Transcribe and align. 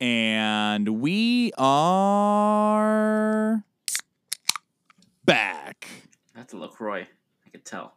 And 0.00 1.00
we 1.00 1.52
are 1.58 3.64
back. 5.24 5.88
That's 6.34 6.52
a 6.52 6.56
LaCroix. 6.56 7.06
I 7.46 7.50
could 7.50 7.64
tell. 7.64 7.94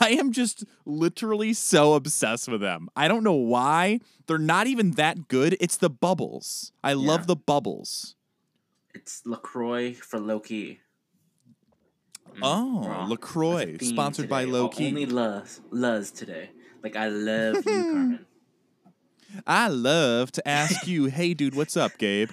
I 0.00 0.10
am 0.12 0.32
just 0.32 0.64
literally 0.84 1.52
so 1.52 1.94
obsessed 1.94 2.48
with 2.48 2.60
them. 2.60 2.88
I 2.96 3.08
don't 3.08 3.22
know 3.22 3.34
why. 3.34 4.00
They're 4.26 4.38
not 4.38 4.66
even 4.66 4.92
that 4.92 5.28
good. 5.28 5.56
It's 5.60 5.76
the 5.76 5.90
bubbles. 5.90 6.72
I 6.82 6.90
Yeah. 6.92 6.96
love 7.08 7.26
the 7.26 7.36
bubbles. 7.36 8.16
It's 8.94 9.24
LaCroix 9.26 9.92
for 9.94 10.18
Loki. 10.18 10.80
Mm, 12.34 12.40
Oh, 12.42 12.88
wrong. 12.88 13.10
LaCroix, 13.10 13.66
That's 13.66 13.76
a 13.76 13.78
theme 13.78 13.94
sponsored 13.94 14.28
by. 14.28 14.44
Loki. 14.44 14.88
Only 14.88 15.06
Luz, 15.06 15.60
Luz 15.70 16.10
today. 16.10 16.50
Like 16.82 16.96
I 16.96 17.08
love 17.08 17.64
you, 17.66 17.84
Carmen. 17.92 18.26
I 19.46 19.68
love 19.68 20.32
to 20.32 20.46
ask 20.48 20.86
you, 20.86 21.04
hey, 21.06 21.34
dude, 21.34 21.54
what's 21.54 21.76
up, 21.76 21.98
Gabe? 21.98 22.30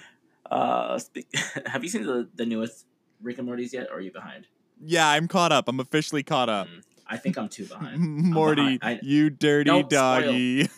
Uh, 0.50 0.98
speak, 0.98 1.26
have 1.66 1.82
you 1.82 1.88
seen 1.88 2.04
the 2.04 2.28
the 2.34 2.46
newest 2.46 2.86
Rick 3.22 3.38
and 3.38 3.46
Morty's 3.46 3.72
yet, 3.72 3.88
or 3.90 3.96
are 3.96 4.00
you 4.00 4.12
behind? 4.12 4.46
Yeah, 4.80 5.08
I'm 5.08 5.28
caught 5.28 5.52
up. 5.52 5.68
I'm 5.68 5.80
officially 5.80 6.22
caught 6.22 6.48
up. 6.48 6.66
Mm, 6.68 6.82
I 7.06 7.16
think 7.16 7.38
I'm 7.38 7.48
too 7.48 7.66
behind. 7.66 7.94
I'm 7.96 8.30
Morty, 8.30 8.78
behind. 8.78 8.80
I- 8.82 9.00
you 9.02 9.30
dirty 9.30 9.82
doggy. 9.84 10.68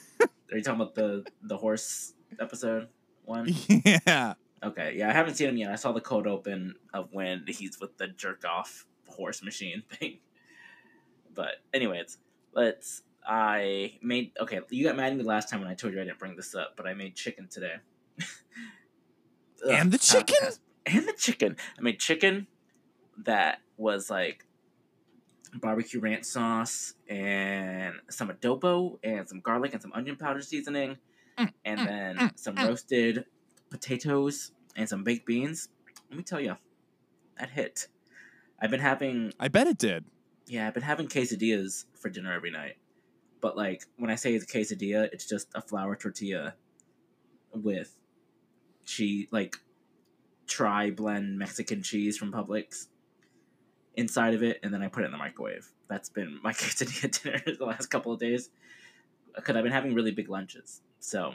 Are 0.53 0.57
you 0.57 0.63
talking 0.63 0.81
about 0.81 0.95
the 0.95 1.27
the 1.43 1.57
horse 1.57 2.15
episode 2.39 2.89
one? 3.25 3.49
yeah. 4.07 4.35
Okay, 4.63 4.95
yeah, 4.97 5.11
I 5.11 5.13
haven't 5.13 5.35
seen 5.35 5.49
him 5.51 5.57
yet. 5.59 5.71
I 5.71 5.77
saw 5.77 5.93
the 5.93 6.01
code 6.01 6.27
open 6.27 6.77
of 6.95 7.09
when 7.13 7.45
he's 7.47 7.79
with 7.81 7.99
the 7.99 8.09
jerk 8.09 8.45
off 8.49 8.87
horse 9.09 9.43
machine 9.43 9.83
thing. 9.91 10.19
But 11.35 11.57
anyways, 11.75 12.19
let's. 12.55 13.03
I 13.27 13.99
made 14.03 14.33
okay. 14.41 14.61
You 14.71 14.85
got 14.85 14.97
mad 14.97 15.13
at 15.13 15.19
me 15.19 15.25
last 15.25 15.49
time 15.51 15.61
when 15.61 15.69
I 15.69 15.75
told 15.75 15.93
you 15.95 16.01
I 16.01 16.05
didn't 16.05 16.19
bring 16.19 16.37
this 16.37 16.55
up, 16.55 16.75
but 16.77 16.87
I 16.87 16.95
made 16.95 17.15
chicken 17.17 17.49
today. 17.49 17.75
Ugh, 19.65 19.71
And 19.71 19.93
the 19.93 19.99
chicken? 19.99 20.37
And 20.87 21.07
the 21.09 21.13
chicken. 21.13 21.57
I 21.79 21.83
made 21.83 21.99
chicken 21.99 22.47
that 23.25 23.59
was 23.77 24.09
like 24.11 24.45
barbecue 25.55 25.99
ranch 26.01 26.25
sauce 26.25 26.95
and 27.09 27.95
some 28.11 28.29
adobo 28.29 28.99
and 29.03 29.29
some 29.29 29.41
garlic 29.41 29.73
and 29.73 29.83
some 29.83 29.93
onion 29.93 30.17
powder 30.17 30.43
seasoning, 30.43 30.99
Mm, 31.39 31.53
and 31.67 31.81
mm, 31.81 31.87
then 31.87 32.17
mm, 32.17 32.39
some 32.39 32.57
mm. 32.57 32.67
roasted 32.67 33.25
potatoes 33.69 34.53
and 34.75 34.89
some 34.89 35.05
baked 35.05 35.27
beans. 35.27 35.69
Let 36.09 36.17
me 36.17 36.23
tell 36.23 36.41
you, 36.41 36.57
that 37.39 37.51
hit. 37.51 37.89
I've 38.61 38.71
been 38.71 38.81
having 38.81 39.33
I 39.39 39.49
bet 39.49 39.67
it 39.67 39.77
did. 39.77 40.05
yeah, 40.47 40.67
I've 40.67 40.73
been 40.75 40.83
having 40.83 41.09
quesadillas 41.09 41.85
for 41.95 42.09
dinner 42.09 42.33
every 42.33 42.51
night. 42.51 42.77
But 43.41 43.57
like 43.57 43.85
when 43.97 44.11
I 44.11 44.15
say 44.15 44.35
it's 44.35 44.45
a 44.45 44.59
quesadilla, 44.59 45.09
it's 45.13 45.27
just 45.27 45.49
a 45.55 45.61
flour 45.61 45.97
tortilla 45.97 46.55
with 47.53 47.95
cheese, 48.85 49.29
like 49.31 49.57
tri 50.47 50.91
blend 50.91 51.39
Mexican 51.39 51.83
cheese 51.83 52.17
from 52.17 52.33
Publix 52.33 52.87
inside 53.95 54.35
of 54.35 54.43
it, 54.43 54.61
and 54.63 54.73
then 54.73 54.83
I 54.83 54.89
put 54.89 55.03
it 55.03 55.07
in 55.07 55.13
the 55.13 55.19
microwave. 55.19 55.69
That's 55.89 56.09
been 56.09 56.39
my 56.43 56.53
quesadilla 56.55 57.23
dinner 57.23 57.43
the 57.59 57.65
last 57.65 57.87
couple 57.87 58.13
of 58.13 58.21
days 58.21 58.51
because 59.35 59.57
I've 59.57 59.65
been 59.65 59.73
having 59.73 59.95
really 59.95 60.13
big 60.13 60.29
lunches. 60.29 60.81
So 61.01 61.35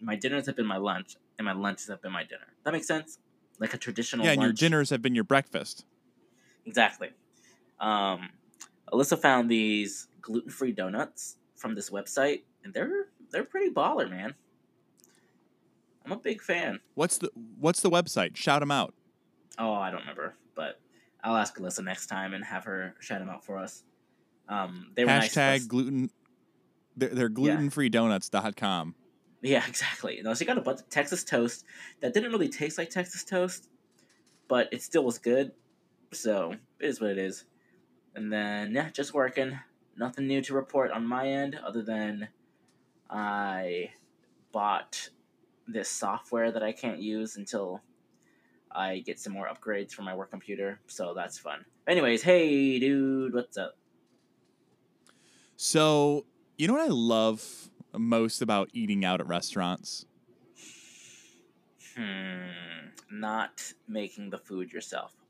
my 0.00 0.16
dinners 0.16 0.46
have 0.46 0.56
been 0.56 0.66
my 0.66 0.78
lunch, 0.78 1.16
and 1.38 1.44
my 1.44 1.52
lunches 1.52 1.88
have 1.88 2.02
been 2.02 2.12
my 2.12 2.24
dinner. 2.24 2.46
That 2.64 2.72
makes 2.72 2.86
sense. 2.86 3.18
Like 3.58 3.74
a 3.74 3.78
traditional 3.78 4.24
Yeah, 4.24 4.32
and 4.32 4.42
your 4.42 4.52
dinners 4.52 4.90
have 4.90 5.02
been 5.02 5.14
your 5.14 5.24
breakfast. 5.24 5.84
Exactly. 6.64 7.10
Um, 7.78 8.30
Alyssa 8.92 9.18
found 9.18 9.50
these 9.50 10.08
gluten-free 10.20 10.72
donuts 10.72 11.36
from 11.62 11.74
this 11.76 11.88
website, 11.90 12.42
and 12.64 12.74
they're 12.74 13.06
they're 13.30 13.44
pretty 13.44 13.70
baller, 13.72 14.10
man. 14.10 14.34
I'm 16.04 16.12
a 16.12 16.16
big 16.16 16.42
fan. 16.42 16.80
What's 16.94 17.18
the 17.18 17.30
What's 17.58 17.80
the 17.80 17.88
website? 17.88 18.36
Shout 18.36 18.60
them 18.60 18.72
out. 18.72 18.92
Oh, 19.58 19.72
I 19.72 19.90
don't 19.90 20.00
remember, 20.00 20.34
but 20.56 20.80
I'll 21.22 21.36
ask 21.36 21.56
Alyssa 21.56 21.84
next 21.84 22.08
time 22.08 22.34
and 22.34 22.44
have 22.44 22.64
her 22.64 22.94
shout 22.98 23.20
them 23.20 23.30
out 23.30 23.44
for 23.44 23.56
us. 23.58 23.84
Um, 24.48 24.90
they 24.96 25.04
were 25.04 25.12
nice. 25.12 25.34
Hashtag 25.34 25.52
Let's- 25.52 25.66
gluten. 25.66 26.10
They're, 26.94 27.08
they're 27.08 27.30
glutenfreedonuts.com. 27.30 28.94
Yeah, 29.40 29.64
exactly. 29.68 30.20
No, 30.22 30.34
she 30.34 30.44
got 30.44 30.58
a 30.58 30.60
bunch 30.60 30.80
of 30.80 30.90
Texas 30.90 31.24
toast 31.24 31.64
that 32.00 32.12
didn't 32.12 32.32
really 32.32 32.50
taste 32.50 32.76
like 32.76 32.90
Texas 32.90 33.24
toast, 33.24 33.70
but 34.48 34.68
it 34.72 34.82
still 34.82 35.04
was 35.04 35.18
good. 35.18 35.52
So 36.12 36.54
it 36.80 36.86
is 36.86 37.00
what 37.00 37.10
it 37.10 37.18
is. 37.18 37.44
And 38.14 38.30
then 38.30 38.72
yeah, 38.74 38.90
just 38.90 39.14
working. 39.14 39.58
Nothing 39.96 40.26
new 40.26 40.40
to 40.42 40.54
report 40.54 40.90
on 40.90 41.06
my 41.06 41.28
end 41.28 41.54
other 41.54 41.82
than 41.82 42.28
I 43.10 43.92
bought 44.52 45.10
this 45.66 45.88
software 45.90 46.52
that 46.52 46.62
I 46.62 46.72
can't 46.72 47.00
use 47.00 47.36
until 47.36 47.82
I 48.70 49.00
get 49.00 49.20
some 49.20 49.32
more 49.32 49.48
upgrades 49.48 49.92
for 49.92 50.02
my 50.02 50.14
work 50.14 50.30
computer. 50.30 50.80
So 50.86 51.14
that's 51.14 51.38
fun. 51.38 51.64
Anyways, 51.86 52.22
hey 52.22 52.78
dude, 52.78 53.34
what's 53.34 53.56
up? 53.56 53.76
So 55.56 56.26
you 56.58 56.66
know 56.66 56.74
what 56.74 56.82
I 56.82 56.92
love 56.92 57.70
most 57.92 58.42
about 58.42 58.70
eating 58.72 59.04
out 59.04 59.20
at 59.20 59.26
restaurants? 59.26 60.06
Hmm, 61.94 62.88
not 63.10 63.72
making 63.86 64.30
the 64.30 64.38
food 64.38 64.72
yourself. 64.72 65.21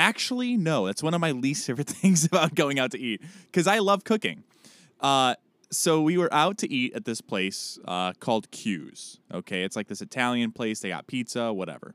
Actually, 0.00 0.56
no. 0.56 0.86
That's 0.86 1.02
one 1.02 1.12
of 1.12 1.20
my 1.20 1.32
least 1.32 1.66
favorite 1.66 1.86
things 2.02 2.24
about 2.24 2.54
going 2.54 2.78
out 2.78 2.90
to 2.92 2.98
eat 2.98 3.20
because 3.44 3.66
I 3.66 3.80
love 3.80 4.02
cooking. 4.02 4.44
Uh, 4.98 5.34
so 5.70 6.00
we 6.00 6.16
were 6.16 6.32
out 6.32 6.56
to 6.58 6.72
eat 6.72 6.94
at 6.94 7.04
this 7.04 7.20
place 7.20 7.78
uh, 7.86 8.14
called 8.14 8.50
Q's. 8.50 9.20
Okay, 9.32 9.62
it's 9.62 9.76
like 9.76 9.88
this 9.88 10.00
Italian 10.00 10.52
place. 10.52 10.80
They 10.80 10.88
got 10.88 11.06
pizza, 11.06 11.52
whatever. 11.52 11.94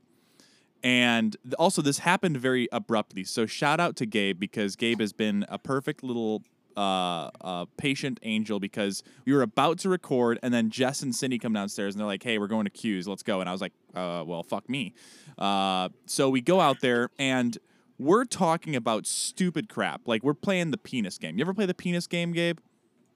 And 0.84 1.36
also, 1.58 1.82
this 1.82 1.98
happened 1.98 2.36
very 2.36 2.68
abruptly. 2.70 3.24
So 3.24 3.44
shout 3.44 3.80
out 3.80 3.96
to 3.96 4.06
Gabe 4.06 4.38
because 4.38 4.76
Gabe 4.76 5.00
has 5.00 5.12
been 5.12 5.44
a 5.48 5.58
perfect 5.58 6.04
little 6.04 6.44
uh, 6.76 7.30
uh, 7.40 7.64
patient 7.76 8.20
angel 8.22 8.60
because 8.60 9.02
we 9.24 9.32
were 9.32 9.42
about 9.42 9.78
to 9.80 9.88
record 9.88 10.38
and 10.44 10.54
then 10.54 10.70
Jess 10.70 11.02
and 11.02 11.12
Cindy 11.12 11.40
come 11.40 11.52
downstairs 11.52 11.94
and 11.94 12.00
they're 12.00 12.06
like, 12.06 12.22
"Hey, 12.22 12.38
we're 12.38 12.46
going 12.46 12.66
to 12.66 12.70
Q's. 12.70 13.08
Let's 13.08 13.24
go." 13.24 13.40
And 13.40 13.48
I 13.48 13.52
was 13.52 13.60
like, 13.60 13.72
uh, 13.96 14.22
"Well, 14.24 14.44
fuck 14.44 14.68
me." 14.70 14.94
Uh, 15.36 15.88
so 16.06 16.30
we 16.30 16.40
go 16.40 16.60
out 16.60 16.80
there 16.80 17.10
and 17.18 17.58
we're 17.98 18.24
talking 18.24 18.76
about 18.76 19.06
stupid 19.06 19.68
crap. 19.68 20.02
Like 20.06 20.22
we're 20.22 20.34
playing 20.34 20.70
the 20.70 20.78
penis 20.78 21.18
game. 21.18 21.38
You 21.38 21.44
ever 21.44 21.54
play 21.54 21.66
the 21.66 21.74
penis 21.74 22.06
game, 22.06 22.32
Gabe? 22.32 22.58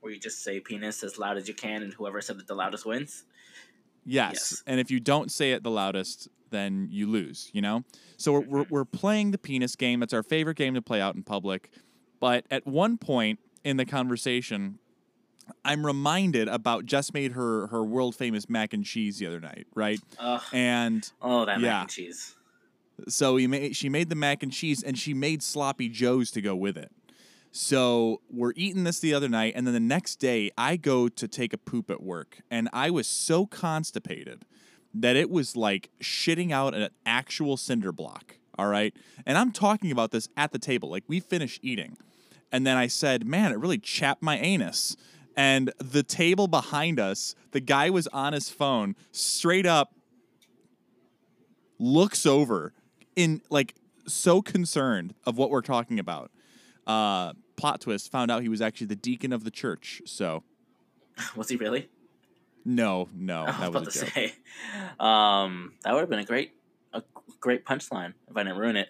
where 0.00 0.12
you 0.12 0.18
just 0.18 0.42
say 0.42 0.60
penis 0.60 1.02
as 1.02 1.18
loud 1.18 1.36
as 1.36 1.48
you 1.48 1.54
can, 1.54 1.82
and 1.82 1.92
whoever 1.92 2.20
said 2.20 2.36
it 2.38 2.46
the 2.46 2.54
loudest 2.54 2.86
wins. 2.86 3.24
Yes. 4.04 4.32
Yes. 4.32 4.62
And 4.66 4.80
if 4.80 4.90
you 4.90 5.00
don't 5.00 5.30
say 5.30 5.52
it 5.52 5.62
the 5.62 5.70
loudest, 5.70 6.28
then 6.50 6.88
you 6.90 7.06
lose, 7.06 7.50
you 7.52 7.60
know? 7.60 7.84
So 8.16 8.32
we're, 8.32 8.40
we're, 8.40 8.64
mm-hmm. 8.64 8.74
we're 8.74 8.84
playing 8.84 9.30
the 9.30 9.38
penis 9.38 9.76
game. 9.76 10.00
That's 10.00 10.14
our 10.14 10.22
favorite 10.22 10.56
game 10.56 10.74
to 10.74 10.82
play 10.82 11.00
out 11.00 11.14
in 11.14 11.22
public. 11.22 11.70
But 12.18 12.46
at 12.50 12.66
one 12.66 12.98
point 12.98 13.38
in 13.62 13.76
the 13.76 13.84
conversation, 13.84 14.78
I'm 15.64 15.84
reminded 15.84 16.48
about 16.48 16.86
Jess 16.86 17.12
made 17.12 17.32
her, 17.32 17.66
her 17.68 17.84
world 17.84 18.14
famous 18.14 18.48
mac 18.48 18.72
and 18.72 18.84
cheese 18.84 19.18
the 19.18 19.26
other 19.26 19.40
night, 19.40 19.66
right? 19.74 20.00
Ugh. 20.18 20.42
And 20.52 21.10
oh, 21.20 21.44
that 21.44 21.60
yeah. 21.60 21.68
mac 21.68 21.80
and 21.82 21.90
cheese. 21.90 22.36
So 23.08 23.36
he 23.36 23.46
made, 23.46 23.76
she 23.76 23.88
made 23.88 24.08
the 24.08 24.14
mac 24.14 24.42
and 24.42 24.52
cheese 24.52 24.82
and 24.82 24.98
she 24.98 25.14
made 25.14 25.42
sloppy 25.42 25.88
joes 25.88 26.30
to 26.32 26.40
go 26.40 26.54
with 26.54 26.76
it. 26.76 26.92
So 27.52 28.20
we're 28.30 28.52
eating 28.54 28.84
this 28.84 29.00
the 29.00 29.12
other 29.12 29.28
night, 29.28 29.54
and 29.56 29.66
then 29.66 29.74
the 29.74 29.80
next 29.80 30.16
day 30.16 30.52
I 30.56 30.76
go 30.76 31.08
to 31.08 31.26
take 31.26 31.52
a 31.52 31.58
poop 31.58 31.90
at 31.90 32.00
work, 32.00 32.42
and 32.48 32.68
I 32.72 32.90
was 32.90 33.08
so 33.08 33.44
constipated 33.44 34.44
that 34.94 35.16
it 35.16 35.30
was 35.30 35.56
like 35.56 35.90
shitting 36.00 36.52
out 36.52 36.74
an 36.74 36.90
actual 37.04 37.56
cinder 37.56 37.90
block. 37.90 38.36
All 38.56 38.68
right, 38.68 38.94
and 39.26 39.36
I'm 39.36 39.50
talking 39.50 39.90
about 39.90 40.12
this 40.12 40.28
at 40.36 40.52
the 40.52 40.60
table, 40.60 40.90
like 40.90 41.04
we 41.08 41.18
finished 41.18 41.58
eating, 41.62 41.96
and 42.52 42.64
then 42.64 42.76
I 42.76 42.86
said, 42.86 43.26
"Man, 43.26 43.50
it 43.50 43.58
really 43.58 43.78
chapped 43.78 44.22
my 44.22 44.38
anus." 44.38 44.96
And 45.36 45.72
the 45.78 46.02
table 46.02 46.46
behind 46.46 47.00
us, 47.00 47.34
the 47.52 47.60
guy 47.60 47.90
was 47.90 48.06
on 48.08 48.32
his 48.32 48.48
phone, 48.50 48.94
straight 49.10 49.66
up 49.66 49.94
looks 51.78 52.26
over 52.26 52.74
in 53.22 53.42
like 53.50 53.74
so 54.06 54.42
concerned 54.42 55.14
of 55.26 55.36
what 55.36 55.50
we're 55.50 55.60
talking 55.62 55.98
about. 55.98 56.30
Uh, 56.86 57.32
plot 57.56 57.80
twist: 57.80 58.10
found 58.10 58.30
out 58.30 58.42
he 58.42 58.48
was 58.48 58.60
actually 58.60 58.86
the 58.88 58.96
deacon 58.96 59.32
of 59.32 59.44
the 59.44 59.50
church. 59.50 60.02
So 60.06 60.42
Was 61.36 61.48
he 61.48 61.56
really? 61.56 61.88
no, 62.64 63.08
no, 63.14 63.44
I 63.44 63.46
was 63.46 63.56
that 63.58 63.68
about 63.68 63.84
was 63.86 63.94
to 63.94 64.00
joke. 64.00 64.10
say. 64.14 64.34
Um, 65.00 65.72
that 65.82 65.92
would 65.92 66.00
have 66.00 66.10
been 66.10 66.18
a 66.18 66.24
great, 66.24 66.52
a 66.92 67.02
great 67.40 67.64
punchline 67.64 68.12
if 68.30 68.36
I 68.36 68.42
didn't 68.42 68.58
ruin 68.58 68.76
it. 68.76 68.88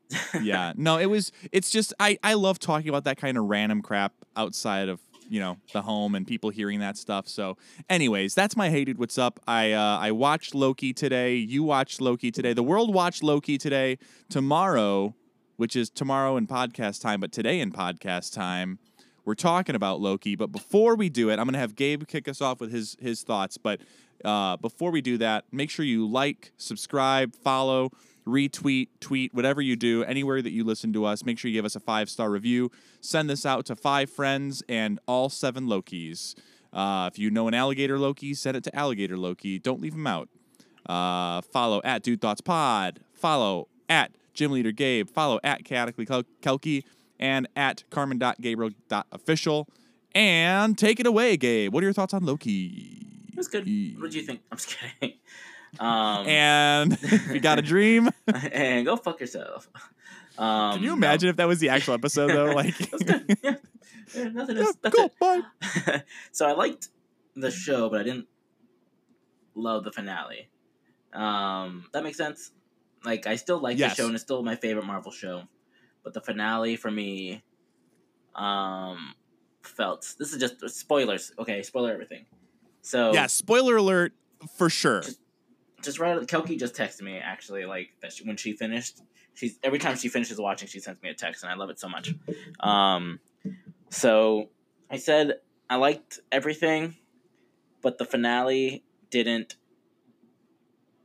yeah, 0.42 0.72
no, 0.76 0.98
it 0.98 1.06
was. 1.06 1.32
It's 1.52 1.70
just 1.70 1.92
I 2.00 2.18
I 2.22 2.34
love 2.34 2.58
talking 2.58 2.88
about 2.88 3.04
that 3.04 3.18
kind 3.18 3.36
of 3.36 3.44
random 3.44 3.82
crap 3.82 4.12
outside 4.36 4.88
of 4.88 5.00
you 5.28 5.40
know 5.40 5.56
the 5.72 5.82
home 5.82 6.14
and 6.14 6.26
people 6.26 6.50
hearing 6.50 6.80
that 6.80 6.96
stuff. 6.96 7.28
So, 7.28 7.56
anyways, 7.88 8.34
that's 8.34 8.56
my 8.56 8.70
hated. 8.70 8.98
What's 8.98 9.18
up? 9.18 9.40
I 9.46 9.72
uh, 9.72 9.98
I 9.98 10.12
watched 10.12 10.54
Loki 10.54 10.92
today. 10.92 11.36
You 11.36 11.62
watched 11.62 12.00
Loki 12.00 12.30
today. 12.30 12.52
The 12.52 12.62
world 12.62 12.94
watched 12.94 13.22
Loki 13.22 13.58
today. 13.58 13.98
Tomorrow, 14.28 15.14
which 15.56 15.74
is 15.76 15.90
tomorrow 15.90 16.36
in 16.36 16.46
podcast 16.46 17.00
time, 17.02 17.20
but 17.20 17.32
today 17.32 17.60
in 17.60 17.72
podcast 17.72 18.32
time, 18.32 18.78
we're 19.24 19.34
talking 19.34 19.74
about 19.74 20.00
Loki. 20.00 20.36
But 20.36 20.52
before 20.52 20.94
we 20.96 21.08
do 21.08 21.30
it, 21.30 21.38
I'm 21.38 21.46
gonna 21.46 21.58
have 21.58 21.74
Gabe 21.74 22.06
kick 22.06 22.28
us 22.28 22.40
off 22.40 22.60
with 22.60 22.72
his 22.72 22.96
his 23.00 23.22
thoughts. 23.22 23.58
But 23.58 23.80
Uh, 24.24 24.56
before 24.56 24.90
we 24.90 25.00
do 25.00 25.16
that, 25.16 25.44
make 25.52 25.70
sure 25.70 25.84
you 25.84 26.04
like, 26.04 26.50
subscribe, 26.56 27.32
follow, 27.36 27.92
retweet, 28.28 28.88
tweet, 29.00 29.34
whatever 29.34 29.60
you 29.60 29.76
do, 29.76 30.04
anywhere 30.04 30.42
that 30.42 30.50
you 30.50 30.64
listen 30.64 30.92
to 30.92 31.04
us. 31.04 31.24
Make 31.24 31.38
sure 31.38 31.50
you 31.50 31.58
give 31.58 31.64
us 31.64 31.74
a 31.76 31.80
five 31.80 32.08
star 32.10 32.30
review. 32.30 32.70
Send 33.00 33.28
this 33.28 33.44
out 33.46 33.66
to 33.66 33.76
five 33.76 34.10
friends 34.10 34.62
and 34.68 35.00
all 35.06 35.28
seven 35.28 35.66
Lokis. 35.66 36.34
Uh, 36.72 37.08
if 37.12 37.18
you 37.18 37.30
know 37.30 37.48
an 37.48 37.54
alligator 37.54 37.98
Loki, 37.98 38.34
send 38.34 38.56
it 38.56 38.64
to 38.64 38.76
alligator 38.76 39.16
Loki. 39.16 39.58
Don't 39.58 39.80
leave 39.80 39.94
him 39.94 40.06
out. 40.06 40.28
Uh, 40.86 41.40
follow 41.40 41.80
at 41.84 42.02
Dude 42.02 42.20
Thoughts 42.20 42.40
Pod. 42.40 43.00
Follow 43.14 43.68
at 43.88 44.12
Gym 44.34 44.52
Leader 44.52 44.72
Gabe. 44.72 45.08
Follow 45.08 45.40
at 45.42 45.64
Chaotically 45.64 46.06
Kel- 46.06 46.24
Kelky 46.42 46.84
and 47.18 47.48
at 47.56 47.84
Carmen.Gabriel.official. 47.90 49.68
And 50.14 50.78
take 50.78 51.00
it 51.00 51.06
away, 51.06 51.36
Gabe. 51.36 51.72
What 51.72 51.82
are 51.82 51.86
your 51.86 51.92
thoughts 51.92 52.14
on 52.14 52.24
Loki? 52.24 53.06
It 53.32 53.36
was 53.36 53.48
good. 53.48 53.60
What 53.98 54.10
do 54.10 54.18
you 54.18 54.24
think? 54.24 54.40
I'm 54.50 54.58
just 54.58 54.76
kidding. 55.00 55.16
Um, 55.78 56.26
And 56.26 56.98
you 57.32 57.40
got 57.40 57.58
a 57.58 57.62
dream, 57.62 58.08
and 58.52 58.86
go 58.86 58.96
fuck 58.96 59.20
yourself. 59.20 59.68
Um, 60.38 60.74
can 60.74 60.82
you 60.82 60.90
no. 60.90 60.94
imagine 60.94 61.28
if 61.30 61.36
that 61.36 61.48
was 61.48 61.58
the 61.58 61.68
actual 61.70 61.94
episode 61.94 62.28
though? 62.28 62.54
Like, 62.54 62.74
Yeah. 63.42 63.54
yeah 64.14 64.28
nothing 64.28 64.56
Yeah, 64.56 64.62
is. 64.68 64.76
Cool, 64.94 65.10
bye. 65.20 65.42
so 66.32 66.46
I 66.46 66.52
liked 66.52 66.88
the 67.34 67.50
show, 67.50 67.88
but 67.90 68.00
I 68.00 68.04
didn't 68.04 68.26
love 69.54 69.84
the 69.84 69.92
finale. 69.92 70.48
Um, 71.12 71.86
that 71.92 72.02
makes 72.04 72.16
sense. 72.18 72.50
Like 73.04 73.26
I 73.26 73.36
still 73.36 73.58
like 73.60 73.78
Yes. 73.78 73.92
the 73.96 74.02
show, 74.02 74.06
and 74.06 74.14
it's 74.14 74.22
still 74.24 74.42
my 74.42 74.56
favorite 74.56 74.84
Marvel 74.86 75.12
show. 75.12 75.42
But 76.04 76.14
the 76.14 76.20
finale 76.20 76.76
for 76.76 76.90
me, 76.90 77.42
um, 78.34 79.14
felt 79.62 80.14
this 80.18 80.32
is 80.32 80.38
just 80.40 80.68
spoilers. 80.78 81.32
Okay, 81.38 81.62
spoiler 81.62 81.92
everything. 81.92 82.26
So 82.82 83.12
Yeah, 83.12 83.26
spoiler 83.26 83.76
alert 83.76 84.12
for 84.56 84.70
sure. 84.70 85.00
just 85.02 85.20
right. 85.98 86.20
Kelky 86.20 86.58
just 86.58 86.74
texted 86.74 87.02
me 87.02 87.18
actually, 87.18 87.64
like 87.64 87.90
that 88.02 88.12
she, 88.12 88.24
when 88.24 88.36
she 88.36 88.52
finished. 88.52 89.00
She's 89.34 89.58
every 89.62 89.78
time 89.78 89.96
she 89.96 90.08
finishes 90.08 90.38
watching, 90.38 90.68
she 90.68 90.80
sends 90.80 91.00
me 91.02 91.10
a 91.10 91.14
text, 91.14 91.42
and 91.42 91.52
I 91.52 91.54
love 91.54 91.70
it 91.70 91.78
so 91.78 91.88
much. 91.88 92.14
Um, 92.60 93.20
so 93.90 94.48
I 94.90 94.96
said 94.96 95.34
I 95.70 95.76
liked 95.76 96.20
everything, 96.32 96.96
but 97.82 97.98
the 97.98 98.04
finale 98.04 98.84
didn't 99.10 99.56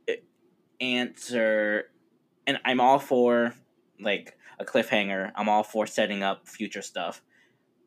eh, 0.08 0.16
answer. 0.80 1.90
And 2.46 2.58
I'm 2.64 2.80
all 2.80 2.98
for 2.98 3.54
like 4.00 4.36
a 4.58 4.64
cliffhanger. 4.64 5.32
I'm 5.34 5.48
all 5.48 5.62
for 5.62 5.86
setting 5.86 6.22
up 6.22 6.48
future 6.48 6.82
stuff, 6.82 7.22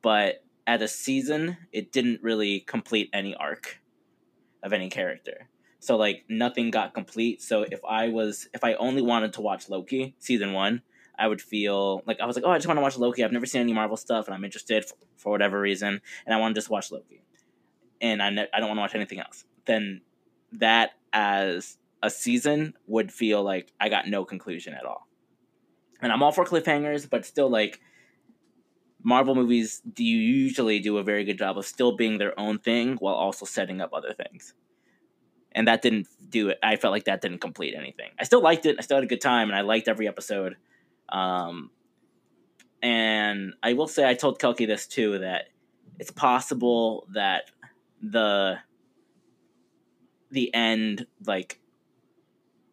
but 0.01 0.44
at 0.66 0.81
a 0.81 0.88
season, 0.88 1.57
it 1.72 1.92
didn't 1.92 2.22
really 2.22 2.60
complete 2.60 3.10
any 3.13 3.36
arc 3.36 3.80
of 4.63 4.74
any 4.74 4.89
character. 4.89 5.48
So 5.79 5.95
like 5.95 6.25
nothing 6.27 6.71
got 6.71 6.94
complete. 6.94 7.41
So 7.41 7.63
if 7.63 7.79
I 7.88 8.09
was 8.09 8.50
if 8.53 8.63
I 8.63 8.74
only 8.75 9.01
wanted 9.01 9.33
to 9.33 9.41
watch 9.41 9.69
Loki 9.69 10.15
season 10.19 10.53
one, 10.53 10.81
I 11.18 11.27
would 11.27 11.41
feel 11.41 12.03
like 12.06 12.19
I 12.19 12.25
was 12.25 12.35
like, 12.35 12.45
oh, 12.45 12.51
I 12.51 12.57
just 12.57 12.68
want 12.68 12.77
to 12.77 12.81
watch 12.81 12.97
Loki. 12.97 13.24
I've 13.24 13.31
never 13.31 13.45
seen 13.45 13.62
any 13.62 13.74
Marvel 13.74 13.97
stuff, 13.97 14.27
and 14.27 14.35
I'm 14.35 14.44
interested 14.44 14.85
for, 14.85 14.95
for 15.18 15.31
whatever 15.31 15.59
reason, 15.59 16.01
and 16.25 16.35
I 16.35 16.39
want 16.39 16.56
to 16.56 16.57
just 16.59 16.69
watch 16.69 16.91
Loki, 16.91 17.24
and 18.01 18.21
I 18.21 18.29
ne- 18.29 18.47
I 18.53 18.59
don't 18.59 18.69
want 18.69 18.77
to 18.77 18.81
watch 18.81 18.95
anything 18.95 19.19
else. 19.19 19.45
Then 19.65 20.01
that 20.53 20.91
as 21.13 21.77
a 22.01 22.09
season 22.09 22.74
would 22.88 23.12
feel 23.12 23.44
like 23.44 23.71
I 23.79 23.89
got 23.89 24.07
no 24.07 24.25
conclusion 24.25 24.74
at 24.74 24.85
all. 24.85 25.07
And 26.01 26.12
I'm 26.12 26.21
all 26.21 26.31
for 26.31 26.45
cliffhangers, 26.45 27.09
but 27.09 27.25
still 27.25 27.50
like 27.50 27.79
Marvel 29.03 29.33
movies 29.33 29.81
do 29.91 30.03
usually 30.03 30.79
do 30.79 30.97
a 30.97 31.03
very 31.03 31.24
good 31.24 31.39
job 31.39 31.57
of 31.57 31.65
still 31.65 31.95
being 31.95 32.19
their 32.19 32.39
own 32.39 32.59
thing 32.59 32.97
while 32.97 33.15
also 33.15 33.45
setting 33.45 33.81
up 33.81 33.91
other 33.94 34.13
things 34.13 34.53
and 35.57 35.68
that 35.68 35.81
didn't 35.81 36.07
do 36.30 36.50
it. 36.50 36.59
I 36.62 36.75
felt 36.75 36.92
like 36.92 37.06
that 37.06 37.19
didn't 37.19 37.39
complete 37.39 37.74
anything. 37.75 38.12
I 38.19 38.25
still 38.25 38.42
liked 38.42 38.68
it. 38.68 38.75
I 38.77 38.83
still 38.83 38.98
had 38.98 39.04
a 39.04 39.07
good 39.07 39.21
time, 39.21 39.50
and 39.50 39.57
I 39.57 39.62
liked 39.62 39.88
every 39.88 40.07
episode. 40.07 40.56
Um, 41.09 41.71
and 42.83 43.56
I 43.63 43.74
will 43.74 43.88
say, 43.88 44.07
I 44.07 44.13
told 44.13 44.39
Kelky 44.39 44.68
this 44.68 44.86
too 44.86 45.18
that 45.18 45.45
it's 45.98 46.12
possible 46.12 47.07
that 47.15 47.50
the 48.04 48.59
the 50.30 50.54
end 50.54 51.07
like 51.25 51.60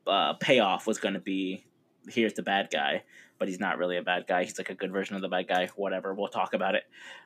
uh, 0.06 0.34
payoff 0.34 0.86
was 0.86 0.98
going 0.98 1.14
to 1.14 1.20
be 1.20 1.64
here's 2.06 2.34
the 2.34 2.42
bad 2.42 2.68
guy, 2.70 3.02
but 3.38 3.48
he's 3.48 3.60
not 3.60 3.78
really 3.78 3.96
a 3.96 4.02
bad 4.02 4.26
guy. 4.26 4.44
He's 4.44 4.58
like 4.58 4.68
a 4.68 4.74
good 4.74 4.92
version 4.92 5.16
of 5.16 5.22
the 5.22 5.28
bad 5.28 5.48
guy. 5.48 5.70
Whatever, 5.74 6.12
we'll 6.12 6.28
talk 6.28 6.52
about 6.52 6.74
it. 6.74 6.82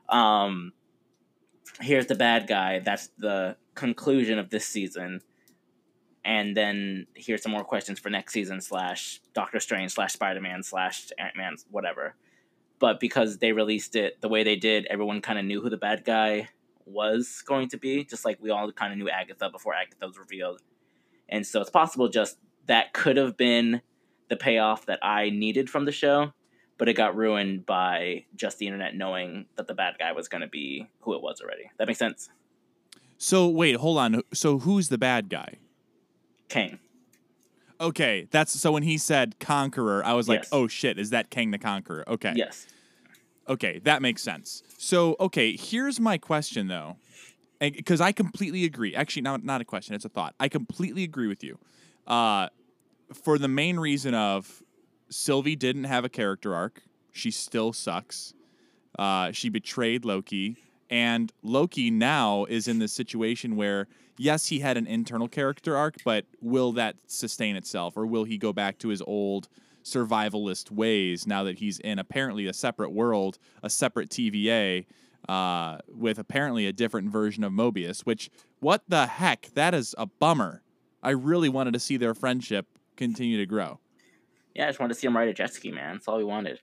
Um, 0.08 0.72
here's 1.81 2.06
the 2.06 2.14
bad 2.14 2.46
guy. 2.46 2.78
That's 2.78 3.08
the 3.19 3.56
conclusion 3.75 4.38
of 4.38 4.50
this 4.50 4.64
season 4.64 5.20
and 6.28 6.54
then 6.54 7.06
here's 7.14 7.42
some 7.42 7.52
more 7.52 7.64
questions 7.64 7.98
for 7.98 8.10
next 8.10 8.34
season 8.34 8.60
slash 8.60 9.22
Doctor 9.32 9.58
Strange 9.60 9.92
slash 9.92 10.12
Spider 10.12 10.42
Man 10.42 10.62
slash 10.62 11.08
Ant 11.19 11.34
Man 11.38 11.56
whatever. 11.70 12.16
But 12.78 13.00
because 13.00 13.38
they 13.38 13.52
released 13.52 13.96
it 13.96 14.20
the 14.20 14.28
way 14.28 14.44
they 14.44 14.54
did, 14.54 14.86
everyone 14.90 15.22
kind 15.22 15.38
of 15.38 15.46
knew 15.46 15.62
who 15.62 15.70
the 15.70 15.78
bad 15.78 16.04
guy 16.04 16.50
was 16.84 17.42
going 17.46 17.70
to 17.70 17.78
be, 17.78 18.04
just 18.04 18.26
like 18.26 18.36
we 18.42 18.50
all 18.50 18.70
kind 18.72 18.92
of 18.92 18.98
knew 18.98 19.08
Agatha 19.08 19.48
before 19.48 19.72
Agatha 19.75 20.06
was 20.06 20.19
revealed. 20.19 20.60
And 21.30 21.46
so 21.46 21.62
it's 21.62 21.70
possible 21.70 22.08
just 22.08 22.36
that 22.66 22.92
could 22.92 23.16
have 23.16 23.38
been 23.38 23.80
the 24.28 24.36
payoff 24.36 24.84
that 24.84 24.98
I 25.02 25.30
needed 25.30 25.70
from 25.70 25.86
the 25.86 25.92
show, 25.92 26.34
but 26.76 26.90
it 26.90 26.92
got 26.92 27.16
ruined 27.16 27.64
by 27.64 28.26
just 28.36 28.58
the 28.58 28.66
internet 28.66 28.94
knowing 28.94 29.46
that 29.56 29.66
the 29.66 29.75
bad 29.75 29.94
guy 29.98 30.12
was 30.12 30.28
going 30.28 30.42
to 30.42 30.48
be 30.48 30.90
who 31.00 31.14
it 31.14 31.22
was 31.22 31.40
already. 31.40 31.70
That 31.78 31.88
makes 31.88 31.98
sense? 31.98 32.28
So 33.16 33.48
wait, 33.48 33.76
hold 33.76 33.96
on. 33.96 34.22
So 34.34 34.58
who's 34.58 34.90
the 34.90 34.98
bad 34.98 35.30
guy? 35.30 35.56
Kang. 36.49 36.79
Okay, 37.81 38.27
that's 38.31 38.59
so 38.59 38.73
when 38.73 38.83
he 38.83 38.99
said 38.99 39.39
conqueror, 39.39 40.05
I 40.05 40.15
was 40.15 40.29
like, 40.29 40.41
Yes. 40.41 40.49
oh 40.50 40.67
shit, 40.67 40.99
is 40.99 41.11
that 41.11 41.31
Kang 41.31 41.53
the 41.53 41.59
Conqueror? 41.59 42.05
Okay. 42.09 42.33
Yes. 42.35 42.67
Okay, 43.49 43.79
that 43.85 44.03
makes 44.03 44.23
sense. 44.23 44.62
So, 44.79 45.17
okay, 45.21 45.56
here's 45.56 46.00
my 46.00 46.19
question 46.19 46.69
though. 46.69 46.97
Because 47.61 48.00
I 48.00 48.12
completely 48.12 48.65
agree. 48.65 48.95
Actually, 48.95 49.23
not 49.23 49.45
not 49.45 49.61
a 49.61 49.65
question, 49.65 49.95
it's 49.95 50.05
a 50.05 50.09
thought. 50.09 50.35
I 50.39 50.49
completely 50.49 51.05
agree 51.05 51.27
with 51.29 51.43
you. 51.43 51.59
Uh, 52.06 52.49
for 53.12 53.39
the 53.39 53.49
main 53.49 53.79
reason 53.79 54.15
of 54.15 54.62
Sylvie 55.11 55.56
didn't 55.56 55.85
have 55.85 56.05
a 56.05 56.09
character 56.09 56.55
arc. 56.55 56.83
She 57.12 57.31
still 57.31 57.73
sucks. 57.73 58.35
Uh, 58.99 59.33
she 59.33 59.49
betrayed 59.49 60.05
Loki. 60.05 60.56
And 60.91 61.33
Loki 61.43 61.91
now 61.91 62.45
is 62.45 62.69
in 62.69 62.79
this 62.79 62.93
situation 62.93 63.56
where, 63.56 63.89
yes, 64.19 64.47
he 64.47 64.61
had 64.61 64.76
an 64.76 64.87
internal 64.87 65.29
character 65.29 65.76
arc, 65.76 65.97
but 66.05 66.26
will 66.41 66.73
that 66.73 66.97
sustain 67.06 67.57
itself? 67.57 67.97
Or 67.97 68.07
will 68.07 68.25
he 68.25 68.38
go 68.38 68.52
back 68.52 68.78
to 68.78 68.88
his 68.88 69.02
old 69.02 69.49
survivalist 69.85 70.71
ways 70.71 71.26
now 71.26 71.45
that 71.45 71.59
he's 71.59 71.78
in 71.78 71.99
apparently 71.99 72.47
a 72.47 72.52
separate 72.52 72.90
world, 72.90 73.38
a 73.62 73.71
separate 73.71 74.11
TVA, 74.11 74.85
uh, 75.28 75.78
with 75.88 76.19
apparently 76.19 76.66
a 76.66 76.73
different 76.73 77.11
version 77.11 77.42
of 77.45 77.52
Mobius? 77.52 78.00
Which, 78.00 78.31
what 78.61 78.83
the 78.88 79.07
heck? 79.07 79.50
That 79.54 79.75
is 79.75 79.95
a 79.99 80.07
bummer. 80.07 80.62
I 81.02 81.11
really 81.11 81.49
wanted 81.49 81.75
to 81.75 81.81
see 81.81 81.97
their 81.97 82.14
friendship 82.14 82.66
continue 82.97 83.38
to 83.38 83.47
grow. 83.47 83.78
Yeah, 84.54 84.64
I 84.64 84.69
just 84.69 84.81
wanted 84.81 84.95
to 84.95 85.00
see 85.00 85.07
him 85.07 85.16
ride 85.16 85.28
a 85.28 85.35
jet 85.35 85.54
ski, 85.54 85.71
man. 85.71 85.95
That's 85.95 86.09
all 86.09 86.19
we 86.19 86.25
wanted. 86.25 86.61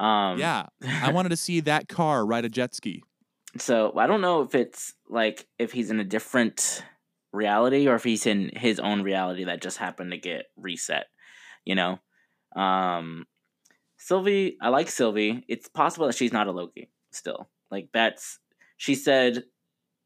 Um, 0.00 0.38
Yeah, 0.38 0.66
I 0.82 1.12
wanted 1.12 1.28
to 1.28 1.36
see 1.36 1.60
that 1.60 1.88
car 1.88 2.26
ride 2.26 2.44
a 2.44 2.48
jet 2.48 2.74
ski. 2.74 3.02
So 3.56 3.96
I 3.96 4.08
don't 4.08 4.20
know 4.20 4.42
if 4.42 4.52
it's 4.56 4.94
like 5.14 5.46
if 5.58 5.72
he's 5.72 5.90
in 5.90 6.00
a 6.00 6.04
different 6.04 6.84
reality 7.32 7.88
or 7.88 7.94
if 7.94 8.04
he's 8.04 8.26
in 8.26 8.50
his 8.54 8.78
own 8.78 9.02
reality 9.02 9.44
that 9.44 9.62
just 9.62 9.78
happened 9.78 10.12
to 10.12 10.18
get 10.18 10.46
reset. 10.56 11.06
You 11.64 11.76
know, 11.76 11.98
um, 12.56 13.26
Sylvie. 13.96 14.56
I 14.60 14.68
like 14.68 14.88
Sylvie. 14.88 15.44
It's 15.48 15.68
possible 15.68 16.06
that 16.06 16.16
she's 16.16 16.32
not 16.32 16.46
a 16.46 16.52
Loki 16.52 16.90
still. 17.12 17.48
Like 17.70 17.88
that's 17.92 18.38
she 18.76 18.94
said 18.94 19.44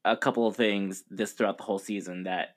a 0.04 0.16
couple 0.16 0.46
of 0.46 0.56
things 0.56 1.04
this 1.10 1.32
throughout 1.32 1.58
the 1.58 1.64
whole 1.64 1.78
season 1.78 2.24
that 2.24 2.50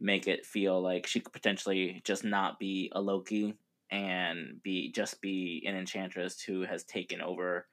make 0.00 0.28
it 0.28 0.46
feel 0.46 0.80
like 0.80 1.06
she 1.06 1.20
could 1.20 1.32
potentially 1.32 2.00
just 2.04 2.24
not 2.24 2.58
be 2.58 2.92
a 2.94 3.00
Loki 3.00 3.54
and 3.90 4.62
be 4.62 4.92
just 4.92 5.20
be 5.20 5.64
an 5.66 5.74
enchantress 5.74 6.40
who 6.40 6.62
has 6.62 6.84
taken 6.84 7.20
over 7.20 7.66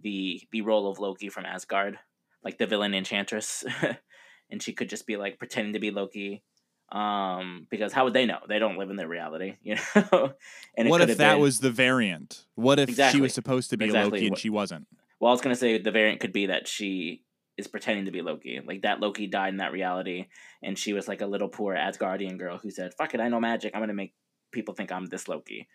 the 0.00 0.40
the 0.52 0.60
role 0.60 0.90
of 0.90 0.98
Loki 0.98 1.28
from 1.28 1.44
Asgard, 1.44 1.98
like 2.44 2.58
the 2.58 2.66
villain 2.66 2.94
enchantress, 2.94 3.64
and 4.50 4.62
she 4.62 4.72
could 4.72 4.88
just 4.88 5.06
be 5.06 5.16
like 5.16 5.38
pretending 5.38 5.72
to 5.74 5.78
be 5.80 5.90
Loki. 5.90 6.42
Um, 6.90 7.66
because 7.70 7.92
how 7.92 8.04
would 8.04 8.14
they 8.14 8.24
know? 8.24 8.38
They 8.48 8.58
don't 8.58 8.78
live 8.78 8.88
in 8.88 8.96
their 8.96 9.08
reality, 9.08 9.56
you 9.62 9.76
know. 9.94 10.32
and 10.76 10.88
what 10.88 11.02
if 11.02 11.18
that 11.18 11.34
been- 11.34 11.40
was 11.42 11.60
the 11.60 11.70
variant? 11.70 12.46
What 12.54 12.78
if 12.78 12.94
she 13.12 13.20
was 13.20 13.34
supposed 13.34 13.68
to 13.70 13.76
be 13.76 13.84
Exactly. 13.86 14.10
Loki 14.10 14.26
and 14.26 14.30
What- 14.32 14.38
she 14.40 14.50
wasn't? 14.50 14.86
Well, 15.20 15.30
I 15.30 15.32
was 15.34 15.40
gonna 15.40 15.54
say 15.56 15.78
the 15.78 15.90
variant 15.90 16.20
could 16.20 16.32
be 16.32 16.46
that 16.46 16.66
she 16.68 17.24
is 17.58 17.66
pretending 17.66 18.04
to 18.06 18.10
be 18.12 18.22
Loki. 18.22 18.60
Like 18.64 18.82
that 18.82 19.00
Loki 19.00 19.26
died 19.26 19.48
in 19.48 19.56
that 19.58 19.72
reality, 19.72 20.26
and 20.62 20.78
she 20.78 20.92
was 20.94 21.08
like 21.08 21.20
a 21.20 21.26
little 21.26 21.48
poor 21.48 21.74
Asgardian 21.74 22.38
girl 22.38 22.56
who 22.56 22.70
said, 22.70 22.94
"Fuck 22.94 23.12
it, 23.14 23.20
I 23.20 23.28
know 23.28 23.40
magic. 23.40 23.74
I'm 23.74 23.82
gonna 23.82 23.92
make 23.94 24.14
people 24.52 24.74
think 24.74 24.90
I'm 24.92 25.06
this 25.06 25.26
Loki." 25.28 25.68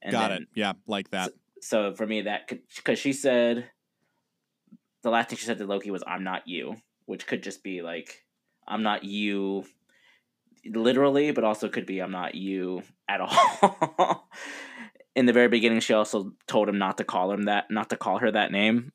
And 0.00 0.12
Got 0.12 0.28
then- 0.28 0.42
it. 0.42 0.48
Yeah, 0.54 0.72
like 0.86 1.10
that. 1.10 1.32
So 1.60 1.92
for 1.94 2.06
me, 2.06 2.22
that 2.22 2.46
could 2.48 2.60
because 2.76 2.98
she 3.00 3.12
said 3.12 3.68
the 5.04 5.10
last 5.10 5.28
thing 5.28 5.38
she 5.38 5.46
said 5.46 5.58
to 5.58 5.66
Loki 5.66 5.90
was 5.90 6.02
"I'm 6.06 6.24
not 6.24 6.48
you," 6.48 6.76
which 7.06 7.26
could 7.26 7.42
just 7.42 7.62
be 7.62 7.82
like 7.82 8.24
"I'm 8.66 8.82
not 8.82 9.04
you." 9.04 9.64
literally, 10.66 11.30
but 11.32 11.44
also 11.44 11.68
could 11.68 11.86
be 11.86 12.00
I'm 12.00 12.10
not 12.10 12.34
you 12.34 12.82
at 13.08 13.20
all. 13.20 14.28
In 15.14 15.26
the 15.26 15.32
very 15.32 15.48
beginning, 15.48 15.80
she 15.80 15.94
also 15.94 16.32
told 16.48 16.68
him 16.68 16.78
not 16.78 16.98
to 16.98 17.04
call 17.04 17.30
him 17.30 17.44
that, 17.44 17.70
not 17.70 17.90
to 17.90 17.96
call 17.96 18.18
her 18.18 18.30
that 18.32 18.50
name, 18.50 18.92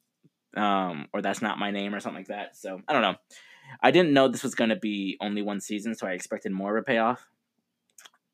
um, 0.58 1.08
or 1.14 1.22
that's 1.22 1.42
not 1.42 1.60
my 1.60 1.72
name 1.72 1.96
or 1.96 2.00
something 2.00 2.20
like 2.20 2.28
that. 2.28 2.58
So 2.58 2.82
I 2.88 2.94
don't 2.94 3.02
know. 3.02 3.16
I 3.82 3.92
didn't 3.92 4.14
know 4.14 4.28
this 4.28 4.44
was 4.44 4.56
going 4.56 4.72
to 4.72 4.76
be 4.76 5.18
only 5.22 5.42
one 5.42 5.62
season, 5.62 5.96
so 5.96 6.08
I 6.08 6.12
expected 6.12 6.52
more 6.52 6.76
of 6.76 6.82
a 6.82 6.86
payoff. 6.86 7.26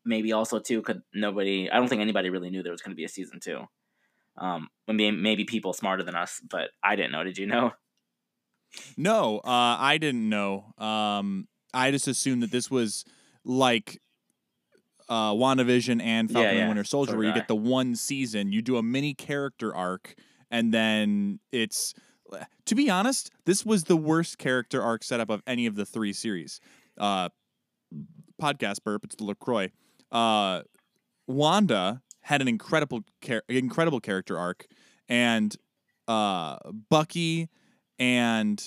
Maybe 0.03 0.31
also 0.31 0.59
too, 0.59 0.81
could 0.81 1.01
nobody? 1.13 1.69
I 1.69 1.77
don't 1.77 1.87
think 1.87 2.01
anybody 2.01 2.29
really 2.29 2.49
knew 2.49 2.63
there 2.63 2.71
was 2.71 2.81
going 2.81 2.93
to 2.93 2.95
be 2.95 3.05
a 3.05 3.09
season 3.09 3.39
two. 3.39 3.65
Um, 4.37 4.67
maybe 4.87 5.11
maybe 5.11 5.45
people 5.45 5.73
smarter 5.73 6.03
than 6.03 6.15
us, 6.15 6.41
but 6.49 6.69
I 6.83 6.95
didn't 6.95 7.11
know. 7.11 7.23
Did 7.23 7.37
you 7.37 7.47
know? 7.47 7.71
No, 8.97 9.37
uh, 9.39 9.77
I 9.79 9.97
didn't 9.97 10.27
know. 10.27 10.73
Um, 10.77 11.47
I 11.73 11.91
just 11.91 12.09
assumed 12.09 12.43
that 12.43 12.51
this 12.51 12.69
was 12.69 13.05
like 13.45 14.01
uh, 15.07 15.31
WandaVision 15.31 16.01
and 16.01 16.29
Falcon 16.29 16.43
Yeah, 16.43 16.49
and 16.49 16.59
yeah. 16.59 16.67
Winter 16.67 16.83
Soldier, 16.83 17.11
So 17.11 17.17
where 17.17 17.25
you 17.25 17.31
I. 17.31 17.35
get 17.35 17.47
the 17.47 17.55
one 17.55 17.95
season, 17.95 18.51
you 18.51 18.61
do 18.61 18.75
a 18.75 18.83
mini 18.83 19.13
character 19.13 19.73
arc, 19.73 20.15
and 20.51 20.73
then 20.73 21.39
it's. 21.53 21.93
To 22.65 22.75
be 22.75 22.89
honest, 22.89 23.31
this 23.45 23.65
was 23.65 23.85
the 23.85 23.95
worst 23.95 24.39
character 24.39 24.81
arc 24.81 25.03
setup 25.03 25.29
of 25.29 25.41
any 25.47 25.67
of 25.67 25.75
the 25.75 25.85
three 25.85 26.11
series. 26.11 26.59
Uh, 26.97 27.29
podcast 28.41 28.83
burp. 28.83 29.05
It's 29.05 29.15
the 29.15 29.23
Lacroix. 29.23 29.69
Uh, 30.11 30.63
Wanda 31.27 32.01
had 32.25 32.41
an 32.41 32.47
incredible, 32.47 33.03
char- 33.21 33.43
incredible 33.47 33.99
character 33.99 34.37
arc, 34.37 34.65
and 35.07 35.55
uh, 36.07 36.57
Bucky 36.89 37.49
and 37.99 38.63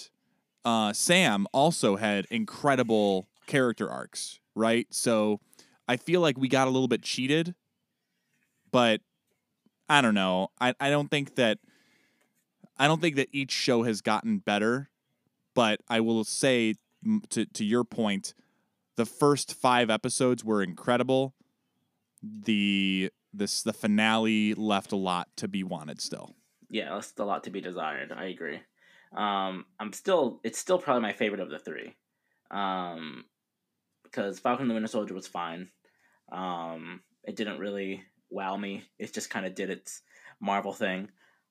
uh, 0.65 0.93
Sam 0.93 1.45
also 1.53 1.97
had 1.97 2.27
incredible 2.31 3.29
character 3.49 3.91
arcs, 3.91 4.39
right? 4.55 4.87
So 4.91 5.41
I 5.89 5.97
feel 5.97 6.21
like 6.21 6.39
we 6.39 6.49
got 6.49 6.69
a 6.69 6.71
little 6.71 6.87
bit 6.87 7.03
cheated, 7.03 7.57
but 8.71 9.01
I 9.89 10.03
don't 10.03 10.15
know. 10.15 10.49
I, 10.61 10.75
I 10.79 10.91
don't 10.91 11.11
think 11.11 11.35
that 11.35 11.59
I 12.77 12.87
don't 12.87 13.01
think 13.01 13.17
that 13.17 13.29
each 13.33 13.51
show 13.51 13.83
has 13.83 14.03
gotten 14.03 14.39
better, 14.39 14.89
but 15.57 15.81
I 15.89 15.99
will 15.99 16.23
say 16.23 16.75
to 17.31 17.45
to 17.45 17.65
your 17.65 17.83
point, 17.83 18.35
the 18.95 19.05
first 19.05 19.53
five 19.53 19.91
episodes 19.91 20.45
were 20.45 20.63
incredible. 20.63 21.35
The 22.23 23.11
this 23.33 23.63
the 23.63 23.73
finale 23.73 24.55
left 24.55 24.93
a 24.93 24.97
lot 24.97 25.29
to 25.37 25.49
be 25.49 25.63
wanted 25.63 26.01
still. 26.01 26.35
Yeah, 26.71 26.95
that's 26.95 27.13
a 27.19 27.25
lot 27.25 27.45
to 27.45 27.51
be 27.51 27.61
desired. 27.61 28.13
I 28.13 28.27
agree. 28.27 28.61
Um, 29.17 29.65
I'm 29.81 29.93
still, 29.93 30.41
it's 30.45 30.59
still 30.59 30.79
probably 30.79 31.03
my 31.03 31.13
favorite 31.13 31.41
of 31.41 31.51
the 31.51 31.59
three. 31.59 31.95
Um, 32.51 33.25
because 34.05 34.39
Falcon 34.39 34.63
and 34.63 34.71
the 34.71 34.75
Winter 34.75 34.89
Soldier 34.89 35.15
was 35.15 35.27
fine. 35.27 35.69
Um, 36.33 37.01
it 37.25 37.37
didn't 37.37 37.59
really 37.59 38.03
wow 38.31 38.57
me. 38.57 38.85
It 38.99 39.13
just 39.13 39.31
kind 39.31 39.47
of 39.47 39.55
did 39.55 39.71
its 39.71 40.03
Marvel 40.41 40.73
thing. 40.73 41.11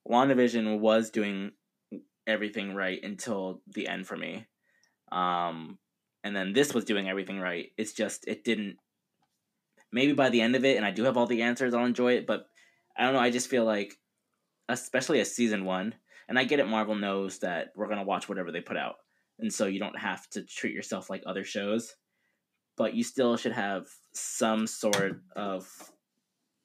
WandaVision 0.10 0.80
was 0.80 1.10
doing 1.10 1.52
everything 2.26 2.74
right 2.74 3.00
until 3.04 3.62
the 3.68 3.88
end 3.88 4.08
for 4.08 4.18
me. 4.18 4.46
Um, 5.12 5.78
and 6.24 6.36
then 6.36 6.54
this 6.54 6.74
was 6.74 6.86
doing 6.86 7.10
everything 7.10 7.40
right. 7.40 7.72
It's 7.78 7.94
just, 7.94 8.28
it 8.28 8.44
didn't. 8.44 8.78
Maybe 9.91 10.13
by 10.13 10.29
the 10.29 10.41
end 10.41 10.56
of 10.56 10.65
it, 10.65 10.77
and 10.77 10.86
I 10.86 10.91
do 10.91 11.03
have 11.03 11.17
all 11.17 11.27
the 11.27 11.44
answers, 11.44 11.74
I'll 11.74 11.86
enjoy 11.86 12.13
it. 12.13 12.27
But 12.27 12.48
I 12.98 13.03
don't 13.03 13.13
know. 13.13 13.20
I 13.20 13.32
just 13.32 13.50
feel 13.50 13.65
like 13.65 13.98
especially 14.70 15.20
as 15.20 15.34
season 15.34 15.65
one. 15.65 15.96
And 16.29 16.38
I 16.38 16.44
get 16.44 16.60
it, 16.60 16.67
Marvel 16.67 16.96
knows 16.96 17.39
that 17.39 17.70
we're 17.75 17.88
gonna 17.88 18.03
watch 18.03 18.27
whatever 18.27 18.51
they 18.51 18.60
put 18.60 18.77
out, 18.77 18.96
and 19.39 19.53
so 19.53 19.65
you 19.65 19.79
don't 19.79 19.98
have 19.98 20.29
to 20.32 20.44
treat 20.44 20.74
yourself 20.74 21.10
like 21.10 21.24
other 21.25 21.46
shows, 21.46 21.96
but 22.75 22.94
you 22.94 23.03
still 23.03 23.38
should 23.38 23.53
have 23.53 23.88
some 24.13 24.67
sort 24.67 25.22
of 25.38 25.70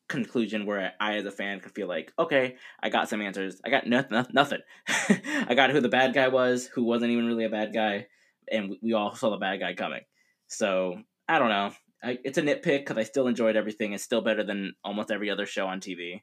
conclusion 0.08 0.66
where 0.66 0.92
I, 1.00 1.14
as 1.16 1.26
a 1.26 1.30
fan, 1.30 1.60
could 1.60 1.74
feel 1.76 1.86
like, 1.86 2.12
okay, 2.18 2.56
I 2.82 2.88
got 2.88 3.08
some 3.08 3.22
answers. 3.22 3.60
I 3.64 3.70
got 3.70 3.86
nothing. 3.86 4.24
Nothing. 4.32 4.60
I 4.88 5.54
got 5.54 5.70
who 5.70 5.80
the 5.80 5.88
bad 5.88 6.12
guy 6.12 6.28
was, 6.28 6.66
who 6.66 6.82
wasn't 6.82 7.12
even 7.12 7.26
really 7.26 7.44
a 7.44 7.50
bad 7.50 7.72
guy, 7.72 8.08
and 8.50 8.68
we, 8.68 8.78
we 8.82 8.92
all 8.94 9.14
saw 9.14 9.30
the 9.30 9.36
bad 9.36 9.60
guy 9.60 9.74
coming. 9.74 10.02
So 10.48 11.00
I 11.28 11.38
don't 11.38 11.50
know. 11.50 11.72
I, 12.04 12.18
it's 12.24 12.38
a 12.38 12.42
nitpick 12.42 12.80
because 12.80 12.98
I 12.98 13.04
still 13.04 13.28
enjoyed 13.28 13.56
everything. 13.56 13.92
It's 13.92 14.02
still 14.02 14.20
better 14.22 14.42
than 14.42 14.74
almost 14.84 15.10
every 15.10 15.30
other 15.30 15.46
show 15.46 15.66
on 15.66 15.80
TV. 15.80 16.22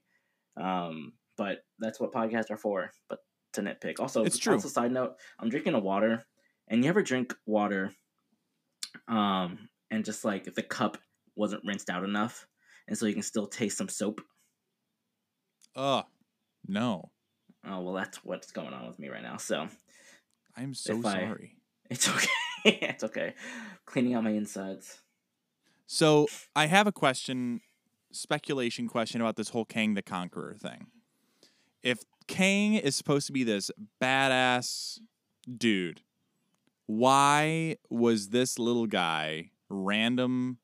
Um, 0.60 1.14
but 1.38 1.60
that's 1.80 2.00
what 2.00 2.12
podcasts 2.12 2.52
are 2.52 2.58
for. 2.58 2.92
But 3.08 3.20
to 3.54 3.62
nitpick. 3.62 4.00
Also, 4.00 4.24
It's 4.26 4.38
true. 4.38 4.54
Also, 4.54 4.68
side 4.68 4.92
note: 4.92 5.16
I'm 5.40 5.50
drinking 5.50 5.74
a 5.76 5.80
water, 5.80 6.26
and 6.68 6.84
you 6.84 6.90
ever 6.90 7.02
drink 7.02 7.34
water, 7.46 7.92
um, 9.08 9.70
and 9.90 10.04
just 10.06 10.26
like 10.26 10.48
if 10.48 10.56
the 10.56 10.64
cup 10.64 10.98
wasn't 11.36 11.64
rinsed 11.66 11.90
out 11.90 12.04
enough, 12.04 12.46
and 12.88 12.98
so 12.98 13.06
you 13.06 13.14
can 13.14 13.24
still 13.24 13.48
taste 13.48 13.78
some 13.78 13.90
soap. 13.90 14.22
Ugh, 15.76 16.06
no, 16.68 17.10
Oh 17.68 17.82
well, 17.82 17.94
that's 17.94 18.24
what's 18.24 18.52
going 18.52 18.74
on 18.74 18.88
with 18.88 19.00
me 19.00 19.10
right 19.10 19.24
now. 19.24 19.38
So 19.38 19.68
I'm 20.56 20.74
so 20.74 21.00
If 21.00 21.06
I- 21.06 21.14
sorry. 21.26 21.56
it's 21.90 22.10
okay. 22.10 22.28
it's 22.66 23.04
okay. 23.04 23.34
Cleaning 23.86 24.14
out 24.16 24.24
my 24.24 24.32
insides. 24.32 25.00
So 25.92 26.28
I 26.56 26.68
have 26.68 26.86
a 26.86 26.92
question, 26.92 27.62
speculation 28.12 28.88
question 28.88 29.22
about 29.22 29.38
this 29.38 29.50
whole 29.50 29.66
Kang 29.66 29.96
the 29.96 30.04
Conqueror 30.04 30.54
thing. 30.54 30.86
If 31.82 32.04
Kang 32.28 32.76
is 32.76 32.96
supposed 32.96 33.26
to 33.26 33.34
be 33.34 33.44
this 33.44 33.72
badass 34.00 35.00
dude, 35.58 36.02
why 36.86 37.78
was 37.90 38.30
this 38.30 38.60
little 38.60 38.86
guy, 38.86 39.50
random 39.68 40.60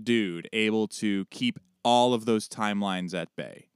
dude, 0.00 0.46
able 0.52 0.88
to 0.88 1.24
keep 1.30 1.58
all 1.82 2.12
of 2.12 2.26
those 2.26 2.46
timelines 2.46 3.14
at 3.14 3.34
bay? 3.36 3.68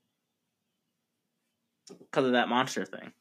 Because 1.99 2.27
of 2.27 2.33
that 2.33 2.51
monster 2.51 2.85
thing. 2.85 3.13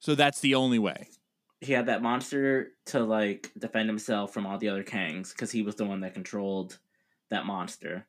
So 0.00 0.14
that's 0.14 0.40
the 0.40 0.54
only 0.54 0.78
way. 0.78 1.08
He 1.60 1.72
had 1.72 1.86
that 1.86 2.02
monster 2.02 2.72
to 2.86 3.00
like 3.00 3.50
defend 3.58 3.88
himself 3.88 4.32
from 4.32 4.46
all 4.46 4.58
the 4.58 4.68
other 4.68 4.84
Kangs 4.84 5.32
because 5.32 5.50
he 5.50 5.62
was 5.62 5.76
the 5.76 5.86
one 5.86 6.00
that 6.00 6.14
controlled 6.14 6.78
that 7.30 7.46
monster. 7.46 8.06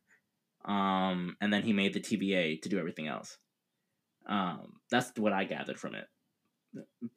Um, 0.65 1.37
and 1.39 1.51
then 1.51 1.63
he 1.63 1.73
made 1.73 1.93
the 1.93 2.01
TVA 2.01 2.61
to 2.61 2.69
do 2.69 2.77
everything 2.77 3.07
else. 3.07 3.37
Um, 4.27 4.73
that's 4.91 5.17
what 5.17 5.31
I 5.31 5.45
gathered 5.45 5.79
from 5.79 5.95
it. 5.95 6.07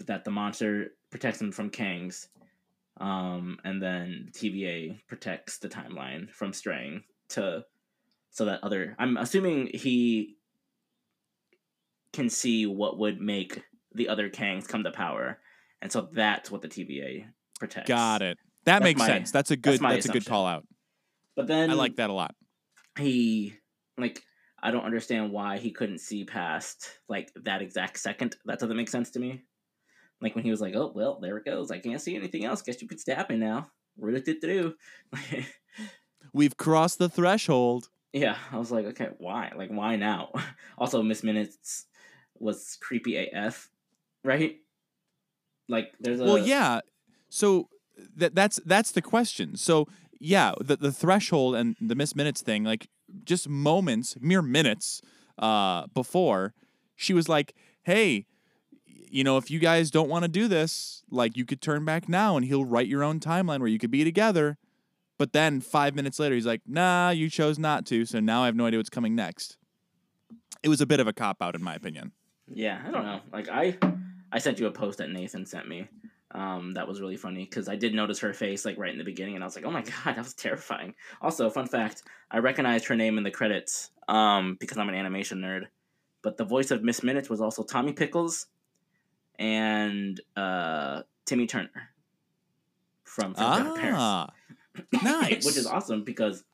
That 0.07 0.25
the 0.25 0.31
monster 0.31 0.93
protects 1.11 1.41
him 1.41 1.51
from 1.51 1.71
Kangs, 1.71 2.29
um, 3.01 3.59
and 3.65 3.83
then 3.83 4.29
the 4.33 4.39
TVA 4.39 5.01
protects 5.09 5.59
the 5.59 5.69
timeline 5.69 6.31
from 6.31 6.53
straying 6.53 7.03
to 7.31 7.65
so 8.31 8.45
that 8.45 8.63
other. 8.63 8.95
I'm 8.99 9.17
assuming 9.17 9.71
he 9.75 10.37
can 12.13 12.31
see 12.31 12.67
what 12.67 12.99
would 12.99 13.21
make 13.21 13.65
the 13.93 14.09
other 14.09 14.31
Kangs 14.31 14.69
come 14.69 14.85
to 14.85 14.93
power 14.93 15.41
and 15.83 15.91
so 15.91 16.09
that's 16.13 16.51
what 16.51 16.63
the 16.63 16.69
TVA 16.69 17.27
protects. 17.59 17.89
Got 17.89 18.23
it. 18.23 18.39
That 18.65 18.81
That's 18.81 18.85
makes 18.85 18.99
my- 18.99 19.07
sense. 19.07 19.31
That's 19.31 19.51
a 19.51 19.57
good. 19.57 19.81
that's 19.81 20.05
That's, 20.05 20.07
a 20.07 20.13
good 20.13 20.27
call 20.27 20.47
out. 20.47 20.67
But 21.37 21.47
then 21.47 21.71
I 21.71 21.75
like 21.75 21.97
that 21.97 22.11
a 22.11 22.13
lot. 22.13 22.35
he 22.99 23.55
like 23.97 24.23
I 24.63 24.71
don't 24.71 24.85
understand 24.85 25.33
why 25.33 25.57
he 25.59 25.71
couldn't 25.71 26.01
see 26.01 26.25
past 26.25 26.91
like 27.09 27.33
that 27.45 27.63
exact 27.63 27.99
second. 27.99 28.37
That 28.45 28.59
doesn't 28.59 28.77
make 28.77 28.89
sense 28.91 29.11
to 29.13 29.19
me. 29.19 29.43
Like 30.21 30.35
when 30.35 30.45
he 30.45 30.51
was 30.51 30.61
like, 30.61 30.75
"Oh 30.75 30.93
well, 30.95 31.19
there 31.21 31.39
it 31.39 31.47
goes. 31.47 31.71
I 31.71 31.79
can't 31.79 32.01
see 32.01 32.15
anything 32.17 32.45
else. 32.45 32.61
Guess 32.61 32.83
you 32.83 32.89
could 32.89 33.01
stab 33.01 33.31
me 33.31 33.37
now." 33.37 33.71
Really 33.99 34.21
did 34.21 34.41
do. 34.41 34.75
We've 36.33 36.57
crossed 36.57 36.99
the 36.99 37.09
threshold. 37.09 37.89
yeah, 38.13 38.37
I 38.53 38.59
was 38.59 38.71
like, 38.71 38.87
okay, 38.87 39.09
why? 39.19 39.53
Like, 39.57 39.71
why 39.71 39.97
now? 39.97 40.31
Also, 40.79 41.03
Miss 41.03 41.23
Minutes 41.23 41.87
was 42.39 42.77
creepy 42.81 43.17
AF, 43.17 43.69
right? 44.25 44.57
Like, 45.71 45.95
there's 46.01 46.21
a 46.21 46.25
Well, 46.25 46.39
yeah. 46.39 46.81
So 47.29 47.69
that 48.17 48.35
that's 48.35 48.61
that's 48.67 48.91
the 48.91 49.03
question. 49.03 49.57
So 49.57 49.87
yeah, 50.19 50.53
the 50.61 50.77
the 50.77 50.93
threshold 50.93 51.55
and 51.55 51.77
the 51.81 51.95
miss 51.95 52.15
minutes 52.15 52.43
thing, 52.43 52.65
like 52.65 52.89
just 53.25 53.49
moments, 53.49 54.17
mere 54.21 54.43
minutes 54.43 55.01
uh, 55.39 55.87
before, 55.95 56.55
she 56.97 57.15
was 57.15 57.29
like, 57.29 57.55
"Hey, 57.83 58.27
you 58.85 59.25
know, 59.25 59.37
if 59.37 59.51
you 59.51 59.59
guys 59.59 59.91
don't 59.91 60.09
want 60.09 60.25
to 60.25 60.29
do 60.29 60.49
this, 60.49 61.03
like 61.11 61.37
you 61.37 61.45
could 61.45 61.61
turn 61.61 61.85
back 61.85 62.09
now, 62.09 62.37
and 62.37 62.45
he'll 62.47 62.65
write 62.65 62.89
your 62.89 63.03
own 63.03 63.21
timeline 63.21 63.61
where 63.61 63.69
you 63.69 63.79
could 63.79 63.91
be 63.91 64.05
together." 64.05 64.59
But 65.19 65.33
then 65.33 65.61
five 65.61 65.95
minutes 65.95 66.19
later, 66.19 66.35
he's 66.35 66.47
like, 66.47 66.63
"Nah, 66.67 67.11
you 67.11 67.31
chose 67.31 67.59
not 67.59 67.87
to, 67.87 68.05
so 68.07 68.21
now 68.21 68.43
I 68.43 68.47
have 68.47 68.57
no 68.57 68.67
idea 68.67 68.79
what's 68.79 68.91
coming 68.91 69.15
next." 69.15 69.57
It 70.63 70.69
was 70.69 70.81
a 70.81 70.87
bit 70.87 71.01
of 71.01 71.07
a 71.07 71.13
cop 71.13 71.41
out, 71.41 71.55
in 71.55 71.63
my 71.63 71.75
opinion. 71.75 72.13
Yeah, 72.53 72.83
I 72.87 72.91
don't 72.91 73.05
know. 73.05 73.21
Like 73.33 73.49
I, 73.49 73.79
I 74.33 74.39
sent 74.39 74.59
you 74.59 74.67
a 74.67 74.71
post 74.71 74.99
that 74.99 75.11
Nathan 75.11 75.47
sent 75.47 75.69
me. 75.69 75.89
Um, 76.33 76.73
that 76.75 76.87
was 76.87 77.01
really 77.01 77.17
funny 77.17 77.45
because 77.45 77.69
I 77.69 77.75
did 77.75 77.93
notice 77.93 78.21
her 78.21 78.33
face 78.33 78.65
like 78.65 78.79
right 78.79 78.93
in 78.93 78.99
the 78.99 79.05
beginning, 79.05 79.35
and 79.35 79.43
I 79.43 79.47
was 79.47 79.57
like, 79.57 79.65
"Oh 79.65 79.71
my 79.71 79.83
god, 80.05 80.15
that 80.17 80.19
was 80.19 80.35
terrifying." 80.35 80.95
Also, 81.21 81.51
fun 81.51 81.67
fact: 81.67 82.03
I 82.31 82.39
recognized 82.39 82.87
her 82.87 82.95
name 82.97 83.19
in 83.19 83.25
the 83.25 83.31
credits 83.31 83.91
um, 84.09 84.57
because 84.61 84.79
I'm 84.79 84.89
an 84.89 84.95
animation 84.95 85.39
nerd. 85.41 85.65
But 86.23 86.37
the 86.37 86.45
voice 86.45 86.71
of 86.71 86.83
Miss 86.85 87.03
Minutes 87.03 87.31
was 87.31 87.41
also 87.41 87.63
Tommy 87.63 87.93
Pickles 87.93 88.47
and 89.39 90.21
uh, 90.37 91.03
Timmy 91.25 91.47
Turner 91.47 91.91
from 93.05 93.35
from 93.35 93.75
Paris. 93.75 93.97
Ah, 93.99 94.31
Nice. 95.03 95.45
which 95.45 95.57
is 95.57 95.67
awesome 95.67 96.05
because 96.05 96.45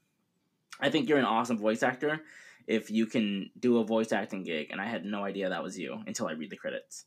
I 0.80 0.88
think 0.90 1.08
you're 1.08 1.18
an 1.18 1.24
awesome 1.24 1.58
voice 1.58 1.82
actor 1.82 2.20
if 2.66 2.90
you 2.90 3.06
can 3.06 3.50
do 3.58 3.78
a 3.78 3.84
voice 3.84 4.12
acting 4.12 4.42
gig. 4.42 4.68
And 4.70 4.80
I 4.80 4.86
had 4.86 5.04
no 5.04 5.24
idea 5.24 5.48
that 5.50 5.62
was 5.62 5.78
you 5.78 5.98
until 6.06 6.28
I 6.28 6.32
read 6.32 6.50
the 6.50 6.56
credits. 6.56 7.04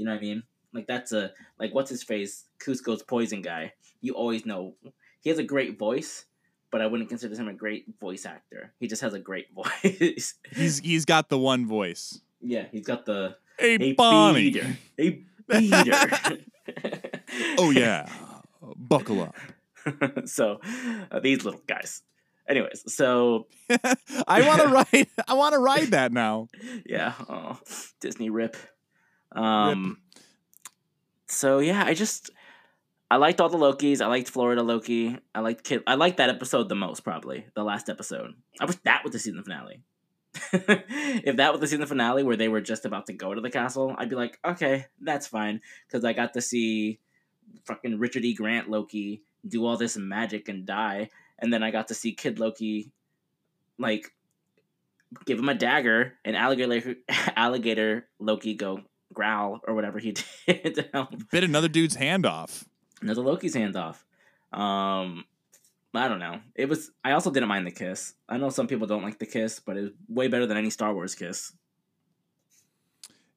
You 0.00 0.06
know 0.06 0.12
what 0.12 0.18
I 0.18 0.22
mean? 0.22 0.42
Like 0.72 0.86
that's 0.86 1.12
a 1.12 1.32
like 1.58 1.74
what's 1.74 1.90
his 1.90 2.02
face 2.02 2.44
Kuzco's 2.58 3.02
poison 3.02 3.42
guy. 3.42 3.74
You 4.00 4.14
always 4.14 4.46
know 4.46 4.74
he 5.20 5.28
has 5.30 5.38
a 5.38 5.44
great 5.44 5.78
voice, 5.78 6.24
but 6.70 6.80
I 6.80 6.86
wouldn't 6.86 7.08
consider 7.10 7.36
him 7.36 7.48
a 7.48 7.52
great 7.54 7.84
voice 8.00 8.24
actor. 8.24 8.72
He 8.80 8.86
just 8.88 9.02
has 9.02 9.12
a 9.14 9.18
great 9.20 9.52
voice. 9.54 10.34
He's 10.52 10.78
he's 10.78 11.04
got 11.04 11.28
the 11.28 11.38
one 11.38 11.66
voice. 11.66 12.20
yeah, 12.40 12.64
he's 12.72 12.86
got 12.86 13.04
the 13.04 13.36
Hey, 13.58 13.76
a 13.78 13.92
Bonnie. 13.92 14.50
beater, 14.50 14.76
a 14.98 15.22
beater. 15.48 16.38
Oh 17.58 17.70
yeah. 17.70 18.06
Buckle 18.76 19.22
up. 19.22 19.36
so 20.26 20.60
uh, 21.10 21.20
these 21.20 21.44
little 21.44 21.60
guys. 21.66 22.02
Anyways, 22.48 22.84
so 22.92 23.46
I 24.26 24.42
want 24.46 24.62
to 24.62 24.68
ride. 24.68 25.06
I 25.28 25.34
want 25.34 25.52
to 25.54 25.58
ride 25.58 25.88
that 25.92 26.12
now. 26.12 26.48
yeah, 26.86 27.12
oh, 27.28 27.58
Disney 28.00 28.30
rip. 28.30 28.56
Um, 29.32 29.98
so 31.26 31.58
yeah, 31.58 31.84
I 31.84 31.94
just 31.94 32.30
I 33.10 33.16
liked 33.16 33.40
all 33.40 33.48
the 33.48 33.58
Lokis. 33.58 34.00
I 34.00 34.06
liked 34.06 34.30
Florida 34.30 34.62
Loki. 34.62 35.18
I 35.34 35.40
liked 35.40 35.64
Kid. 35.64 35.82
I 35.86 35.94
liked 35.94 36.18
that 36.18 36.30
episode 36.30 36.68
the 36.68 36.76
most, 36.76 37.00
probably 37.00 37.46
the 37.54 37.64
last 37.64 37.88
episode. 37.88 38.34
I 38.60 38.66
wish 38.66 38.76
that 38.84 39.02
was 39.02 39.12
the 39.12 39.18
season 39.18 39.42
finale. 39.42 39.82
if 40.52 41.36
that 41.36 41.50
was 41.50 41.60
the 41.60 41.66
season 41.66 41.86
finale 41.86 42.22
where 42.22 42.36
they 42.36 42.48
were 42.48 42.60
just 42.60 42.84
about 42.84 43.06
to 43.06 43.12
go 43.12 43.34
to 43.34 43.40
the 43.40 43.50
castle, 43.50 43.96
I'd 43.98 44.10
be 44.10 44.14
like, 44.14 44.38
okay, 44.44 44.86
that's 45.00 45.26
fine, 45.26 45.60
because 45.86 46.04
I 46.04 46.12
got 46.12 46.34
to 46.34 46.40
see 46.40 47.00
fucking 47.64 47.98
Richard 47.98 48.24
E. 48.24 48.32
Grant 48.32 48.70
Loki 48.70 49.22
do 49.46 49.66
all 49.66 49.76
this 49.76 49.96
magic 49.96 50.48
and 50.48 50.64
die, 50.64 51.10
and 51.40 51.52
then 51.52 51.64
I 51.64 51.72
got 51.72 51.88
to 51.88 51.94
see 51.94 52.12
Kid 52.12 52.38
Loki, 52.38 52.92
like, 53.76 54.12
give 55.26 55.38
him 55.38 55.48
a 55.48 55.54
dagger, 55.54 56.14
and 56.24 56.36
alligator 56.36 56.94
alligator 57.36 58.06
Loki 58.20 58.54
go 58.54 58.82
growl 59.12 59.60
or 59.66 59.74
whatever 59.74 59.98
he 59.98 60.12
did 60.46 60.74
to 60.74 60.88
help 60.92 61.14
Bit 61.30 61.44
another 61.44 61.68
dude's 61.68 61.96
hand 61.96 62.26
off. 62.26 62.64
another 63.02 63.22
Loki's 63.22 63.54
hand 63.54 63.76
off. 63.76 64.04
Um, 64.52 65.24
I 65.94 66.06
don't 66.08 66.18
know. 66.20 66.40
It 66.54 66.68
was. 66.68 66.90
I 67.04 67.12
also 67.12 67.30
didn't 67.30 67.48
mind 67.48 67.66
the 67.66 67.72
kiss. 67.72 68.14
I 68.28 68.36
know 68.36 68.50
some 68.50 68.66
people 68.66 68.86
don't 68.86 69.02
like 69.02 69.18
the 69.18 69.26
kiss, 69.26 69.58
but 69.60 69.76
it 69.76 69.80
was 69.82 69.90
way 70.08 70.28
better 70.28 70.46
than 70.46 70.56
any 70.56 70.70
Star 70.70 70.94
Wars 70.94 71.14
kiss. 71.14 71.52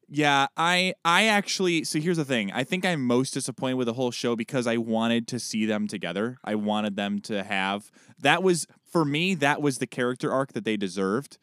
Yeah, 0.09 0.47
I 0.57 0.93
I 1.03 1.25
actually 1.25 1.83
so 1.85 1.99
here's 1.99 2.17
the 2.17 2.25
thing. 2.25 2.51
I 2.51 2.63
think 2.63 2.85
I'm 2.85 3.03
most 3.03 3.33
disappointed 3.33 3.75
with 3.75 3.87
the 3.87 3.93
whole 3.93 4.11
show 4.11 4.35
because 4.35 4.67
I 4.67 4.77
wanted 4.77 5.27
to 5.29 5.39
see 5.39 5.65
them 5.65 5.87
together. 5.87 6.37
I 6.43 6.55
wanted 6.55 6.95
them 6.95 7.19
to 7.21 7.43
have 7.43 7.89
that 8.19 8.43
was 8.43 8.67
for 8.85 9.05
me 9.05 9.33
that 9.35 9.61
was 9.61 9.79
the 9.79 9.87
character 9.87 10.31
arc 10.31 10.53
that 10.53 10.65
they 10.65 10.77
deserved. 10.77 11.39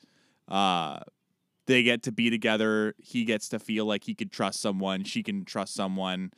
Uh 0.47 1.01
they 1.71 1.83
get 1.85 2.03
to 2.03 2.13
be 2.13 2.31
together. 2.31 2.95
He 2.99 3.25
gets 3.25 3.49
to 3.51 3.59
feel 3.59 3.87
like 3.87 4.05
he 4.05 4.15
could 4.15 4.33
trust 4.33 4.61
someone, 4.61 5.05
she 5.05 5.23
can 5.23 5.45
trust 5.45 5.73
someone, 5.73 6.33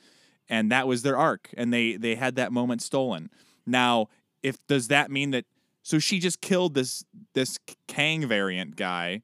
and 0.49 0.71
that 0.71 0.87
was 0.87 1.03
their 1.03 1.17
arc 1.17 1.49
and 1.57 1.73
they 1.73 1.97
they 1.97 2.15
had 2.15 2.37
that 2.37 2.53
moment 2.53 2.83
stolen. 2.83 3.31
Now, 3.67 4.09
if 4.43 4.65
does 4.67 4.89
that 4.89 5.11
mean 5.11 5.31
that 5.31 5.47
so 5.83 5.99
she 5.99 6.19
just 6.19 6.41
killed 6.41 6.75
this 6.75 7.05
this 7.35 7.59
Kang 7.89 8.27
variant 8.29 8.77
guy 8.77 9.23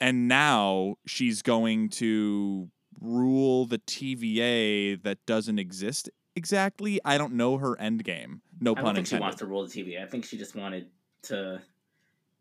and 0.00 0.28
now 0.28 0.96
she's 1.06 1.42
going 1.42 1.88
to 1.90 2.68
rule 3.00 3.64
the 3.66 3.78
TVA 3.78 5.00
that 5.02 5.24
doesn't 5.24 5.58
exist 5.58 6.10
exactly. 6.34 7.00
I 7.04 7.16
don't 7.16 7.34
know 7.34 7.58
her 7.58 7.78
end 7.80 8.02
game. 8.04 8.42
No 8.60 8.72
I 8.72 8.74
don't 8.74 8.84
pun 8.84 8.94
think 8.96 9.06
she 9.06 9.14
intended. 9.14 9.22
wants 9.22 9.38
to 9.38 9.46
rule 9.46 9.66
the 9.66 9.70
TV. 9.70 10.02
I 10.02 10.06
think 10.06 10.24
she 10.24 10.36
just 10.36 10.56
wanted 10.56 10.88
to 11.22 11.60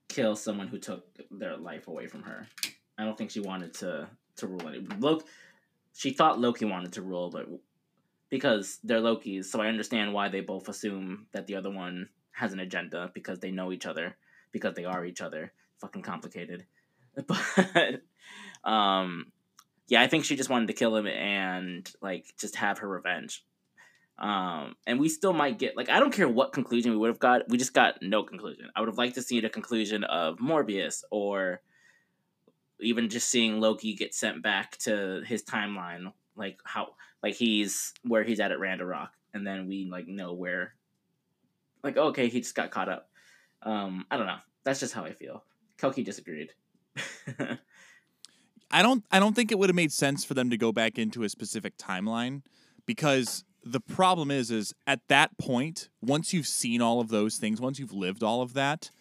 kill 0.08 0.36
someone 0.36 0.68
who 0.68 0.79
took 0.79 1.05
their 1.29 1.57
life 1.57 1.88
away 1.88 2.07
from 2.07 2.24
her. 2.24 2.48
I 2.98 3.05
don't 3.05 3.18
think 3.18 3.31
she 3.31 3.40
wanted 3.40 3.74
to 3.75 4.10
to 4.38 4.48
rule 4.48 4.68
any. 4.68 4.86
Loki, 5.00 5.25
she 5.94 6.12
thought 6.12 6.40
Loki 6.40 6.66
wanted 6.66 6.94
to 6.94 7.01
rule, 7.01 7.29
but 7.29 7.48
because 8.29 8.79
they're 8.83 9.01
Lokis, 9.01 9.46
so 9.46 9.62
I 9.62 9.68
understand 9.68 10.14
why 10.14 10.29
they 10.29 10.42
both 10.42 10.70
assume 10.70 11.27
that 11.31 11.48
the 11.48 11.55
other 11.55 11.70
one 11.72 12.10
has 12.31 12.53
an 12.53 12.60
agenda 12.60 13.12
because 13.14 13.40
they 13.40 13.51
know 13.51 13.72
each 13.72 13.86
other, 13.86 14.16
because 14.51 14.75
they 14.75 14.86
are 14.86 15.05
each 15.05 15.22
other. 15.22 15.53
Fucking 15.79 16.01
complicated, 16.01 16.66
but 17.27 18.01
um, 18.64 19.31
yeah, 19.88 20.01
I 20.01 20.07
think 20.07 20.25
she 20.25 20.36
just 20.36 20.50
wanted 20.50 20.68
to 20.68 20.74
kill 20.74 20.96
him 20.96 21.07
and 21.07 21.90
like 22.01 22.25
just 22.40 22.55
have 22.55 22.79
her 22.79 22.88
revenge. 22.88 23.44
Um, 24.20 24.75
and 24.88 25.00
we 25.00 25.10
still 25.10 25.33
might 25.33 25.60
get 25.60 25.77
like 25.77 25.90
I 25.90 26.00
don't 26.00 26.14
care 26.14 26.27
what 26.27 26.51
conclusion 26.51 26.92
we 26.92 26.98
would 26.98 27.10
have 27.10 27.20
got. 27.20 27.48
We 27.50 27.57
just 27.57 27.74
got 27.74 28.01
no 28.01 28.24
conclusion. 28.24 28.70
I 28.75 28.79
would 28.79 28.90
have 28.90 28.98
liked 28.98 29.16
to 29.16 29.22
see 29.22 29.40
the 29.40 29.50
conclusion 29.50 30.03
of 30.03 30.38
Mobius 30.38 31.03
or 31.12 31.62
even 32.79 33.09
just 33.09 33.29
seeing 33.29 33.59
Loki 33.59 33.94
get 33.94 34.13
sent 34.13 34.44
back 34.44 34.77
to 34.79 35.24
his 35.25 35.44
timeline, 35.44 36.11
like 36.35 36.59
how 36.63 36.96
like 37.24 37.35
he's 37.35 37.94
where 38.03 38.24
he's 38.24 38.40
at 38.40 38.51
at 38.51 38.59
Ragnarok, 38.59 39.09
and 39.33 39.46
then 39.46 39.68
we 39.68 39.85
like 39.85 40.07
know 40.07 40.33
where, 40.33 40.75
like 41.83 41.98
okay, 41.98 42.27
he 42.27 42.40
just 42.40 42.55
got 42.55 42.72
caught 42.72 42.90
up. 42.90 43.09
Um, 43.63 44.05
I 44.11 44.18
don't 44.18 44.27
know. 44.27 44.40
That's 44.63 44.79
just 44.79 44.94
how 44.94 45.05
I 45.05 45.13
feel. 45.13 45.44
Kelky 45.77 46.03
disagreed. 46.03 46.53
I 48.72 48.81
don't 48.81 49.03
I 49.11 49.20
don't 49.20 49.35
think 49.35 49.51
it 49.51 49.59
would 49.59 49.70
have 49.70 49.75
made 49.75 49.92
sense 49.92 50.25
for 50.25 50.33
them 50.33 50.50
to 50.50 50.57
go 50.57 50.72
back 50.72 50.98
into 50.98 51.24
a 51.24 51.29
specific 51.29 51.77
timeline 51.77 52.42
because 52.85 53.44
the 53.63 53.79
problem 53.79 54.31
is 54.31 54.51
is 54.51 54.74
at 54.85 55.01
that 55.07 55.37
point 55.37 55.90
once 56.01 56.33
you've 56.33 56.48
seen 56.48 56.81
all 56.81 57.00
of 57.00 57.09
those 57.09 57.37
things 57.37 57.61
once 57.61 57.79
you've 57.79 57.94
lived 57.94 58.24
all 58.24 58.42
of 58.42 58.53
that 58.53 58.92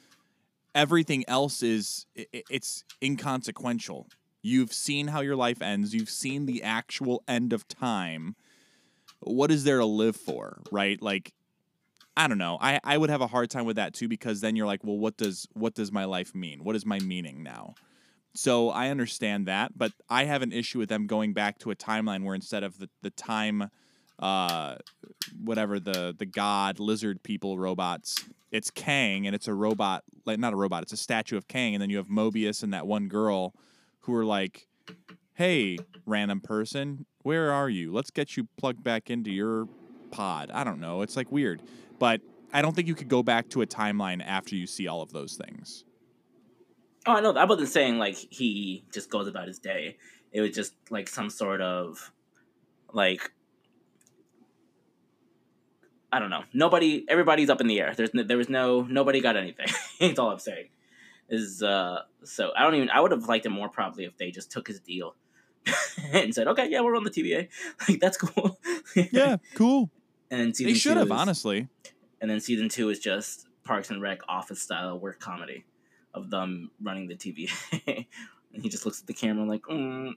everything 0.77 1.25
else 1.29 1.63
is 1.63 2.07
i- 2.19 2.27
i- 2.35 2.45
it's 2.51 2.85
inconsequential. 3.03 4.09
You've 4.43 4.73
seen 4.73 5.09
how 5.09 5.23
your 5.23 5.37
life 5.37 5.61
ends. 5.63 5.95
You've 5.95 6.11
seen 6.11 6.47
the 6.47 6.63
actual 6.63 7.25
end 7.27 7.53
of 7.53 7.67
time. 7.69 8.37
What 9.21 9.51
is 9.51 9.65
there 9.65 9.79
to 9.79 9.87
live 9.87 10.17
for 10.17 10.63
right? 10.71 11.03
Like 11.03 11.33
i 12.17 12.29
don't 12.29 12.39
know. 12.39 12.59
I 12.61 12.81
i 12.85 12.99
would 12.99 13.11
have 13.11 13.23
a 13.23 13.27
hard 13.27 13.51
time 13.51 13.67
with 13.67 13.77
that 13.77 13.95
too 13.95 14.09
because 14.09 14.41
then 14.41 14.57
you're 14.57 14.67
like 14.67 14.85
well 14.85 14.99
what 14.99 15.17
does 15.17 15.49
what 15.55 15.75
does 15.75 15.93
my 15.93 16.05
life 16.05 16.35
mean? 16.35 16.65
What 16.65 16.77
is 16.77 16.87
my 16.87 17.01
meaning 17.01 17.43
now? 17.43 17.75
So 18.35 18.71
I 18.71 18.91
understand 18.91 19.47
that, 19.49 19.79
but 19.79 19.93
I 20.11 20.25
have 20.25 20.43
an 20.43 20.53
issue 20.53 20.79
with 20.79 20.91
them 20.91 21.07
going 21.07 21.33
back 21.33 21.59
to 21.61 21.71
a 21.71 21.77
timeline 21.77 22.25
where 22.25 22.35
instead 22.35 22.63
of 22.65 22.79
the, 22.79 22.91
the 23.03 23.11
time, 23.11 23.71
uh, 24.19 24.77
whatever 25.43 25.79
the 25.79 26.15
the 26.17 26.27
god 26.27 26.79
lizard 26.79 27.23
people 27.23 27.59
robots, 27.59 28.25
it's 28.51 28.71
Kang 28.71 29.27
and 29.27 29.35
it's 29.35 29.49
a 29.49 29.55
robot 29.55 30.05
like 30.25 30.39
not 30.39 30.53
a 30.53 30.57
robot, 30.57 30.83
it's 30.83 30.93
a 30.93 30.97
statue 30.97 31.37
of 31.37 31.49
Kang, 31.49 31.75
and 31.75 31.83
then 31.83 31.91
you 31.91 31.97
have 31.99 32.09
Mobius 32.09 32.63
and 32.63 32.73
that 32.73 32.87
one 32.87 33.09
girl 33.09 33.55
who 34.01 34.15
are 34.15 34.25
like, 34.25 34.69
"Hey, 35.35 35.79
random 36.05 36.41
person, 36.41 37.07
where 37.23 37.53
are 37.53 37.69
you? 37.69 37.93
Let's 37.93 38.11
get 38.11 38.37
you 38.37 38.49
plugged 38.57 38.83
back 38.83 39.11
into 39.11 39.31
your 39.31 39.69
pod." 40.11 40.51
I 40.53 40.65
don't 40.65 40.81
know, 40.81 41.03
it's 41.03 41.17
like 41.17 41.31
weird, 41.31 41.63
but 41.99 42.21
I 42.53 42.63
don't 42.63 42.75
think 42.75 42.89
you 42.89 42.95
could 42.95 43.09
go 43.09 43.23
back 43.23 43.49
to 43.51 43.63
a 43.63 43.67
timeline 43.67 44.25
after 44.25 44.57
you 44.57 44.67
see 44.67 44.87
all 44.87 45.03
of 45.03 45.13
those 45.13 45.37
things. 45.37 45.85
Oh, 47.07 47.13
I 47.13 47.21
know. 47.21 47.33
I 47.33 47.45
wasn't 47.45 47.69
saying 47.69 47.99
like 47.99 48.17
he 48.17 48.85
just 48.93 49.11
goes 49.11 49.29
about 49.29 49.47
his 49.47 49.59
day. 49.59 49.97
It 50.33 50.41
was 50.41 50.51
just 50.51 50.75
like 50.91 51.09
some 51.09 51.31
sort 51.31 51.61
of 51.61 52.13
like 52.93 53.31
I 56.17 56.19
don't 56.19 56.31
know. 56.31 56.45
Nobody, 56.55 57.05
everybody's 57.09 57.51
up 57.51 57.61
in 57.61 57.67
the 57.67 57.79
air. 57.79 57.93
There's 57.95 58.15
no, 58.15 58.23
there 58.23 58.39
was 58.39 58.49
no 58.49 58.83
nobody 58.83 59.21
got 59.21 59.37
anything. 59.37 59.67
That's 60.01 60.19
all 60.19 60.31
I'm 60.31 60.39
saying. 60.39 60.69
Is 61.29 61.63
uh 61.63 62.01
so 62.25 62.53
I 62.57 62.63
don't 62.63 62.75
even. 62.77 62.89
I 62.91 63.01
would 63.01 63.11
have 63.11 63.25
liked 63.29 63.45
it 63.45 63.51
more 63.51 63.69
probably 63.69 64.05
if 64.05 64.17
they 64.17 64.31
just 64.31 64.51
took 64.51 64.67
his 64.69 64.81
deal 64.81 65.15
and 66.13 66.35
said, 66.35 66.47
okay, 66.49 66.69
yeah, 66.71 66.81
we're 66.81 66.97
on 66.97 67.05
the 67.05 67.11
TVA. 67.11 67.49
Like 67.89 68.01
that's 68.01 68.17
cool. 68.17 68.59
Yeah, 68.95 69.37
cool. 69.55 69.91
and 70.31 70.41
then 70.41 70.55
season 70.55 70.73
They 70.73 70.79
should 70.79 70.97
have 70.97 71.07
is- 71.09 71.13
honestly. 71.13 71.69
and 72.21 72.31
then 72.31 72.41
season 72.41 72.69
two 72.71 72.89
is 72.89 72.99
just 72.99 73.47
Parks 73.65 73.91
and 73.91 74.01
Rec 74.01 74.21
office 74.29 74.63
style 74.63 74.99
work 74.99 75.21
comedy 75.21 75.65
of 76.15 76.31
them 76.31 76.71
running 76.81 77.09
the 77.09 77.15
TVA. 77.17 78.07
and 78.55 78.63
he 78.63 78.69
just 78.71 78.87
looks 78.87 79.01
at 79.03 79.07
the 79.07 79.13
camera 79.13 79.45
like, 79.45 79.63
mm, 79.63 80.13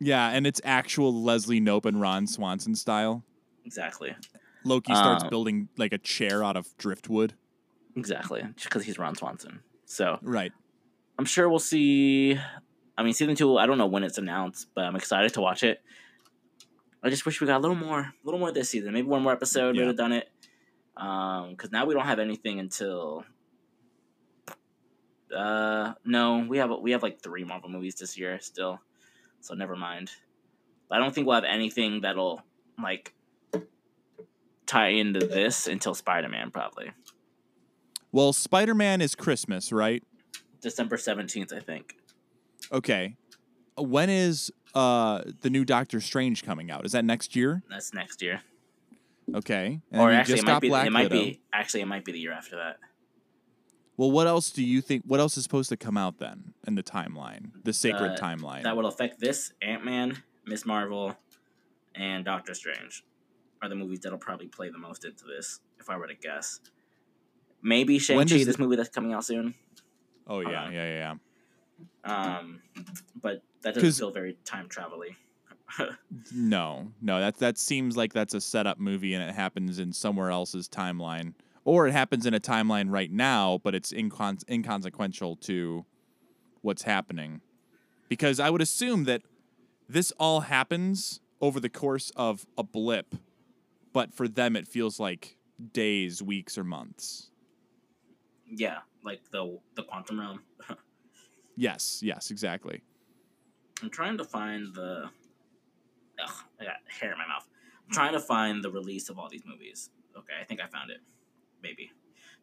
Yeah, 0.00 0.30
and 0.30 0.46
it's 0.46 0.60
actual 0.64 1.22
Leslie 1.22 1.60
Knope 1.60 1.84
and 1.86 2.00
Ron 2.00 2.26
Swanson 2.26 2.74
style. 2.74 3.22
exactly, 3.64 4.16
Loki 4.64 4.94
starts 4.94 5.24
Um, 5.24 5.30
building 5.30 5.68
like 5.76 5.92
a 5.92 5.98
chair 5.98 6.42
out 6.44 6.56
of 6.56 6.76
driftwood. 6.78 7.34
exactly, 7.96 8.42
because 8.62 8.84
he's 8.84 8.98
Ron 8.98 9.14
Swanson. 9.14 9.60
So 9.84 10.18
Right. 10.22 10.52
I'm 11.18 11.24
sure 11.26 11.48
we'll 11.48 11.58
see. 11.58 12.38
I 12.96 13.02
mean, 13.02 13.12
season 13.12 13.34
two. 13.34 13.58
I 13.58 13.66
don't 13.66 13.78
know 13.78 13.86
when 13.86 14.02
it's 14.04 14.18
announced, 14.18 14.68
but 14.74 14.84
I'm 14.84 14.96
excited 14.96 15.34
to 15.34 15.40
watch 15.40 15.62
it. 15.62 15.82
I 17.02 17.10
just 17.10 17.26
wish 17.26 17.40
we 17.40 17.46
got 17.46 17.58
a 17.58 17.60
little 17.60 17.76
more, 17.76 18.00
a 18.00 18.12
little 18.24 18.38
more 18.40 18.52
this 18.52 18.70
season. 18.70 18.92
Maybe 18.92 19.06
one 19.08 19.22
more 19.22 19.32
episode. 19.32 19.74
Yeah. 19.76 19.82
Would 19.82 19.88
have 19.88 19.96
done 19.96 20.12
it. 20.12 20.30
Um, 20.96 21.50
because 21.50 21.70
now 21.72 21.84
we 21.86 21.94
don't 21.94 22.04
have 22.06 22.18
anything 22.18 22.60
until. 22.60 23.24
Uh, 25.34 25.94
no, 26.04 26.44
we 26.48 26.58
have 26.58 26.70
we 26.80 26.90
have 26.92 27.02
like 27.02 27.20
three 27.22 27.44
Marvel 27.44 27.70
movies 27.70 27.94
this 27.94 28.18
year 28.18 28.38
still, 28.40 28.80
so 29.40 29.54
never 29.54 29.74
mind. 29.76 30.10
But 30.88 30.96
I 30.96 30.98
don't 31.00 31.14
think 31.14 31.26
we'll 31.26 31.36
have 31.36 31.44
anything 31.44 32.02
that'll 32.02 32.42
like 32.82 33.14
tie 34.66 34.88
into 34.88 35.20
this 35.26 35.66
until 35.66 35.94
Spider 35.94 36.28
Man, 36.28 36.50
probably 36.50 36.92
Well, 38.12 38.32
Spider 38.32 38.74
Man 38.74 39.00
is 39.00 39.14
Christmas, 39.14 39.72
right? 39.72 40.02
December 40.60 40.96
seventeenth, 40.96 41.52
I 41.52 41.60
think. 41.60 41.96
Okay. 42.72 43.16
When 43.76 44.08
is 44.10 44.52
uh 44.74 45.22
the 45.40 45.50
new 45.50 45.64
Doctor 45.64 46.00
Strange 46.00 46.44
coming 46.44 46.70
out? 46.70 46.84
Is 46.86 46.92
that 46.92 47.04
next 47.04 47.34
year? 47.36 47.62
That's 47.68 47.92
next 47.92 48.22
year, 48.22 48.42
Okay. 49.34 49.80
And 49.90 50.00
or 50.00 50.10
actually, 50.10 50.38
it 50.40 50.44
might 50.46 50.60
be. 50.60 50.68
Black 50.68 50.86
it 50.86 50.90
might 50.90 51.10
Widow. 51.10 51.22
be 51.24 51.40
actually 51.52 51.80
it 51.80 51.86
might 51.86 52.04
be 52.04 52.12
the 52.12 52.20
year 52.20 52.32
after 52.32 52.56
that. 52.56 52.78
Well, 53.96 54.10
what 54.10 54.26
else 54.26 54.50
do 54.50 54.64
you 54.64 54.80
think? 54.80 55.04
What 55.06 55.20
else 55.20 55.36
is 55.36 55.42
supposed 55.44 55.68
to 55.68 55.76
come 55.76 55.96
out 55.96 56.18
then 56.18 56.54
in 56.66 56.74
the 56.76 56.82
timeline, 56.82 57.50
the 57.64 57.72
sacred 57.72 58.12
Uh, 58.12 58.16
timeline? 58.16 58.62
That 58.62 58.76
will 58.76 58.86
affect 58.86 59.20
this 59.20 59.52
Ant 59.60 59.84
Man, 59.84 60.22
Miss 60.46 60.64
Marvel, 60.64 61.14
and 61.94 62.24
Doctor 62.24 62.54
Strange 62.54 63.04
are 63.62 63.68
the 63.68 63.74
movies 63.76 64.00
that'll 64.00 64.18
probably 64.18 64.48
play 64.48 64.68
the 64.70 64.78
most 64.78 65.04
into 65.04 65.24
this, 65.24 65.60
if 65.78 65.88
I 65.88 65.96
were 65.96 66.06
to 66.08 66.14
guess. 66.14 66.60
Maybe 67.62 67.98
Shang 67.98 68.18
Chi, 68.26 68.44
this 68.44 68.56
the- 68.56 68.62
movie 68.62 68.76
that's 68.76 68.88
coming 68.88 69.12
out 69.12 69.24
soon. 69.24 69.54
oh 70.26 70.40
yeah, 70.40 70.64
uh, 70.64 70.70
yeah, 70.70 70.70
yeah, 70.70 71.14
yeah. 72.04 72.36
Um, 72.36 72.60
but 73.20 73.42
that 73.62 73.74
doesn't 73.74 73.92
feel 73.92 74.10
very 74.10 74.36
time 74.44 74.68
travel-y. 74.68 75.16
No, 76.34 76.88
no, 77.00 77.18
that 77.20 77.38
that 77.38 77.56
seems 77.56 77.96
like 77.96 78.12
that's 78.12 78.34
a 78.34 78.40
setup 78.42 78.78
movie 78.78 79.14
and 79.14 79.22
it 79.26 79.34
happens 79.34 79.78
in 79.78 79.92
somewhere 79.92 80.30
else's 80.30 80.68
timeline, 80.68 81.32
or 81.64 81.86
it 81.86 81.92
happens 81.92 82.26
in 82.26 82.34
a 82.34 82.40
timeline 82.40 82.90
right 82.90 83.10
now, 83.10 83.58
but 83.62 83.74
it's 83.74 83.90
incon- 83.92 84.46
inconsequential 84.50 85.36
to 85.36 85.86
what's 86.60 86.82
happening. 86.82 87.40
Because 88.10 88.38
I 88.38 88.50
would 88.50 88.60
assume 88.60 89.04
that 89.04 89.22
this 89.88 90.12
all 90.18 90.40
happens 90.40 91.20
over 91.40 91.58
the 91.58 91.70
course 91.70 92.12
of 92.16 92.44
a 92.58 92.62
blip, 92.62 93.14
but 93.92 94.14
for 94.14 94.28
them 94.28 94.56
it 94.56 94.66
feels 94.68 94.98
like 95.00 95.36
days, 95.72 96.22
weeks, 96.22 96.56
or 96.58 96.64
months. 96.64 97.30
yeah, 98.50 98.78
like 99.04 99.20
the 99.30 99.58
the 99.74 99.82
quantum 99.82 100.20
realm. 100.20 100.40
Yes, 101.56 102.00
yes, 102.02 102.30
exactly. 102.30 102.82
I'm 103.82 103.90
trying 103.90 104.16
to 104.18 104.24
find 104.24 104.74
the. 104.74 105.10
Ugh, 106.22 106.34
I 106.60 106.64
got 106.64 106.76
hair 106.88 107.12
in 107.12 107.18
my 107.18 107.26
mouth. 107.26 107.46
I'm 107.86 107.92
trying 107.92 108.12
to 108.12 108.20
find 108.20 108.64
the 108.64 108.70
release 108.70 109.08
of 109.10 109.18
all 109.18 109.28
these 109.28 109.42
movies. 109.44 109.90
Okay, 110.16 110.32
I 110.40 110.44
think 110.44 110.60
I 110.62 110.66
found 110.68 110.90
it. 110.90 110.98
Maybe. 111.62 111.90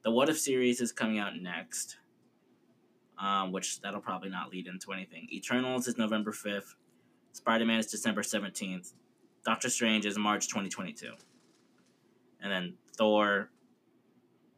The 0.03 0.11
What 0.11 0.29
If 0.29 0.39
series 0.39 0.79
is 0.79 0.91
coming 0.91 1.17
out 1.17 1.35
next, 1.41 1.97
um, 3.17 3.51
which 3.51 3.81
that'll 3.81 3.99
probably 3.99 4.29
not 4.29 4.51
lead 4.51 4.67
into 4.67 4.91
anything. 4.91 5.27
Eternals 5.31 5.87
is 5.87 5.97
November 5.97 6.31
5th. 6.31 6.75
Spider 7.33 7.65
Man 7.65 7.79
is 7.79 7.87
December 7.87 8.21
17th. 8.21 8.93
Doctor 9.45 9.69
Strange 9.69 10.05
is 10.05 10.17
March 10.17 10.47
2022. 10.47 11.13
And 12.41 12.51
then 12.51 12.75
Thor, 12.97 13.49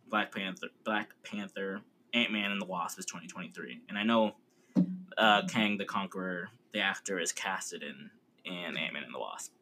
Black 0.09 0.33
Panther, 0.33 0.67
Black 0.83 1.09
Panther, 1.23 1.81
Ant 2.13 2.31
Man 2.31 2.51
and 2.51 2.61
the 2.61 2.65
Wasp 2.65 2.99
is 2.99 3.05
2023. 3.05 3.81
And 3.89 3.97
I 3.97 4.03
know 4.03 4.35
uh, 5.17 5.43
Kang 5.47 5.77
the 5.77 5.85
Conqueror, 5.85 6.49
the 6.73 6.79
actor, 6.79 7.19
is 7.19 7.31
casted 7.31 7.83
in 7.83 8.09
in 8.43 8.77
Ant 8.77 8.93
Man 8.93 9.03
and 9.03 9.13
the 9.13 9.19
Wasp. 9.19 9.53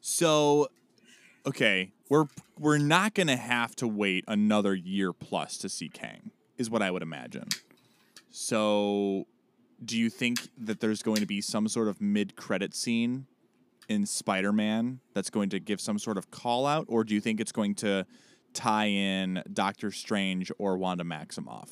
So, 0.00 0.68
okay, 1.46 1.92
we're 2.08 2.26
we're 2.58 2.78
not 2.78 3.14
gonna 3.14 3.36
have 3.36 3.76
to 3.76 3.88
wait 3.88 4.24
another 4.26 4.74
year 4.74 5.12
plus 5.12 5.58
to 5.58 5.68
see 5.68 5.88
Kang, 5.88 6.30
is 6.56 6.70
what 6.70 6.82
I 6.82 6.90
would 6.90 7.02
imagine. 7.02 7.48
So, 8.30 9.26
do 9.84 9.98
you 9.98 10.08
think 10.08 10.48
that 10.56 10.80
there's 10.80 11.02
going 11.02 11.18
to 11.18 11.26
be 11.26 11.40
some 11.40 11.68
sort 11.68 11.88
of 11.88 12.00
mid-credit 12.00 12.74
scene 12.74 13.26
in 13.88 14.06
Spider-Man 14.06 15.00
that's 15.14 15.30
going 15.30 15.50
to 15.50 15.60
give 15.60 15.80
some 15.80 15.98
sort 15.98 16.18
of 16.18 16.30
call 16.30 16.66
out, 16.66 16.86
or 16.88 17.04
do 17.04 17.14
you 17.14 17.20
think 17.20 17.40
it's 17.40 17.52
going 17.52 17.74
to 17.76 18.06
tie 18.52 18.86
in 18.86 19.42
Doctor 19.52 19.90
Strange 19.90 20.52
or 20.58 20.76
Wanda 20.76 21.04
Maximoff? 21.04 21.68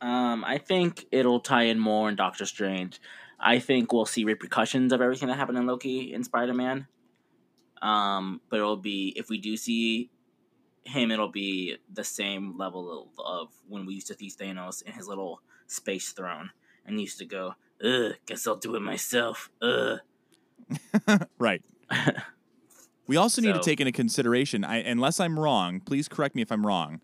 Um, 0.00 0.44
I 0.44 0.58
think 0.58 1.06
it'll 1.10 1.40
tie 1.40 1.64
in 1.64 1.78
more 1.78 2.08
in 2.08 2.16
Doctor 2.16 2.46
Strange. 2.46 3.00
I 3.40 3.58
think 3.58 3.92
we'll 3.92 4.06
see 4.06 4.24
repercussions 4.24 4.92
of 4.92 5.00
everything 5.00 5.28
that 5.28 5.36
happened 5.36 5.58
in 5.58 5.66
Loki 5.66 6.12
in 6.12 6.24
Spider 6.24 6.54
Man. 6.54 6.86
Um, 7.80 8.40
but 8.48 8.58
it'll 8.58 8.76
be 8.76 9.12
if 9.16 9.28
we 9.28 9.38
do 9.38 9.56
see 9.56 10.10
him, 10.84 11.10
it'll 11.10 11.30
be 11.30 11.76
the 11.92 12.04
same 12.04 12.56
level 12.56 13.08
of, 13.16 13.24
of 13.24 13.52
when 13.68 13.86
we 13.86 13.94
used 13.94 14.08
to 14.08 14.14
see 14.14 14.30
Thanos 14.30 14.82
in 14.82 14.92
his 14.92 15.06
little 15.06 15.40
space 15.66 16.10
throne 16.12 16.50
and 16.84 17.00
used 17.00 17.18
to 17.18 17.24
go, 17.24 17.54
"Ugh, 17.84 18.14
guess 18.26 18.46
I'll 18.46 18.56
do 18.56 18.74
it 18.74 18.80
myself." 18.80 19.50
Ugh. 19.62 20.00
right. 21.38 21.62
We 23.06 23.16
also 23.16 23.40
need 23.40 23.54
to 23.54 23.60
take 23.60 23.80
into 23.80 23.92
consideration, 23.92 24.64
I, 24.64 24.76
unless 24.78 25.18
I'm 25.18 25.38
wrong, 25.38 25.80
please 25.80 26.08
correct 26.08 26.34
me 26.34 26.42
if 26.42 26.52
I'm 26.52 26.66
wrong. 26.66 27.00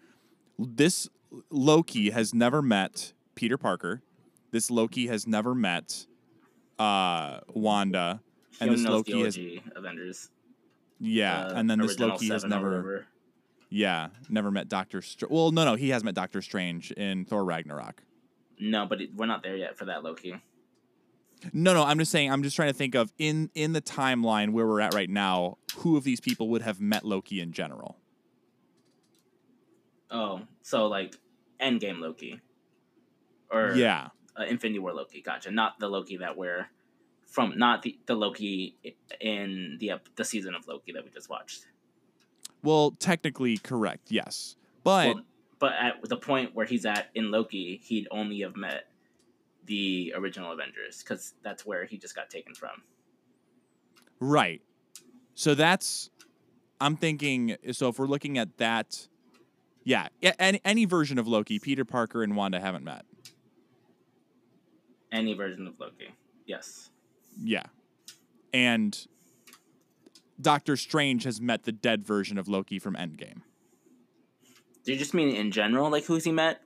This 0.59 1.09
Loki 1.51 2.11
has 2.11 2.35
never 2.35 2.61
met 2.61 3.15
Peter 3.35 3.57
Parker. 3.57 4.03
This 4.51 4.71
Loki 4.71 5.07
has 5.07 5.27
never 5.27 5.55
met 5.55 6.07
uh, 6.79 7.41
Wanda, 7.49 8.21
and 8.61 8.71
this 8.71 8.85
Loki 8.85 9.23
has 9.23 9.39
Avengers. 9.75 10.31
yeah, 11.01 11.47
uh, 11.47 11.55
and 11.55 11.69
then 11.71 11.79
this 11.79 11.99
Loki 11.99 12.29
has 12.29 12.45
never 12.45 13.07
yeah 13.71 14.09
never 14.29 14.51
met 14.51 14.69
Doctor. 14.69 15.03
Str- 15.03 15.27
well, 15.29 15.51
no, 15.51 15.65
no, 15.65 15.75
he 15.75 15.89
has 15.89 16.05
met 16.05 16.15
Doctor 16.15 16.43
Strange 16.43 16.93
in 16.93 17.25
Thor 17.25 17.45
Ragnarok. 17.45 18.03
No, 18.61 18.87
but 18.87 19.01
it, 19.01 19.11
we're 19.17 19.27
not 19.27 19.43
there 19.43 19.57
yet 19.57 19.77
for 19.77 19.87
that 19.87 20.05
Loki. 20.05 20.41
No, 21.53 21.75
no, 21.75 21.83
I'm 21.85 21.99
just 21.99 22.11
saying. 22.11 22.31
I'm 22.33 22.43
just 22.43 22.57
trying 22.57 22.69
to 22.71 22.75
think 22.75 22.95
of 22.95 23.13
in 23.19 23.51
in 23.55 23.73
the 23.73 23.83
timeline 23.83 24.51
where 24.53 24.67
we're 24.67 24.81
at 24.81 24.95
right 24.95 25.11
now. 25.11 25.59
Who 25.79 25.97
of 25.97 26.05
these 26.05 26.21
people 26.21 26.49
would 26.51 26.63
have 26.63 26.81
met 26.81 27.05
Loki 27.05 27.41
in 27.41 27.53
general? 27.53 27.99
Oh, 30.11 30.43
so 30.63 30.87
like 30.87 31.17
Endgame 31.61 32.01
Loki, 32.01 32.41
or 33.51 33.75
Yeah. 33.75 34.09
uh, 34.39 34.45
Infinity 34.45 34.79
War 34.79 34.93
Loki. 34.93 35.21
Gotcha. 35.21 35.51
Not 35.51 35.79
the 35.81 35.89
Loki 35.89 36.17
that 36.19 36.37
we're 36.37 36.69
from. 37.27 37.59
Not 37.59 37.83
the, 37.83 37.99
the 38.07 38.15
Loki 38.15 38.77
in 39.21 39.77
the 39.81 39.93
the 40.17 40.25
season 40.25 40.55
of 40.55 40.67
Loki 40.69 40.93
that 40.93 41.05
we 41.05 41.11
just 41.11 41.29
watched. 41.29 41.67
Well, 42.63 42.93
technically 42.93 43.59
correct, 43.59 44.11
yes. 44.11 44.57
But 44.85 45.15
well, 45.15 45.25
but 45.59 45.73
at 45.79 46.09
the 46.09 46.17
point 46.17 46.55
where 46.55 46.67
he's 46.67 46.87
at 46.87 47.11
in 47.15 47.31
Loki, 47.31 47.81
he'd 47.85 48.07
only 48.11 48.41
have 48.41 48.57
met 48.57 48.85
the 49.67 50.13
original 50.17 50.53
Avengers 50.53 51.03
because 51.03 51.35
that's 51.43 51.65
where 51.65 51.85
he 51.85 51.99
just 51.99 52.15
got 52.15 52.31
taken 52.31 52.55
from. 52.55 52.83
right. 54.21 54.63
So 55.35 55.55
that's 55.55 56.11
I'm 56.81 56.97
thinking 56.97 57.57
so 57.73 57.89
if 57.89 57.99
we're 57.99 58.07
looking 58.07 58.39
at 58.39 58.57
that 58.59 59.09
yeah, 59.85 60.09
any, 60.39 60.61
any 60.65 60.85
version 60.87 61.19
of 61.19 61.29
Loki, 61.29 61.59
Peter 61.59 61.85
Parker 61.85 62.23
and 62.23 62.35
Wanda 62.35 62.59
haven't 62.59 62.85
met. 62.85 63.05
Any 65.13 65.35
version 65.35 65.67
of 65.67 65.79
Loki. 65.79 66.09
Yes. 66.47 66.91
Yeah. 67.39 67.65
And 68.53 69.07
Doctor 70.41 70.77
Strange 70.77 71.25
has 71.25 71.41
met 71.41 71.65
the 71.65 71.73
dead 71.73 72.05
version 72.05 72.39
of 72.39 72.49
Loki 72.49 72.79
from 72.79 72.95
Endgame. 72.95 73.43
Do 74.85 74.93
you 74.93 74.99
just 74.99 75.15
mean 75.15 75.35
in 75.35 75.51
general, 75.51 75.91
like 75.91 76.05
who's 76.05 76.25
he 76.25 76.33
met? 76.33 76.63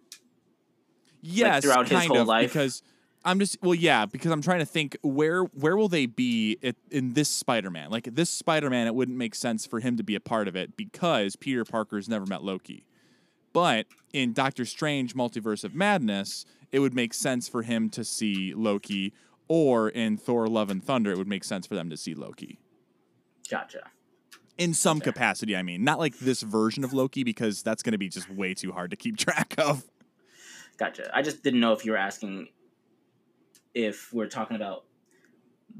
Yes, 1.20 1.64
throughout 1.64 1.88
his 1.88 2.04
whole 2.06 2.20
of, 2.20 2.26
life? 2.28 2.52
because 2.52 2.82
I'm 3.24 3.38
just 3.38 3.58
well, 3.62 3.74
yeah, 3.74 4.06
because 4.06 4.30
I'm 4.30 4.42
trying 4.42 4.60
to 4.60 4.66
think 4.66 4.96
where 5.02 5.42
where 5.42 5.76
will 5.76 5.88
they 5.88 6.06
be 6.06 6.58
it, 6.62 6.76
in 6.90 7.14
this 7.14 7.28
Spider-Man? 7.28 7.90
Like 7.90 8.14
this 8.14 8.30
Spider-Man, 8.30 8.86
it 8.86 8.94
wouldn't 8.94 9.18
make 9.18 9.34
sense 9.34 9.66
for 9.66 9.80
him 9.80 9.96
to 9.96 10.02
be 10.02 10.14
a 10.14 10.20
part 10.20 10.48
of 10.48 10.56
it 10.56 10.76
because 10.76 11.36
Peter 11.36 11.64
Parker's 11.64 12.08
never 12.08 12.26
met 12.26 12.42
Loki. 12.42 12.84
But 13.52 13.86
in 14.12 14.32
Doctor 14.32 14.64
Strange 14.64 15.14
Multiverse 15.14 15.64
of 15.64 15.74
Madness, 15.74 16.44
it 16.70 16.78
would 16.78 16.94
make 16.94 17.12
sense 17.12 17.48
for 17.48 17.62
him 17.62 17.90
to 17.90 18.04
see 18.04 18.54
Loki, 18.54 19.12
or 19.48 19.88
in 19.88 20.16
Thor: 20.16 20.46
Love 20.46 20.70
and 20.70 20.82
Thunder, 20.82 21.10
it 21.10 21.18
would 21.18 21.28
make 21.28 21.44
sense 21.44 21.66
for 21.66 21.74
them 21.74 21.90
to 21.90 21.96
see 21.96 22.14
Loki 22.14 22.58
Gotcha. 23.50 23.90
in 24.56 24.74
some 24.74 25.00
capacity. 25.00 25.56
I 25.56 25.62
mean, 25.62 25.82
not 25.82 25.98
like 25.98 26.18
this 26.18 26.42
version 26.42 26.84
of 26.84 26.92
Loki 26.92 27.24
because 27.24 27.62
that's 27.62 27.82
going 27.82 27.92
to 27.92 27.98
be 27.98 28.08
just 28.08 28.30
way 28.30 28.54
too 28.54 28.72
hard 28.72 28.90
to 28.90 28.96
keep 28.96 29.16
track 29.18 29.54
of. 29.58 29.84
Gotcha. 30.78 31.10
I 31.12 31.22
just 31.22 31.42
didn't 31.42 31.60
know 31.60 31.72
if 31.72 31.84
you 31.84 31.92
were 31.92 31.98
asking 31.98 32.48
if 33.74 34.12
we're 34.12 34.28
talking 34.28 34.56
about 34.56 34.84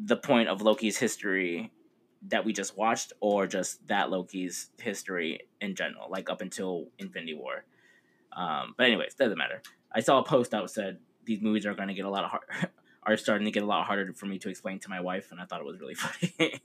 the 0.04 0.16
point 0.16 0.48
of 0.48 0.60
Loki's 0.60 0.96
history 0.96 1.72
that 2.28 2.44
we 2.44 2.52
just 2.52 2.76
watched 2.76 3.12
or 3.20 3.46
just 3.46 3.86
that 3.86 4.10
Loki's 4.10 4.70
history 4.80 5.40
in 5.60 5.74
general, 5.74 6.08
like 6.10 6.28
up 6.28 6.40
until 6.40 6.88
Infinity 6.98 7.34
War. 7.34 7.64
Um, 8.32 8.74
but 8.76 8.86
anyways, 8.86 9.14
doesn't 9.14 9.38
matter. 9.38 9.62
I 9.92 10.00
saw 10.00 10.18
a 10.18 10.24
post 10.24 10.50
that 10.50 10.68
said 10.70 10.98
these 11.24 11.40
movies 11.40 11.64
are 11.64 11.74
going 11.74 11.88
to 11.88 11.94
get 11.94 12.04
a 12.04 12.10
lot 12.10 12.24
of 12.24 12.30
hard, 12.30 12.42
are 13.04 13.16
starting 13.16 13.44
to 13.44 13.50
get 13.50 13.62
a 13.62 13.66
lot 13.66 13.86
harder 13.86 14.12
for 14.12 14.26
me 14.26 14.38
to 14.40 14.48
explain 14.48 14.80
to 14.80 14.90
my 14.90 15.00
wife, 15.00 15.30
and 15.30 15.40
I 15.40 15.44
thought 15.44 15.60
it 15.60 15.66
was 15.66 15.78
really 15.80 15.94
funny. 15.94 16.60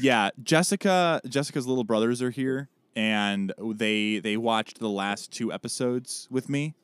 Yeah, 0.00 0.30
Jessica 0.42 1.20
Jessica's 1.28 1.66
little 1.66 1.84
brothers 1.84 2.22
are 2.22 2.30
here 2.30 2.68
and 2.96 3.52
they 3.60 4.18
they 4.18 4.36
watched 4.36 4.80
the 4.80 4.88
last 4.88 5.30
two 5.30 5.52
episodes 5.52 6.26
with 6.30 6.48
me. 6.48 6.74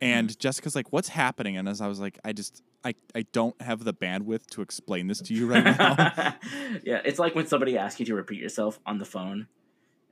And 0.00 0.36
Jessica's 0.38 0.74
like, 0.74 0.92
"What's 0.92 1.08
happening?" 1.08 1.56
And 1.56 1.68
as 1.68 1.80
I 1.80 1.88
was 1.88 2.00
like, 2.00 2.18
"I 2.24 2.32
just 2.32 2.62
I, 2.84 2.94
I 3.14 3.22
don't 3.32 3.60
have 3.60 3.84
the 3.84 3.94
bandwidth 3.94 4.46
to 4.50 4.62
explain 4.62 5.06
this 5.06 5.20
to 5.20 5.34
you 5.34 5.46
right 5.46 5.64
now. 5.64 5.94
yeah, 6.84 7.00
it's 7.04 7.18
like 7.18 7.34
when 7.34 7.46
somebody 7.46 7.78
asks 7.78 8.00
you 8.00 8.06
to 8.06 8.14
repeat 8.14 8.40
yourself 8.40 8.80
on 8.86 8.98
the 8.98 9.04
phone 9.04 9.46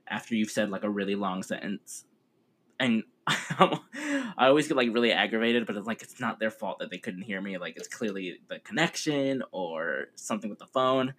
after 0.07 0.35
you've 0.35 0.51
said 0.51 0.69
like 0.69 0.83
a 0.83 0.89
really 0.89 1.15
long 1.15 1.43
sentence. 1.43 2.05
And 2.79 3.03
I 3.27 4.23
always 4.37 4.67
get 4.67 4.77
like 4.77 4.93
really 4.93 5.11
aggravated, 5.11 5.65
but 5.65 5.75
it's 5.75 5.87
like 5.87 6.01
it's 6.01 6.19
not 6.19 6.39
their 6.39 6.51
fault 6.51 6.79
that 6.79 6.89
they 6.89 6.97
couldn't 6.97 7.23
hear 7.23 7.41
me. 7.41 7.57
Like 7.57 7.77
it's 7.77 7.87
clearly 7.87 8.39
the 8.47 8.59
connection 8.59 9.43
or 9.51 10.05
something 10.15 10.49
with 10.49 10.59
the 10.59 10.67
phone. 10.67 11.13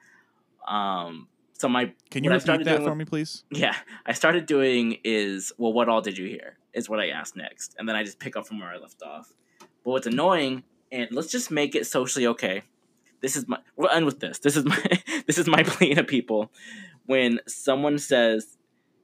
Um, 0.67 1.29
so 1.55 1.69
my 1.69 1.93
Can 2.11 2.25
you 2.25 2.31
repeat 2.31 2.65
that 2.65 2.79
for 2.83 2.91
with- 2.91 2.99
me, 2.99 3.05
please? 3.05 3.45
yeah, 3.51 3.77
I 4.07 4.13
started 4.13 4.47
doing 4.47 4.99
is 5.05 5.53
well, 5.59 5.73
what 5.73 5.89
all 5.89 6.01
did 6.01 6.19
you 6.19 6.27
hear? 6.27 6.59
Is 6.73 6.89
what 6.89 7.01
I 7.01 7.09
asked 7.09 7.37
next, 7.37 7.75
and 7.79 7.89
then 7.89 7.97
I 7.97 8.03
just 8.03 8.19
pick 8.19 8.37
up 8.37 8.47
from 8.47 8.59
where 8.59 8.71
I 8.71 8.79
left 8.79 9.03
off. 9.03 9.33
But 9.61 9.91
what's 9.91 10.07
annoying, 10.07 10.63
and 10.91 11.09
let's 11.11 11.29
just 11.31 11.51
make 11.51 11.75
it 11.75 11.87
socially 11.87 12.27
okay. 12.29 12.63
This 13.21 13.37
is 13.37 13.47
my 13.47 13.59
we'll 13.77 13.91
end 13.91 14.07
with 14.07 14.21
this. 14.21 14.39
This 14.39 14.57
is 14.57 14.65
my 14.65 14.83
this 15.27 15.39
is 15.39 15.47
my 15.47 15.63
plea 15.67 15.95
to 15.95 16.05
people. 16.05 16.51
When 17.07 17.41
someone 17.47 17.99
says, 17.99 18.57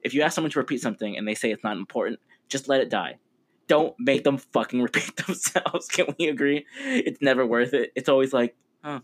if 0.03 0.15
you 0.15 0.23
ask 0.23 0.35
someone 0.35 0.51
to 0.53 0.59
repeat 0.59 0.81
something 0.81 1.17
and 1.17 1.27
they 1.27 1.35
say 1.35 1.51
it's 1.51 1.65
not 1.65 1.77
important, 1.77 2.21
just 2.49 2.69
let 2.69 2.81
it 2.81 2.89
die. 2.91 3.19
Don't 3.67 3.95
make 3.99 4.25
them 4.25 4.39
fucking 4.39 4.81
repeat 4.83 5.15
themselves. 5.27 5.89
Can 5.89 6.07
we 6.19 6.29
agree? 6.29 6.65
It's 6.81 7.21
never 7.21 7.45
worth 7.45 7.75
it. 7.75 7.93
It's 7.95 8.09
always 8.09 8.33
like, 8.33 8.57
oh, 8.85 9.01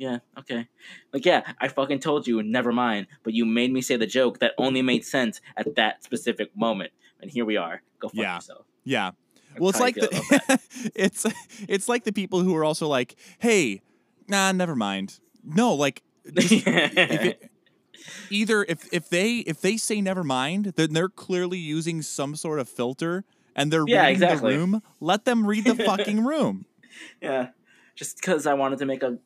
yeah, 0.00 0.18
okay. 0.38 0.66
Like, 1.12 1.24
yeah, 1.26 1.52
I 1.60 1.68
fucking 1.68 2.00
told 2.00 2.26
you, 2.26 2.42
never 2.42 2.72
mind. 2.72 3.06
But 3.22 3.34
you 3.34 3.44
made 3.44 3.70
me 3.72 3.82
say 3.82 3.96
the 3.96 4.06
joke 4.06 4.38
that 4.40 4.52
only 4.56 4.80
made 4.82 5.04
sense 5.04 5.40
at 5.56 5.74
that 5.76 6.02
specific 6.02 6.56
moment. 6.56 6.92
And 7.20 7.30
here 7.30 7.44
we 7.44 7.56
are. 7.58 7.82
Go 8.00 8.08
fuck 8.08 8.16
Yeah. 8.16 8.34
yourself. 8.36 8.66
Yeah. 8.82 9.10
That's 9.50 9.60
Well, 9.60 9.70
it's 9.70 9.80
like 9.80 9.94
the 9.96 10.60
it's 10.94 11.26
it's 11.68 11.88
like 11.88 12.04
the 12.04 12.12
people 12.12 12.40
who 12.40 12.54
are 12.56 12.64
also 12.64 12.86
like, 12.88 13.16
"Hey, 13.40 13.82
nah, 14.26 14.52
never 14.52 14.74
mind." 14.76 15.20
No, 15.44 15.74
like 15.74 16.02
just 16.34 16.52
if 16.66 17.24
it, 17.24 17.50
either 18.30 18.64
if 18.68 18.88
if 18.92 19.08
they 19.10 19.38
if 19.38 19.60
they 19.60 19.76
say 19.76 20.00
never 20.00 20.24
mind, 20.24 20.74
then 20.76 20.92
they're 20.94 21.08
clearly 21.08 21.58
using 21.58 22.00
some 22.00 22.36
sort 22.36 22.58
of 22.60 22.68
filter 22.68 23.24
and 23.56 23.72
they're 23.72 23.84
Yeah, 23.86 24.02
reading 24.06 24.12
exactly. 24.22 24.52
the 24.52 24.58
room. 24.58 24.82
Let 25.00 25.24
them 25.24 25.46
read 25.46 25.64
the 25.64 25.74
fucking 25.74 26.24
room. 26.24 26.64
yeah. 27.20 27.48
Just 27.96 28.16
because 28.16 28.46
I 28.46 28.54
wanted 28.54 28.78
to 28.78 28.86
make 28.86 29.02
a, 29.02 29.18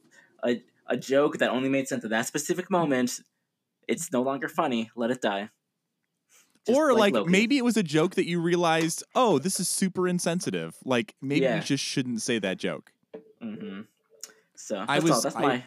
a 0.45 0.63
a 0.87 0.97
joke 0.97 1.39
that 1.39 1.51
only 1.51 1.69
made 1.69 1.89
sense 1.89 2.05
at 2.05 2.11
that 2.11 2.27
specific 2.27 2.71
moment, 2.71 3.21
it's 3.89 4.13
no 4.13 4.23
longer 4.23 4.49
funny. 4.49 4.91
Let 4.97 5.11
it 5.11 5.21
die. 5.23 5.51
Just 6.67 6.79
or 6.79 6.95
like, 6.95 7.13
Loki. 7.15 7.31
maybe 7.31 7.59
it 7.59 7.65
was 7.65 7.77
a 7.77 7.83
joke 7.83 8.15
that 8.15 8.27
you 8.27 8.41
realized, 8.41 9.03
"Oh, 9.15 9.39
this 9.39 9.61
is 9.61 9.69
super 9.69 10.09
insensitive." 10.09 10.77
Like 10.85 11.15
maybe 11.21 11.43
Yeah. 11.43 11.57
you 11.57 11.63
just 11.63 11.85
shouldn't 11.85 12.23
say 12.23 12.39
that 12.39 12.59
joke. 12.59 12.93
Mm-hmm. 13.43 13.83
So 14.57 14.85
I 14.89 14.99
that's 15.01 15.11
all. 15.11 15.17
was- 15.17 15.23
That's 15.25 15.37
I- 15.37 15.41
my 15.41 15.65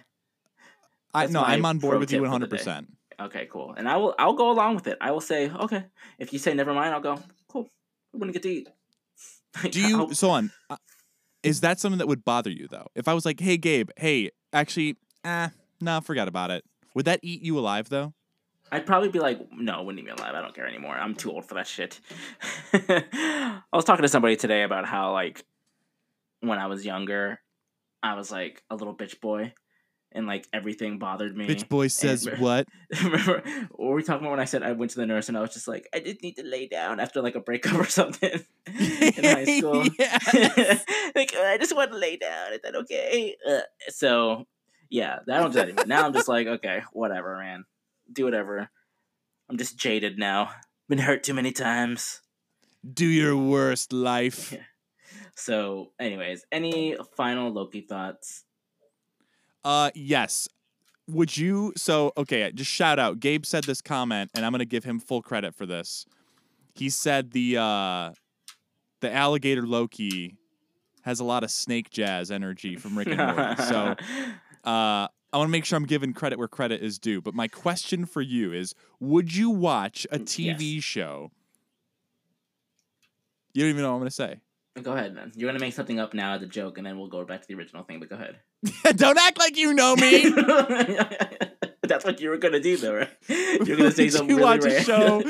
I 1.13 1.22
That's 1.22 1.34
no, 1.34 1.42
my 1.42 1.54
I'm 1.54 1.66
on 1.66 1.80
board 1.80 2.00
with 2.00 2.12
you 2.12 2.20
tip 2.22 2.30
for 2.32 2.40
the 2.40 2.58
100%. 2.58 2.88
okay. 3.22 3.48
Cool. 3.52 3.74
And 3.78 3.88
I 3.88 3.98
will. 3.98 4.13
I'll 4.20 4.34
go 4.34 4.52
along 4.52 4.76
with 4.76 4.88
it. 4.88 4.98
I 5.02 5.12
will 5.12 5.22
say 5.22 5.50
okay. 5.50 5.86
If 6.20 6.34
you 6.34 6.40
say 6.40 6.54
never 6.54 6.74
mind, 6.74 6.94
I'll 6.94 7.02
go 7.02 7.20
cool. 7.48 7.70
We're 8.13 8.20
gonna 8.20 8.34
get 8.34 8.44
to 8.44 8.50
eat. 8.50 8.68
Do 9.72 9.80
you 9.82 10.13
so 10.13 10.30
on? 10.32 10.52
Is 11.43 11.62
that 11.62 11.80
something 11.80 12.00
that 12.00 12.08
would 12.08 12.26
bother 12.26 12.50
you 12.50 12.67
though? 12.67 12.88
If 12.95 13.08
I 13.08 13.13
was 13.13 13.26
like, 13.26 13.39
"Hey, 13.39 13.58
Gabe, 13.58 13.89
hey, 13.97 14.32
actually, 14.54 14.97
ah, 15.23 15.52
nah, 15.80 16.00
forgot 16.00 16.28
about 16.28 16.52
it." 16.52 16.63
Would 16.95 17.06
that 17.06 17.19
eat 17.21 17.41
you 17.41 17.58
alive 17.60 17.89
though? 17.89 18.13
I'd 18.71 18.86
probably 18.86 19.10
be 19.10 19.19
like, 19.19 19.39
no, 19.54 19.84
wouldn't 19.84 20.04
even 20.04 20.17
alive. 20.19 20.36
I 20.36 20.41
don't 20.41 20.54
care 20.54 20.67
anymore. 20.67 20.95
I'm 20.95 21.15
too 21.15 21.32
old 21.32 21.45
for 21.45 21.54
that 21.54 21.67
shit. 21.67 22.02
I 22.73 23.62
was 23.71 23.86
talking 23.86 24.04
to 24.04 24.10
somebody 24.10 24.36
today 24.36 24.63
about 24.63 24.86
how 24.86 25.13
like 25.13 25.45
when 26.41 26.60
I 26.60 26.67
was 26.67 26.86
younger, 26.86 27.39
I 28.04 28.15
was 28.15 28.32
like 28.32 28.63
a 28.69 28.76
little 28.76 28.95
bitch 28.95 29.21
boy, 29.21 29.54
and 30.18 30.28
like 30.28 30.48
everything 30.52 30.98
bothered 31.00 31.38
me. 31.38 31.48
Bitch 31.48 31.70
boy 31.70 31.88
says 31.88 32.26
remember- 32.26 32.44
what? 32.44 32.68
Remember, 33.04 33.44
what 33.72 33.90
were 33.90 33.96
we 33.96 34.04
talking 34.04 34.22
about 34.22 34.32
when 34.32 34.40
I 34.40 34.46
said 34.46 34.64
I 34.64 34.72
went 34.74 34.92
to 34.92 34.98
the 34.98 35.06
nurse 35.06 35.30
and 35.30 35.38
I 35.38 35.42
was 35.42 35.54
just 35.54 35.68
like, 35.68 35.88
I 35.94 36.00
just 36.00 36.24
need 36.24 36.36
to 36.38 36.44
lay 36.44 36.68
down 36.68 37.00
after 37.00 37.22
like 37.22 37.36
a 37.36 37.40
breakup 37.40 37.76
or 37.80 37.86
something 37.86 38.44
in 38.66 39.24
high 39.24 39.46
school. 39.60 39.84
Like 41.16 41.34
"Uh, 41.36 41.44
I 41.44 41.58
just 41.60 41.76
want 41.76 41.92
to 41.92 41.98
lay 41.98 42.18
down. 42.18 42.54
Is 42.54 42.60
that 42.64 42.76
okay? 42.76 43.36
Uh, 43.48 43.60
so 43.90 44.46
yeah, 44.90 45.20
I 45.30 45.38
don't 45.40 45.52
do 45.52 45.60
that 45.60 45.68
anymore. 45.68 45.86
Now 45.86 46.06
I'm 46.06 46.14
just 46.14 46.28
like, 46.28 46.48
okay, 46.48 46.82
whatever, 46.94 47.38
man. 47.38 47.66
Do 48.12 48.26
whatever. 48.26 48.70
I'm 49.50 49.58
just 49.58 49.78
jaded 49.78 50.18
now. 50.18 50.50
Been 50.90 51.00
hurt 51.00 51.24
too 51.24 51.34
many 51.34 51.52
times. 51.52 52.22
Do 52.94 53.06
your 53.06 53.36
worst, 53.36 53.92
life. 53.94 54.52
Yeah. 54.54 54.60
So, 55.36 55.92
anyways, 56.00 56.46
any 56.52 56.98
final 57.16 57.52
Loki 57.52 57.82
thoughts? 57.82 58.44
Uh, 59.68 59.92
yes. 59.96 60.48
Would 61.10 61.36
you? 61.36 61.74
So, 61.76 62.14
okay, 62.16 62.50
just 62.54 62.72
shout 62.72 63.00
out. 63.00 63.20
Gabe 63.20 63.46
said 63.46 63.66
this 63.66 63.82
comment, 63.82 64.32
and 64.34 64.46
I'm 64.46 64.54
gonna 64.54 64.64
give 64.64 64.86
him 64.86 64.98
full 64.98 65.22
credit 65.22 65.54
for 65.54 65.66
this. 65.66 66.06
He 66.74 66.90
said 66.90 67.32
the 67.32 67.58
uh, 67.58 68.12
the 69.02 69.14
alligator 69.14 69.68
Loki 69.68 70.38
has 71.02 71.20
a 71.20 71.26
lot 71.26 71.44
of 71.44 71.52
snake 71.52 71.90
jazz 71.90 72.32
energy 72.32 72.78
from 72.78 72.98
Rick 72.98 73.10
and 73.10 73.18
Morty. 73.18 73.62
so, 73.64 73.96
uh, 74.64 75.08
I 75.34 75.38
want 75.38 75.50
to 75.50 75.52
make 75.52 75.66
sure 75.66 75.76
I'm 75.76 75.86
giving 75.86 76.14
credit 76.14 76.40
where 76.40 76.48
credit 76.48 76.82
is 76.82 76.98
due. 76.98 77.22
But 77.22 77.34
my 77.34 77.50
question 77.50 78.06
for 78.06 78.22
you 78.22 78.54
is: 78.54 78.74
Would 79.02 79.36
you 79.36 79.50
watch 79.50 80.08
a 80.14 80.18
TV 80.18 80.82
show? 80.82 81.30
You 83.54 83.64
don't 83.64 83.72
even 83.72 83.82
know 83.82 83.90
what 83.90 83.96
I'm 83.96 84.02
gonna 84.02 84.12
say. 84.12 84.40
Go 84.84 84.94
ahead, 84.94 85.13
man. 85.13 85.32
You're 85.36 85.50
gonna 85.50 85.60
make 85.60 85.74
something 85.74 86.00
up 86.00 86.13
now 86.13 86.36
as 86.36 86.42
a 86.42 86.48
joke, 86.48 86.78
and 86.78 86.86
then 86.86 86.98
we'll 86.98 87.08
go 87.08 87.24
back 87.26 87.42
to 87.42 87.48
the 87.48 87.56
original 87.56 87.84
thing. 87.84 88.00
But 88.00 88.10
go 88.10 88.16
ahead. 88.16 88.38
don't 88.98 89.18
act 89.18 89.40
like 89.40 89.58
you 89.58 89.74
know 89.74 89.96
me. 89.96 90.30
That's 91.84 92.04
what 92.04 92.20
you 92.20 92.30
were 92.30 92.38
gonna 92.38 92.60
do, 92.60 92.78
though, 92.78 92.96
right? 92.96 93.10
You're 93.30 93.78
gonna 93.78 93.92
say 93.92 94.10
something 94.10 94.30
you 94.30 94.38
really 94.38 94.60
watch 94.60 94.66
a 94.66 94.82
show 94.84 95.24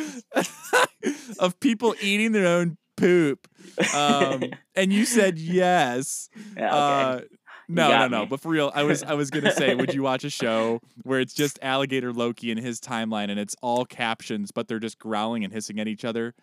of 1.40 1.60
people 1.60 1.96
eating 2.02 2.32
their 2.32 2.48
own 2.48 2.78
poop? 2.96 3.48
Um, 3.94 4.44
and 4.76 4.92
you 4.92 5.06
said 5.06 5.38
yes. 5.38 6.30
yeah, 6.56 6.74
Uh, 6.74 7.22
no, 7.70 7.90
no, 7.90 8.08
no. 8.08 8.20
me. 8.22 8.26
But 8.28 8.40
for 8.40 8.50
real, 8.50 8.72
I 8.74 8.84
was 8.84 9.04
I 9.04 9.14
was 9.14 9.30
gonna 9.30 9.52
say, 9.52 9.76
would 9.76 9.94
you 9.94 10.02
watch 10.02 10.24
a 10.24 10.30
show 10.30 10.80
where 11.04 11.20
it's 11.20 11.34
just 11.34 11.60
alligator 11.62 12.12
Loki 12.14 12.50
and 12.50 12.60
his 12.60 12.80
timeline, 12.80 13.30
and 13.30 13.40
it's 13.40 13.56
all 13.62 13.86
captions, 13.86 14.52
but 14.52 14.68
they're 14.68 14.80
just 14.80 14.98
growling 15.00 15.44
and 15.44 15.54
hissing 15.54 15.80
at 15.80 15.88
each 15.88 16.06
other? 16.06 16.34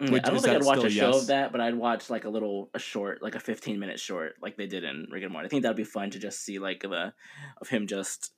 Mm, 0.00 0.10
Would- 0.12 0.24
I 0.24 0.30
don't 0.30 0.40
think 0.40 0.56
I'd 0.56 0.64
watch 0.64 0.78
a 0.78 0.86
a 0.86 0.90
show 0.90 1.10
yes? 1.10 1.20
of 1.22 1.26
that, 1.28 1.52
but 1.52 1.60
I'd 1.60 1.74
watch 1.74 2.08
like 2.08 2.24
a 2.24 2.30
little 2.30 2.70
a 2.74 2.78
short, 2.78 3.22
like 3.22 3.34
a 3.34 3.40
fifteen 3.40 3.78
minute 3.78 4.00
short, 4.00 4.36
like 4.40 4.56
they 4.56 4.66
did 4.66 4.82
in 4.84 5.06
Rick 5.10 5.22
and 5.24 5.32
Morty. 5.32 5.46
I 5.46 5.48
think 5.48 5.62
that'd 5.62 5.76
be 5.76 5.84
fun 5.84 6.10
to 6.10 6.18
just 6.18 6.40
see 6.44 6.58
like 6.58 6.80
the 6.80 7.12
of 7.60 7.68
him 7.68 7.86
just 7.86 8.32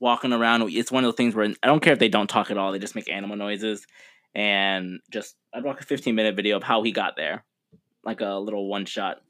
walking 0.00 0.32
around. 0.32 0.62
It's 0.70 0.90
one 0.90 1.04
of 1.04 1.08
the 1.08 1.16
things 1.16 1.34
where 1.34 1.46
I 1.62 1.66
don't 1.66 1.80
care 1.80 1.92
if 1.92 1.98
they 1.98 2.08
don't 2.08 2.28
talk 2.28 2.50
at 2.50 2.56
all; 2.56 2.72
they 2.72 2.78
just 2.78 2.94
make 2.94 3.10
animal 3.10 3.36
noises, 3.36 3.86
and 4.34 5.00
just 5.10 5.36
I'd 5.52 5.62
watch 5.64 5.80
a 5.80 5.84
fifteen 5.84 6.14
minute 6.14 6.36
video 6.36 6.56
of 6.56 6.62
how 6.62 6.82
he 6.82 6.90
got 6.92 7.16
there, 7.16 7.44
like 8.04 8.20
a 8.22 8.34
little 8.36 8.66
one 8.68 8.86
shot. 8.86 9.20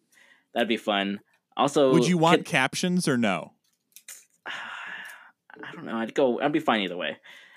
That'd 0.55 0.69
be 0.69 0.77
fun. 0.77 1.21
Also, 1.57 1.93
Would 1.93 2.07
you 2.07 2.19
want 2.19 2.39
kid- 2.39 2.47
captions 2.47 3.09
or 3.09 3.17
no? 3.19 3.53
I 4.47 5.73
don't 5.73 5.87
know. 5.87 5.97
I'd 5.97 6.15
go. 6.15 6.41
I'd 6.41 6.53
be 6.53 6.61
fine 6.61 6.83
either 6.83 6.97
way. 6.97 7.17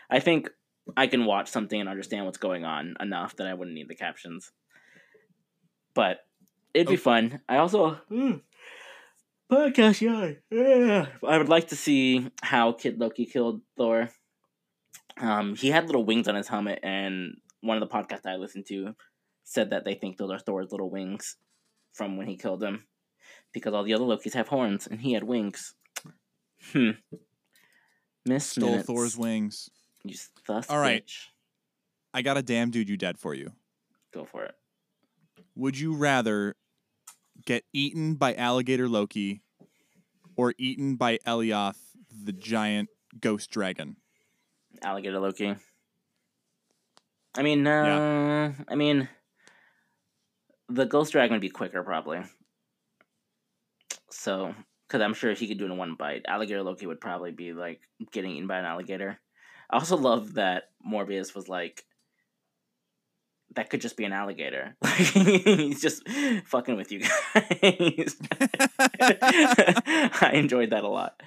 I 0.10 0.20
think 0.20 0.50
I 0.96 1.08
can 1.08 1.26
watch 1.26 1.50
something 1.50 1.80
and 1.80 1.90
understand 1.90 2.26
what's 2.26 2.38
going 2.38 2.64
on 2.66 2.96
enough 3.00 3.36
that 3.38 3.48
I 3.48 3.54
wouldn't 3.54 3.76
need 3.76 3.88
the 3.88 3.96
captions. 3.96 4.52
But 5.94 6.26
it'd 6.74 6.88
be 6.88 6.94
Okay. 6.94 7.02
fun. 7.02 7.42
I 7.50 7.58
also 7.58 8.00
mm, 8.12 8.42
podcast. 9.52 10.02
Yeah. 10.52 11.08
I 11.28 11.38
would 11.38 11.50
like 11.50 11.70
to 11.70 11.76
see 11.76 12.30
how 12.42 12.72
Kid 12.74 13.00
Loki 13.00 13.26
killed 13.26 13.62
Thor. 13.76 14.10
Um, 15.20 15.56
he 15.56 15.70
had 15.70 15.88
little 15.88 16.06
wings 16.06 16.28
on 16.28 16.36
his 16.36 16.48
helmet, 16.48 16.80
and 16.84 17.38
one 17.62 17.82
of 17.82 17.88
the 17.88 17.94
podcasts 17.94 18.28
I 18.28 18.36
listened 18.36 18.68
to 18.68 18.96
said 19.44 19.72
that 19.72 19.84
they 19.84 19.96
think 19.96 20.18
those 20.18 20.30
are 20.30 20.40
Thor's 20.40 20.72
little 20.72 20.92
wings 20.92 21.38
from 21.94 22.18
when 22.18 22.28
he 22.28 22.38
killed 22.38 22.62
him, 22.64 22.86
because 23.52 23.74
all 23.74 23.84
the 23.84 23.94
other 23.96 24.04
Lokis 24.04 24.34
have 24.36 24.48
horns 24.50 24.86
and 24.86 25.02
he 25.02 25.14
had 25.14 25.24
wings. 25.24 25.74
Hmm. 26.72 26.92
Miss 28.26 28.46
Stole 28.46 28.70
minutes. 28.70 28.86
Thor's 28.88 29.18
wings. 29.18 29.70
You 30.10 30.18
thus 30.46 30.70
All 30.70 30.80
right. 30.80 31.06
bitch. 31.06 31.26
I 32.14 32.22
got 32.22 32.38
a 32.38 32.42
damn 32.42 32.72
dude 32.72 32.90
you 32.90 32.98
dead 32.98 33.18
for 33.18 33.34
you. 33.34 33.52
Go 34.14 34.26
for 34.26 34.44
it. 34.44 34.56
Would 35.56 35.78
you 35.78 35.96
rather 35.96 36.56
get 37.46 37.64
eaten 37.74 38.16
by 38.16 38.34
alligator 38.34 38.88
Loki 38.88 39.42
or 40.36 40.54
eaten 40.58 40.96
by 40.96 41.18
Alioth, 41.28 41.78
the 42.24 42.32
giant 42.32 42.90
ghost 43.20 43.52
dragon? 43.52 43.98
Alligator 44.82 45.20
Loki. 45.20 45.56
I 47.38 47.44
mean, 47.44 47.68
uh, 47.68 48.54
I 48.68 48.76
mean, 48.76 49.08
the 50.70 50.86
Ghost 50.86 51.12
Dragon 51.12 51.36
would 51.36 51.42
be 51.42 51.50
quicker 51.50 51.84
probably. 51.84 52.20
So, 54.10 54.56
because 54.88 55.02
I'm 55.02 55.14
sure 55.14 55.34
he 55.34 55.48
could 55.48 55.60
do 55.60 55.66
it 55.66 55.72
in 55.72 55.78
one 55.78 55.96
bite. 55.96 56.26
Alligator 56.28 56.64
Loki 56.64 56.88
would 56.88 57.02
probably 57.02 57.32
be 57.32 57.54
like 57.54 57.82
getting 58.12 58.32
eaten 58.32 58.48
by 58.48 58.58
an 58.58 58.66
alligator. 58.66 59.20
I 59.70 59.78
also 59.78 59.98
love 59.98 60.36
that 60.36 60.70
Mobius 60.86 61.36
was 61.36 61.50
like, 61.50 61.84
that 63.56 63.70
could 63.70 63.82
just 63.82 63.98
be 63.98 64.04
an 64.06 64.14
alligator. 64.14 64.76
Like 64.82 64.94
He's 64.98 65.82
just 65.82 66.08
fucking 66.46 66.76
with 66.76 66.92
you 66.92 67.00
guys. 67.00 67.12
I 69.02 70.32
enjoyed 70.34 70.70
that 70.72 70.84
a 70.84 70.88
lot. 70.88 71.22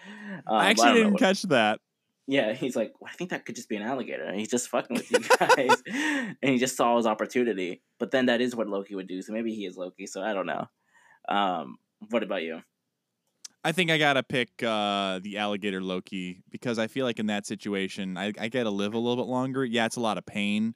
Um, 0.47 0.57
I 0.57 0.71
actually 0.71 0.87
don't 0.87 0.95
didn't 0.97 1.13
what- 1.13 1.21
catch 1.21 1.43
that. 1.45 1.81
Yeah, 2.27 2.53
he's 2.53 2.77
like, 2.77 2.93
well, 3.01 3.11
I 3.13 3.17
think 3.17 3.31
that 3.31 3.45
could 3.45 3.57
just 3.57 3.69
be 3.69 3.75
an 3.75 3.83
alligator. 3.83 4.23
And 4.23 4.39
he's 4.39 4.51
just 4.51 4.69
fucking 4.69 4.97
with 4.97 5.11
you 5.11 5.19
guys. 5.19 5.83
and 5.93 6.37
he 6.43 6.59
just 6.59 6.77
saw 6.77 6.97
his 6.97 7.07
opportunity. 7.07 7.83
But 7.99 8.13
then 8.13 8.27
that 8.27 8.41
is 8.41 8.55
what 8.55 8.69
Loki 8.69 8.95
would 8.95 9.09
do. 9.09 9.21
So 9.21 9.33
maybe 9.33 9.53
he 9.53 9.67
is 9.67 9.77
Loki. 9.77 10.07
So 10.07 10.23
I 10.23 10.33
don't 10.33 10.47
know. 10.47 10.67
Um, 11.29 11.79
what 12.11 12.23
about 12.23 12.43
you? 12.45 12.63
I 13.63 13.73
think 13.73 13.91
I 13.91 13.99
gotta 13.99 14.23
pick 14.23 14.63
uh, 14.63 15.21
the 15.23 15.37
alligator 15.39 15.83
Loki 15.83 16.43
because 16.51 16.79
I 16.79 16.87
feel 16.87 17.05
like 17.05 17.19
in 17.19 17.27
that 17.27 17.47
situation 17.47 18.17
I, 18.17 18.33
I 18.39 18.49
get 18.49 18.65
to 18.65 18.71
live 18.71 18.95
a 18.95 18.99
little 18.99 19.23
bit 19.23 19.29
longer. 19.31 19.65
Yeah, 19.65 19.85
it's 19.87 19.97
a 19.97 20.01
lot 20.01 20.17
of 20.17 20.25
pain, 20.25 20.75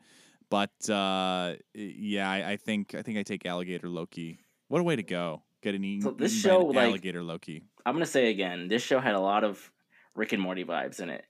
but 0.51 0.70
uh, 0.90 1.55
yeah, 1.75 2.31
I, 2.31 2.53
I 2.53 2.57
think 2.57 2.94
I 2.94 3.03
think 3.03 3.16
I 3.18 3.23
take 3.23 3.47
alligator 3.47 3.88
Loki. 3.88 4.40
What 4.68 4.81
a 4.81 4.85
way 4.85 4.97
to 4.97 5.03
go! 5.03 5.42
Get 5.62 5.75
an 5.75 5.85
eaten, 5.85 6.03
So 6.03 6.11
this 6.11 6.38
show, 6.38 6.59
like- 6.61 6.88
alligator 6.88 7.23
Loki. 7.23 7.62
I'm 7.87 7.94
gonna 7.94 8.07
say 8.07 8.31
again, 8.31 8.68
this 8.68 8.83
show 8.83 9.01
had 9.01 9.14
a 9.14 9.20
lot 9.20 9.44
of 9.44 9.70
Rick 10.14 10.33
and 10.33 10.42
Morty 10.42 10.64
vibes 10.64 11.01
in 11.01 11.09
it. 11.11 11.25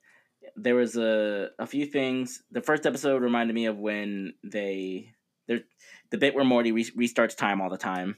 There 0.57 0.75
was 0.75 0.97
a 0.97 1.51
a 1.59 1.67
few 1.67 1.87
things. 1.87 2.43
The 2.51 2.63
first 2.63 2.85
episode 2.87 3.23
reminded 3.23 3.55
me 3.55 3.67
of 3.67 3.79
when 3.79 4.35
they 4.43 5.11
there 5.47 5.61
the 6.11 6.19
bit 6.19 6.35
where 6.35 6.45
Morty 6.45 6.73
re- 6.73 6.91
restarts 6.99 7.37
time 7.37 7.61
all 7.61 7.71
the 7.71 7.79
time. 7.79 8.17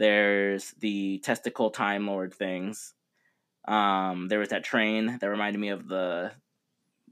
There's 0.00 0.70
the 0.80 1.18
testicle 1.18 1.68
time 1.68 2.06
lord 2.06 2.32
things. 2.32 2.94
Um, 3.68 4.28
there 4.28 4.38
was 4.38 4.48
that 4.48 4.64
train 4.64 5.18
that 5.20 5.26
reminded 5.26 5.58
me 5.58 5.68
of 5.68 5.86
the 5.86 6.32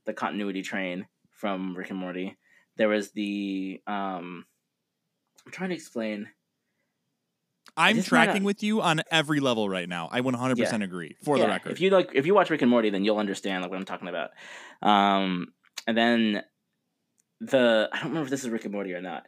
the 0.07 0.15
continuity 0.15 0.63
train 0.63 1.07
from 1.31 1.77
Rick 1.77 1.91
and 1.91 1.99
Morty. 1.99 2.39
There 2.79 2.89
was 2.89 3.11
the 3.11 3.83
um, 3.87 4.47
I'm 5.45 5.53
trying 5.53 5.69
to 5.69 5.77
explain. 5.77 6.31
I'm 7.77 7.97
just 7.97 8.11
not 8.11 8.23
a- 8.23 8.25
tracking 8.25 8.45
with 8.45 8.63
you 8.63 8.81
on 8.81 9.03
every 9.11 9.41
level 9.41 9.69
right 9.69 9.87
now. 9.87 10.09
I 10.11 10.23
100% 10.23 10.83
agree. 10.83 11.15
For 11.23 11.39
the 11.39 11.47
record, 11.47 11.73
If 11.73 11.83
you 11.83 11.91
like, 11.91 12.13
if 12.15 12.25
you 12.25 12.35
watch 12.35 12.49
Rick 12.49 12.63
and 12.63 12.71
Morty, 12.71 12.89
then 12.89 13.05
you'll 13.05 13.19
understand 13.19 13.61
like 13.61 13.71
what 13.71 13.79
I'm 13.79 13.85
talking 13.85 14.09
about. 14.09 14.31
Um, 14.81 15.53
and 15.87 15.95
then 15.95 16.43
the 17.43 17.91
I 17.93 17.97
don't 17.99 18.09
remember 18.09 18.25
if 18.25 18.31
this 18.31 18.45
is 18.45 18.49
Rick 18.49 18.65
and 18.65 18.73
Morty 18.73 18.95
or 18.95 19.03
not, 19.03 19.27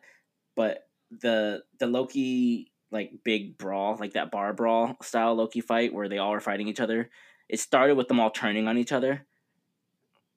but 0.57 0.89
the 1.11 1.63
the 1.79 1.87
Loki 1.87 2.70
like 2.91 3.13
big 3.25 3.57
brawl, 3.57 3.97
like 3.99 4.15
that 4.15 4.31
bar 4.31 4.53
brawl 4.53 4.97
style 5.03 5.35
Loki 5.35 5.61
fight 5.61 5.95
where 5.95 6.09
they 6.09 6.19
all 6.19 6.33
were 6.33 6.41
fighting 6.41 6.69
each 6.69 6.81
other. 6.81 7.11
It 7.49 7.61
started 7.61 7.97
with 7.97 8.09
them 8.09 8.21
all 8.21 8.31
turning 8.31 8.69
on 8.69 8.79
each 8.79 8.93
other. 8.93 9.27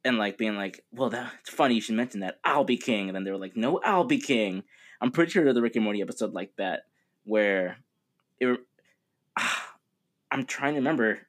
And 0.06 0.18
like 0.18 0.38
being 0.38 0.56
like, 0.56 0.84
well, 0.92 1.10
that's 1.10 1.50
funny 1.50 1.76
you 1.76 1.82
should 1.82 1.96
mention 1.96 2.20
that. 2.22 2.40
I'll 2.44 2.66
be 2.66 2.78
king. 2.78 3.08
And 3.08 3.16
then 3.16 3.24
they 3.24 3.32
were 3.32 3.38
like, 3.38 3.56
no, 3.56 3.80
I'll 3.84 4.04
be 4.04 4.20
king. 4.20 4.64
I'm 5.00 5.12
pretty 5.12 5.32
sure 5.32 5.44
there's 5.44 5.58
a 5.58 5.62
Rick 5.62 5.76
and 5.76 5.84
Morty 5.84 6.02
episode 6.02 6.34
like 6.34 6.52
that 6.58 6.84
where 7.24 7.78
it, 8.40 8.60
I'm 10.32 10.46
trying 10.46 10.74
to 10.74 10.80
remember. 10.80 11.20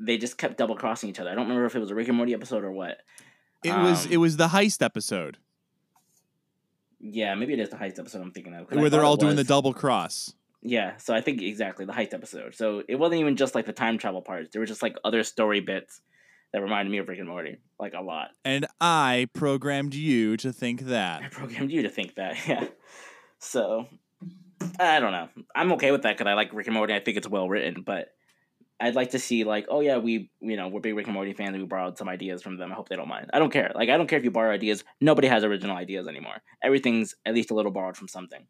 They 0.00 0.18
just 0.18 0.36
kept 0.36 0.58
double 0.58 0.74
crossing 0.74 1.10
each 1.10 1.20
other. 1.20 1.30
I 1.30 1.34
don't 1.34 1.44
remember 1.44 1.66
if 1.66 1.76
it 1.76 1.78
was 1.78 1.92
a 1.92 1.94
Rick 1.94 2.08
and 2.08 2.16
Morty 2.16 2.34
episode 2.34 2.64
or 2.64 2.72
what. 2.72 2.98
it 3.62 3.70
was 3.70 4.06
um, 4.06 4.12
it 4.12 4.16
was 4.16 4.36
the 4.36 4.48
heist 4.48 4.82
episode 4.82 5.38
Yeah, 7.02 7.34
maybe 7.34 7.52
it 7.52 7.58
is 7.58 7.70
the 7.70 7.76
heist 7.76 7.98
episode 7.98 8.22
I'm 8.22 8.30
thinking 8.30 8.54
of. 8.54 8.70
where 8.70 8.88
they're 8.88 9.04
all 9.04 9.16
doing 9.16 9.36
the 9.36 9.44
double 9.44 9.74
cross. 9.74 10.32
Yeah, 10.62 10.96
so 10.98 11.12
I 11.12 11.20
think 11.20 11.42
exactly 11.42 11.84
the 11.84 11.92
heist 11.92 12.14
episode. 12.14 12.54
So 12.54 12.82
it 12.88 12.94
wasn't 12.94 13.20
even 13.20 13.36
just 13.36 13.56
like 13.56 13.66
the 13.66 13.72
time 13.72 13.98
travel 13.98 14.22
parts. 14.22 14.50
There 14.52 14.60
were 14.60 14.66
just 14.66 14.82
like 14.82 14.96
other 15.04 15.24
story 15.24 15.60
bits 15.60 16.00
that 16.52 16.62
reminded 16.62 16.92
me 16.92 16.98
of 16.98 17.08
Rick 17.08 17.18
and 17.18 17.28
Morty, 17.28 17.56
like 17.80 17.94
a 17.94 18.00
lot. 18.00 18.28
And 18.44 18.66
I 18.80 19.28
programmed 19.32 19.94
you 19.94 20.36
to 20.36 20.52
think 20.52 20.82
that. 20.82 21.22
I 21.22 21.28
programmed 21.28 21.72
you 21.72 21.82
to 21.82 21.88
think 21.88 22.14
that. 22.14 22.36
Yeah. 22.46 22.66
So 23.40 23.86
I 24.78 25.00
don't 25.00 25.10
know. 25.10 25.28
I'm 25.56 25.72
okay 25.72 25.90
with 25.90 26.02
that 26.02 26.16
because 26.16 26.30
I 26.30 26.34
like 26.34 26.52
Rick 26.52 26.68
and 26.68 26.76
Morty. 26.76 26.94
I 26.94 27.00
think 27.00 27.16
it's 27.16 27.28
well 27.28 27.48
written, 27.48 27.82
but 27.84 28.14
I'd 28.82 28.94
like 28.96 29.10
to 29.12 29.18
see 29.18 29.44
like, 29.44 29.66
oh 29.68 29.80
yeah, 29.80 29.98
we 29.98 30.30
you 30.40 30.56
know 30.56 30.68
we're 30.68 30.80
big 30.80 30.94
Rick 30.96 31.06
and 31.06 31.14
Morty 31.14 31.32
fans. 31.32 31.56
We 31.56 31.64
borrowed 31.64 31.96
some 31.96 32.08
ideas 32.08 32.42
from 32.42 32.56
them. 32.56 32.72
I 32.72 32.74
hope 32.74 32.88
they 32.88 32.96
don't 32.96 33.08
mind. 33.08 33.30
I 33.32 33.38
don't 33.38 33.52
care. 33.52 33.70
Like 33.74 33.88
I 33.88 33.96
don't 33.96 34.08
care 34.08 34.18
if 34.18 34.24
you 34.24 34.30
borrow 34.30 34.52
ideas. 34.52 34.82
Nobody 35.00 35.28
has 35.28 35.44
original 35.44 35.76
ideas 35.76 36.08
anymore. 36.08 36.42
Everything's 36.62 37.14
at 37.24 37.34
least 37.34 37.50
a 37.50 37.54
little 37.54 37.70
borrowed 37.72 37.96
from 37.96 38.08
something. 38.08 38.44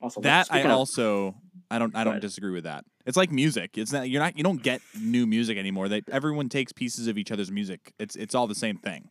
Also, 0.00 0.20
That 0.20 0.48
I 0.50 0.60
of- 0.60 0.70
also 0.70 1.36
I 1.70 1.78
don't 1.78 1.94
I 1.94 2.04
don't 2.04 2.20
disagree 2.20 2.52
with 2.52 2.64
that. 2.64 2.84
It's 3.06 3.16
like 3.16 3.30
music. 3.30 3.76
It's 3.78 3.92
not 3.92 4.08
you're 4.08 4.20
not 4.22 4.36
you 4.36 4.42
don't 4.44 4.62
get 4.62 4.80
new 4.98 5.26
music 5.26 5.58
anymore. 5.58 5.88
That 5.88 6.08
everyone 6.10 6.48
takes 6.48 6.72
pieces 6.72 7.06
of 7.06 7.18
each 7.18 7.30
other's 7.30 7.50
music. 7.50 7.92
It's 7.98 8.16
it's 8.16 8.34
all 8.34 8.46
the 8.46 8.54
same 8.54 8.78
thing. 8.78 9.10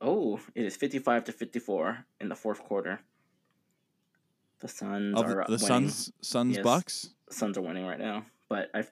Oh, 0.00 0.38
it 0.54 0.64
is 0.64 0.76
55 0.76 1.24
to 1.24 1.32
54 1.32 2.04
in 2.20 2.28
the 2.28 2.36
fourth 2.36 2.60
quarter. 2.62 3.00
The 4.60 4.68
Suns 4.68 5.16
Of 5.18 5.24
are 5.26 5.28
the, 5.28 5.40
uh, 5.42 5.44
the 5.46 5.50
winning. 5.52 5.58
Suns 5.66 6.12
Suns 6.20 6.56
Yes. 6.56 6.64
Bucks. 6.64 7.10
Suns 7.30 7.58
are 7.58 7.62
winning 7.62 7.84
right 7.86 7.98
now, 7.98 8.24
but 8.48 8.70
I 8.74 8.84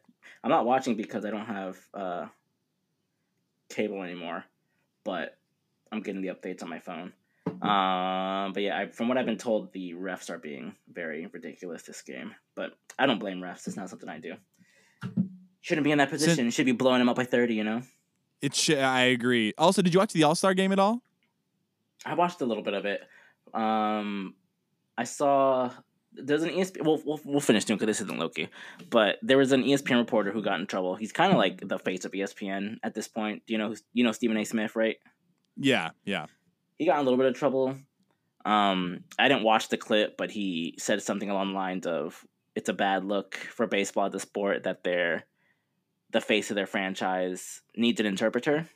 I'm 0.42 0.50
not 0.50 0.66
watching 0.66 0.96
because 0.96 1.24
I 1.24 1.30
don't 1.30 1.46
have 1.46 1.78
uh, 1.94 2.26
cable 3.68 4.02
anymore. 4.02 4.44
But 5.04 5.36
I'm 5.92 6.00
getting 6.00 6.22
the 6.22 6.28
updates 6.28 6.62
on 6.62 6.68
my 6.68 6.80
phone. 6.80 7.12
Um, 7.46 8.52
but 8.52 8.62
yeah, 8.62 8.78
I, 8.78 8.86
from 8.88 9.08
what 9.08 9.16
I've 9.16 9.26
been 9.26 9.38
told, 9.38 9.72
the 9.72 9.94
refs 9.94 10.30
are 10.30 10.38
being 10.38 10.74
very 10.92 11.26
ridiculous 11.26 11.82
this 11.84 12.02
game. 12.02 12.34
But 12.54 12.76
I 12.98 13.06
don't 13.06 13.18
blame 13.18 13.40
refs. 13.40 13.66
It's 13.66 13.76
not 13.76 13.88
something 13.88 14.08
I 14.08 14.18
do. 14.18 14.34
Shouldn't 15.60 15.84
be 15.84 15.92
in 15.92 15.98
that 15.98 16.10
position. 16.10 16.50
Should 16.50 16.66
be 16.66 16.72
blowing 16.72 16.98
them 16.98 17.08
up 17.08 17.16
by 17.16 17.24
thirty. 17.24 17.54
You 17.54 17.64
know. 17.64 17.82
It 18.42 18.54
sh- 18.54 18.70
I 18.70 19.02
agree. 19.02 19.54
Also, 19.56 19.80
did 19.80 19.94
you 19.94 20.00
watch 20.00 20.12
the 20.12 20.24
All 20.24 20.34
Star 20.34 20.54
game 20.54 20.72
at 20.72 20.78
all? 20.78 21.02
I 22.04 22.14
watched 22.14 22.40
a 22.40 22.44
little 22.44 22.62
bit 22.62 22.74
of 22.74 22.84
it. 22.84 23.02
Um, 23.54 24.34
I 24.98 25.04
saw 25.04 25.70
there's 26.16 26.42
an 26.42 26.50
ESPN. 26.50 26.84
We'll 26.84 27.02
we'll, 27.04 27.20
we'll 27.24 27.40
finish 27.40 27.64
soon 27.64 27.76
because 27.76 27.86
this 27.86 28.00
isn't 28.00 28.18
Loki. 28.18 28.48
But 28.90 29.16
there 29.22 29.38
was 29.38 29.52
an 29.52 29.64
ESPN 29.64 29.98
reporter 29.98 30.32
who 30.32 30.42
got 30.42 30.60
in 30.60 30.66
trouble. 30.66 30.96
He's 30.96 31.12
kind 31.12 31.32
of 31.32 31.38
like 31.38 31.66
the 31.66 31.78
face 31.78 32.04
of 32.04 32.12
ESPN 32.12 32.76
at 32.82 32.94
this 32.94 33.08
point. 33.08 33.42
Do 33.46 33.52
you 33.52 33.58
know 33.58 33.74
you 33.92 34.04
know 34.04 34.12
Stephen 34.12 34.36
A. 34.36 34.44
Smith, 34.44 34.76
right? 34.76 34.96
Yeah, 35.56 35.90
yeah. 36.04 36.26
He 36.78 36.86
got 36.86 36.96
in 36.96 37.00
a 37.00 37.02
little 37.04 37.18
bit 37.18 37.26
of 37.26 37.34
trouble. 37.34 37.76
Um, 38.44 39.04
I 39.18 39.28
didn't 39.28 39.42
watch 39.42 39.68
the 39.68 39.76
clip, 39.76 40.16
but 40.16 40.30
he 40.30 40.74
said 40.78 41.02
something 41.02 41.30
along 41.30 41.48
the 41.48 41.54
lines 41.54 41.86
of, 41.86 42.24
"It's 42.54 42.68
a 42.68 42.74
bad 42.74 43.04
look 43.04 43.34
for 43.34 43.66
baseball, 43.66 44.10
the 44.10 44.20
sport, 44.20 44.64
that 44.64 44.84
they're 44.84 45.24
the 46.10 46.20
face 46.20 46.50
of 46.50 46.54
their 46.54 46.66
franchise 46.66 47.62
needs 47.76 48.00
an 48.00 48.06
interpreter." 48.06 48.68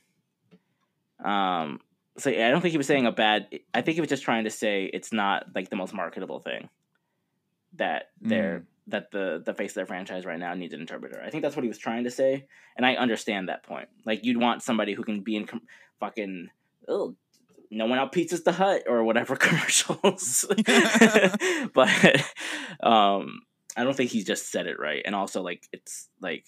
Um, 1.24 1.81
so 2.18 2.31
yeah, 2.31 2.48
I 2.48 2.50
don't 2.50 2.61
think 2.61 2.72
he 2.72 2.79
was 2.79 2.87
saying 2.87 3.07
a 3.07 3.12
bad. 3.12 3.46
I 3.72 3.83
think 3.83 3.94
he 3.94 4.00
was 4.00 4.11
just 4.11 4.24
trying 4.24 4.44
to 4.44 4.50
say 4.50 4.85
it's 4.85 5.12
not 5.12 5.46
like 5.55 5.70
the 5.70 5.76
most 5.76 5.94
marketable 5.94 6.40
thing 6.40 6.68
that 7.74 8.11
they're 8.20 8.64
that 8.88 9.11
the 9.11 9.42
the 9.44 9.54
face 9.54 9.72
of 9.72 9.76
their 9.76 9.87
franchise 9.87 10.24
right 10.24 10.38
now 10.38 10.54
needs 10.54 10.74
an 10.74 10.80
interpreter. 10.80 11.22
I 11.24 11.30
think 11.30 11.42
that's 11.42 11.56
what 11.56 11.62
he 11.62 11.68
was 11.68 11.78
trying 11.78 12.04
to 12.04 12.11
say, 12.11 12.46
and 12.76 12.85
I 12.85 12.94
understand 12.94 13.48
that 13.48 13.62
point. 13.62 13.88
Like 14.04 14.24
you'd 14.24 14.37
want 14.38 14.62
somebody 14.62 14.94
who 14.94 15.04
can 15.04 15.20
be 15.22 15.37
in 15.37 15.46
com- 15.46 15.62
fucking 16.00 16.48
oh, 16.88 17.14
no 17.70 17.87
one 17.87 17.98
out 17.98 18.12
pizzas 18.12 18.44
the 18.44 18.52
hut 18.52 18.83
or 18.88 19.04
whatever 19.04 19.37
commercials. 19.37 20.44
but 21.74 22.22
um, 22.83 23.40
I 23.76 23.85
don't 23.85 23.96
think 23.96 24.11
he 24.11 24.24
just 24.24 24.50
said 24.50 24.66
it 24.66 24.78
right, 24.78 25.02
and 25.04 25.14
also 25.14 25.42
like 25.42 25.68
it's 25.72 26.09
like 26.20 26.44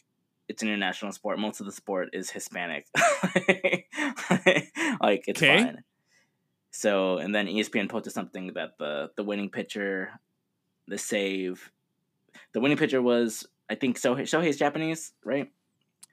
it's 0.49 0.63
an 0.63 0.69
international 0.69 1.13
sport. 1.13 1.39
Most 1.39 1.61
of 1.61 1.67
the 1.67 1.73
sport 1.73 2.11
is 2.13 2.31
Hispanic. 2.31 2.87
like 5.01 5.25
it's 5.27 5.41
'Kay. 5.41 5.65
fine. 5.65 5.85
So 6.73 7.19
and 7.19 7.35
then 7.35 7.47
ESPN 7.47 7.89
posted 7.89 8.13
something 8.13 8.53
that 8.55 8.79
the 8.79 9.11
the 9.17 9.23
winning 9.23 9.51
pitcher, 9.51 10.11
the 10.93 10.99
save, 10.99 11.73
the 12.53 12.61
winning 12.61 12.77
pitcher 12.77 13.01
was 13.01 13.47
I 13.71 13.75
think 13.75 13.99
Shohei 13.99 14.23
Shohei's 14.23 14.59
Japanese, 14.59 15.13
right? 15.25 15.51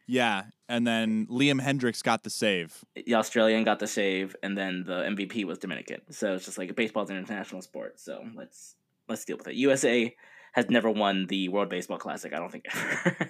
Yeah, 0.08 0.44
and 0.68 0.88
then 0.88 1.28
Liam 1.28 1.62
Hendriks 1.62 2.02
got 2.02 2.24
the 2.24 2.30
save. 2.32 2.84
The 2.96 3.14
Australian 3.16 3.64
got 3.64 3.78
the 3.80 3.88
save, 3.88 4.36
and 4.42 4.58
then 4.58 4.84
the 4.88 5.04
MVP 5.04 5.44
was 5.46 5.60
Dominican. 5.60 6.02
So 6.12 6.34
it's 6.34 6.46
just 6.46 6.58
like 6.58 6.74
baseball's 6.76 7.10
an 7.12 7.18
international 7.18 7.62
sport. 7.62 8.00
So 8.00 8.26
let's 8.36 8.76
let's 9.08 9.26
deal 9.26 9.38
with 9.38 9.48
it. 9.50 9.56
USA 9.56 10.16
has 10.54 10.70
never 10.70 10.90
won 10.90 11.28
the 11.28 11.50
World 11.50 11.70
Baseball 11.70 11.98
Classic. 12.00 12.34
I 12.34 12.38
don't 12.40 12.52
think 12.52 12.66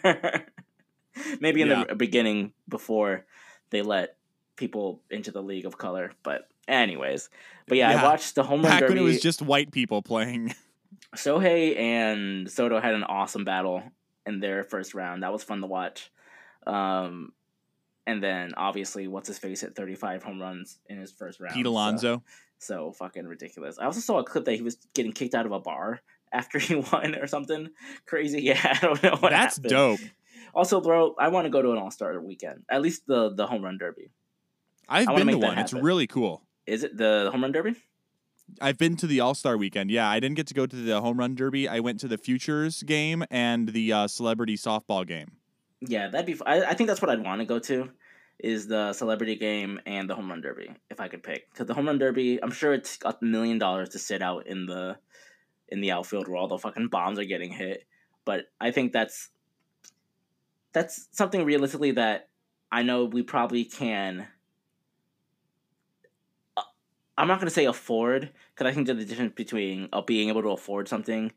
ever. 0.04 0.46
Maybe 1.42 1.62
in 1.62 1.68
Yeah. 1.68 1.84
the 1.90 1.96
beginning 1.96 2.54
before 2.70 3.26
they 3.72 3.82
let 3.82 4.16
people 4.56 5.02
into 5.10 5.32
the 5.32 5.42
league 5.44 5.66
of 5.66 5.78
color. 5.78 6.14
But 6.24 6.48
anyways, 6.68 7.30
but 7.68 7.78
yeah, 7.78 7.92
Yeah. 7.92 8.02
I 8.02 8.04
watched 8.06 8.36
the 8.36 8.44
home 8.44 8.62
run 8.62 8.72
Back 8.72 8.80
derby. 8.82 8.94
when 8.94 9.04
it 9.04 9.06
was 9.06 9.20
just 9.22 9.42
white 9.42 9.72
people 9.72 10.02
playing. 10.02 10.54
Shohei 11.16 11.78
and 11.78 12.50
Soto 12.50 12.80
had 12.80 12.94
an 12.94 13.04
awesome 13.04 13.44
battle 13.46 13.84
in 14.26 14.40
their 14.40 14.64
first 14.64 14.94
round. 14.94 15.24
That 15.24 15.32
was 15.34 15.44
fun 15.44 15.62
to 15.62 15.68
watch. 15.68 16.12
Um, 16.68 17.34
and 18.06 18.24
then 18.24 18.52
obviously, 18.56 19.08
what's 19.08 19.28
his 19.28 19.40
face 19.40 19.64
at 19.64 19.76
35 19.76 20.24
home 20.24 20.42
runs 20.42 20.80
in 20.88 20.98
his 21.00 21.12
first 21.12 21.40
round. 21.40 21.54
Pete 21.56 21.66
so- 21.66 21.72
Alonso. 21.72 22.24
So, 22.62 22.92
fucking 22.92 23.26
ridiculous. 23.26 23.80
I 23.80 23.86
also 23.86 24.02
saw 24.02 24.20
a 24.20 24.24
clip 24.26 24.44
that 24.44 24.56
he 24.56 24.62
was 24.62 24.76
getting 24.94 25.14
kicked 25.14 25.34
out 25.34 25.46
of 25.46 25.54
a 25.54 25.62
bar 25.62 26.02
after 26.34 26.60
he 26.60 26.76
won 26.76 27.16
or 27.16 27.26
something 27.26 27.70
crazy. 28.06 28.42
Yeah, 28.44 28.60
I 28.62 28.78
don't 28.86 29.02
know 29.02 29.16
what 29.16 29.30
That's 29.30 29.56
happened. 29.56 29.70
dope. 29.70 30.00
Also, 30.54 30.82
bro, 30.82 31.16
I 31.18 31.30
want 31.30 31.46
to 31.46 31.50
go 31.50 31.62
to 31.62 31.72
an 31.72 31.78
All 31.78 31.90
Star 31.92 32.20
weekend. 32.20 32.64
At 32.70 32.82
least 32.82 33.08
the 33.08 33.30
the 33.34 33.48
home 33.48 33.64
run 33.64 33.78
derby. 33.78 34.12
I've 34.90 35.08
been 35.16 35.28
to 35.28 35.38
one. 35.38 35.58
It's 35.58 35.74
really 35.74 36.08
cool. 36.08 36.42
Is 36.66 36.84
it 36.84 36.98
the 36.98 37.30
home 37.32 37.44
run 37.44 37.52
derby? 37.52 37.76
I've 38.62 38.78
been 38.78 38.96
to 38.98 39.08
the 39.08 39.20
All 39.20 39.36
Star 39.36 39.58
Weekend. 39.58 39.92
Yeah, 39.92 40.10
I 40.10 40.20
didn't 40.20 40.36
get 40.36 40.48
to 40.48 40.54
go 40.54 40.66
to 40.66 40.76
the 40.76 41.02
Home 41.02 41.18
Run 41.18 41.36
Derby. 41.36 41.68
I 41.68 41.80
went 41.80 42.00
to 42.02 42.08
the 42.08 42.18
Futures 42.18 42.84
game 42.84 43.24
and 43.30 43.70
the 43.70 43.94
uh, 43.94 44.08
Celebrity 44.08 44.58
Softball 44.58 45.06
game. 45.06 45.32
Yeah, 45.82 46.10
that'd 46.10 46.26
be. 46.26 46.40
I 46.46 46.74
think 46.74 46.88
that's 46.88 47.02
what 47.02 47.10
I'd 47.10 47.24
want 47.24 47.40
to 47.40 47.46
go 47.46 47.60
to, 47.60 47.90
is 48.38 48.68
the 48.68 48.94
celebrity 48.94 49.36
game 49.36 49.80
and 49.86 50.10
the 50.10 50.16
home 50.16 50.30
run 50.30 50.42
derby 50.42 50.72
if 50.90 51.00
I 51.00 51.08
could 51.08 51.24
pick. 51.24 51.50
Because 51.52 51.68
the 51.68 51.74
home 51.74 51.88
run 51.88 51.98
derby, 51.98 52.42
I'm 52.44 52.52
sure 52.52 52.74
it's 52.74 53.00
a 53.06 53.16
million 53.22 53.60
dollars 53.60 53.90
to 53.90 54.00
sit 54.00 54.22
out 54.22 54.48
in 54.48 54.66
the 54.66 54.98
in 55.70 55.82
the 55.82 55.92
outfield 55.92 56.28
where 56.28 56.38
all 56.38 56.48
the 56.48 56.58
fucking 56.58 56.88
bombs 56.88 57.20
are 57.20 57.26
getting 57.26 57.52
hit. 57.52 57.86
But 58.26 58.46
I 58.60 58.72
think 58.72 58.92
that's 58.92 59.30
that's 60.74 61.08
something 61.12 61.46
realistically 61.46 61.92
that 61.92 62.30
I 62.72 62.84
know 62.84 63.06
we 63.06 63.24
probably 63.24 63.66
can. 63.66 64.28
I'm 67.20 67.28
not 67.28 67.40
gonna 67.40 67.52
say 67.52 67.66
afford 67.66 68.32
because 68.56 68.72
I 68.72 68.74
think 68.74 68.88
there's 68.88 69.04
a 69.04 69.06
difference 69.06 69.34
between 69.36 69.90
uh, 69.92 70.02
being 70.02 70.30
able 70.30 70.42
to 70.42 70.50
afford 70.50 70.88
something 70.88 71.34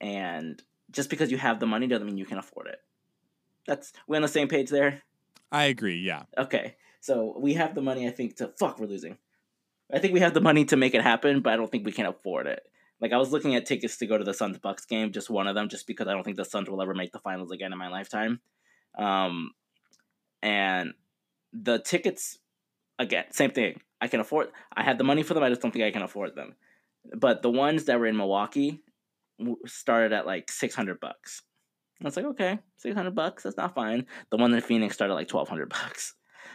and 0.00 0.60
just 0.90 1.08
because 1.08 1.30
you 1.30 1.38
have 1.38 1.60
the 1.60 1.66
money 1.66 1.86
doesn't 1.86 2.06
mean 2.06 2.18
you 2.18 2.26
can 2.26 2.38
afford 2.38 2.66
it. 2.66 2.80
That's 3.66 3.92
we 4.08 4.16
on 4.16 4.22
the 4.22 4.28
same 4.28 4.48
page 4.48 4.70
there. 4.70 5.02
I 5.52 5.64
agree. 5.64 6.00
Yeah. 6.00 6.24
Okay, 6.36 6.74
so 7.00 7.36
we 7.38 7.54
have 7.54 7.76
the 7.76 7.80
money. 7.80 8.08
I 8.08 8.10
think 8.10 8.36
to 8.36 8.48
fuck 8.58 8.80
we're 8.80 8.86
losing. 8.86 9.18
I 9.92 10.00
think 10.00 10.14
we 10.14 10.20
have 10.20 10.34
the 10.34 10.40
money 10.40 10.64
to 10.66 10.76
make 10.76 10.94
it 10.94 11.02
happen, 11.02 11.40
but 11.42 11.52
I 11.52 11.56
don't 11.56 11.70
think 11.70 11.86
we 11.86 11.92
can 11.92 12.06
afford 12.06 12.48
it. 12.48 12.64
Like 13.00 13.12
I 13.12 13.16
was 13.16 13.30
looking 13.30 13.54
at 13.54 13.66
tickets 13.66 13.98
to 13.98 14.06
go 14.06 14.18
to 14.18 14.24
the 14.24 14.34
Suns 14.34 14.58
Bucks 14.58 14.84
game, 14.84 15.12
just 15.12 15.30
one 15.30 15.46
of 15.46 15.54
them, 15.54 15.68
just 15.68 15.86
because 15.86 16.08
I 16.08 16.12
don't 16.12 16.24
think 16.24 16.38
the 16.38 16.44
Suns 16.44 16.68
will 16.68 16.82
ever 16.82 16.94
make 16.94 17.12
the 17.12 17.20
finals 17.20 17.52
again 17.52 17.72
in 17.72 17.78
my 17.78 17.88
lifetime. 17.88 18.40
Um, 18.98 19.52
and 20.42 20.94
the 21.52 21.78
tickets, 21.78 22.38
again, 22.98 23.26
same 23.30 23.52
thing. 23.52 23.80
I 24.00 24.08
can 24.08 24.20
afford. 24.20 24.48
I 24.74 24.82
had 24.82 24.98
the 24.98 25.04
money 25.04 25.22
for 25.22 25.34
them. 25.34 25.42
I 25.42 25.48
just 25.48 25.60
don't 25.60 25.70
think 25.70 25.84
I 25.84 25.90
can 25.90 26.02
afford 26.02 26.34
them. 26.34 26.54
But 27.16 27.42
the 27.42 27.50
ones 27.50 27.84
that 27.84 27.98
were 27.98 28.06
in 28.06 28.16
Milwaukee 28.16 28.80
started 29.66 30.12
at 30.12 30.26
like 30.26 30.50
six 30.50 30.74
hundred 30.74 31.00
bucks. 31.00 31.42
I 32.00 32.04
was 32.04 32.16
like, 32.16 32.26
okay, 32.26 32.58
six 32.78 32.94
hundred 32.96 33.14
bucks. 33.14 33.42
That's 33.42 33.56
not 33.56 33.74
fine. 33.74 34.06
The 34.30 34.36
one 34.36 34.54
in 34.54 34.60
Phoenix 34.60 34.94
started 34.94 35.14
like 35.14 35.28
twelve 35.28 35.48
hundred 35.48 35.68
bucks 35.80 36.14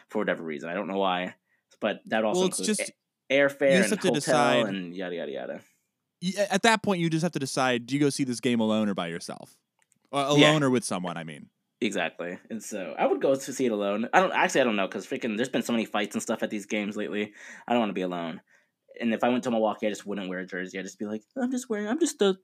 for 0.09 0.19
whatever 0.19 0.43
reason. 0.43 0.69
I 0.69 0.73
don't 0.73 0.87
know 0.87 0.97
why, 0.97 1.35
but 1.81 2.01
that 2.07 2.23
also 2.23 2.41
Well, 2.41 2.47
it's 2.49 2.59
includes 2.59 2.77
just 2.79 2.91
airfare 3.31 3.71
and 3.75 3.85
have 3.85 3.89
hotel 3.91 4.13
decide- 4.13 4.65
and 4.67 4.95
yada 4.95 5.15
yada 5.15 5.31
yada. 5.31 5.61
at 6.51 6.63
that 6.63 6.81
point, 6.83 6.99
you 7.01 7.09
just 7.09 7.23
have 7.23 7.31
to 7.33 7.39
decide: 7.39 7.85
do 7.85 7.93
you 7.95 7.99
go 7.99 8.09
see 8.09 8.23
this 8.23 8.39
game 8.39 8.59
alone 8.59 8.89
or 8.89 8.93
by 8.93 9.07
yourself, 9.07 9.55
or 10.11 10.21
alone 10.21 10.39
Yeah. 10.39 10.61
or 10.63 10.69
with 10.69 10.83
someone? 10.83 11.17
I 11.17 11.23
mean, 11.23 11.49
Exactly, 11.81 12.39
and 12.49 12.63
so 12.63 12.95
I 12.97 13.05
would 13.05 13.21
go 13.21 13.35
to 13.35 13.53
see 13.53 13.65
it 13.65 13.71
alone. 13.71 14.07
I 14.13 14.21
don't 14.21 14.31
actually. 14.31 14.61
I 14.61 14.63
don't 14.63 14.77
know 14.77 14.87
because 14.87 15.05
freaking 15.05 15.35
there's 15.35 15.49
been 15.49 15.61
so 15.61 15.73
many 15.73 15.85
fights 15.85 16.15
and 16.15 16.21
stuff 16.21 16.41
at 16.41 16.49
these 16.49 16.65
games 16.65 16.95
lately. 16.95 17.33
I 17.67 17.73
don't 17.73 17.81
want 17.81 17.89
to 17.89 17.93
be 17.93 18.01
alone. 18.01 18.41
And 19.01 19.13
if 19.13 19.23
I 19.25 19.29
went 19.29 19.43
to 19.43 19.51
Milwaukee, 19.51 19.87
I 19.87 19.89
just 19.89 20.05
wouldn't 20.05 20.29
wear 20.29 20.39
a 20.39 20.45
jersey. 20.45 20.79
I'd 20.79 20.85
just 20.85 20.97
be 20.99 21.05
like, 21.05 21.21
I'm 21.35 21.51
just 21.51 21.69
wearing. 21.69 21.87
I'm 21.89 21.99
just 21.99 22.21
a 22.21 22.37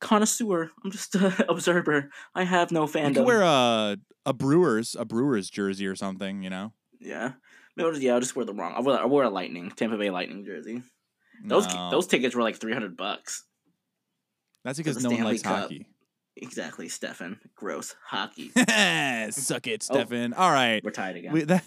connoisseur. 0.00 0.70
I'm 0.84 0.90
just 0.90 1.14
an 1.14 1.32
observer. 1.48 2.10
I 2.34 2.44
have 2.44 2.70
no 2.70 2.82
you 2.82 2.88
fandom. 2.88 3.14
could 3.14 3.24
wear 3.24 3.40
a 3.42 3.96
a 4.26 4.32
Brewers 4.34 4.94
a 4.98 5.06
Brewers 5.06 5.48
jersey 5.48 5.86
or 5.86 5.96
something. 5.96 6.42
You 6.42 6.50
know, 6.50 6.72
yeah, 7.00 7.32
Maybe 7.76 7.86
I'll 7.86 7.92
just, 7.92 8.02
yeah. 8.02 8.12
I'll 8.14 8.20
just 8.20 8.36
wear 8.36 8.44
the 8.44 8.52
wrong. 8.54 8.74
I 8.76 8.80
wore, 8.80 9.00
I 9.00 9.06
wore 9.06 9.24
a 9.24 9.30
Lightning, 9.30 9.70
Tampa 9.70 9.96
Bay 9.96 10.10
Lightning 10.10 10.44
jersey. 10.44 10.82
Those 11.44 11.66
No. 11.72 11.90
those 11.90 12.06
tickets 12.06 12.34
were 12.34 12.42
like 12.42 12.60
three 12.60 12.74
hundred 12.74 12.96
bucks. 12.96 13.44
That's 14.64 14.76
because 14.78 15.02
no 15.02 15.10
one 15.10 15.24
likes 15.24 15.42
Cup. 15.42 15.62
hockey. 15.62 15.86
Exactly, 16.36 16.88
Stefan. 16.88 17.40
Gross 17.54 17.94
hockey. 18.04 18.50
Suck 19.30 19.66
it, 19.66 19.86
Oh. 19.90 19.94
Stefan. 19.94 20.34
All 20.34 20.50
right. 20.52 20.84
We're 20.84 20.90
tied 20.90 21.16
again. 21.16 21.32
We, 21.32 21.44
that, 21.44 21.64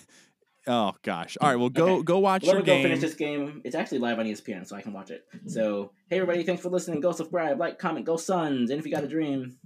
oh 0.67 0.93
gosh. 1.01 1.37
All 1.41 1.49
right. 1.49 1.55
Well, 1.55 1.69
go 1.69 1.95
Okay. 1.95 2.03
go 2.03 2.19
watch 2.19 2.43
Let 2.43 2.53
your 2.53 2.61
go 2.61 2.65
game. 2.65 2.83
finish 2.83 2.99
this 3.01 3.15
game. 3.15 3.61
It's 3.65 3.75
actually 3.75 3.97
live 3.99 4.19
on 4.19 4.25
ESPN, 4.27 4.67
so 4.67 4.75
I 4.75 4.81
can 4.81 4.93
watch 4.93 5.09
it. 5.09 5.25
So, 5.47 5.91
hey 6.09 6.17
everybody, 6.17 6.43
thanks 6.43 6.61
for 6.61 6.69
listening. 6.69 7.01
Go 7.01 7.11
subscribe, 7.11 7.59
like, 7.59 7.79
comment, 7.79 8.05
go 8.05 8.15
Suns, 8.17 8.69
and 8.69 8.79
if 8.79 8.85
you 8.85 8.91
got 8.91 9.03
a 9.03 9.07
dream, 9.07 9.57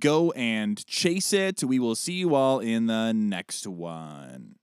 Go 0.00 0.32
and 0.32 0.84
chase 0.86 1.32
it. 1.32 1.64
We 1.64 1.78
will 1.78 1.94
see 1.94 2.12
you 2.14 2.34
all 2.34 2.58
in 2.60 2.86
the 2.86 3.12
next 3.12 3.66
one. 3.66 4.56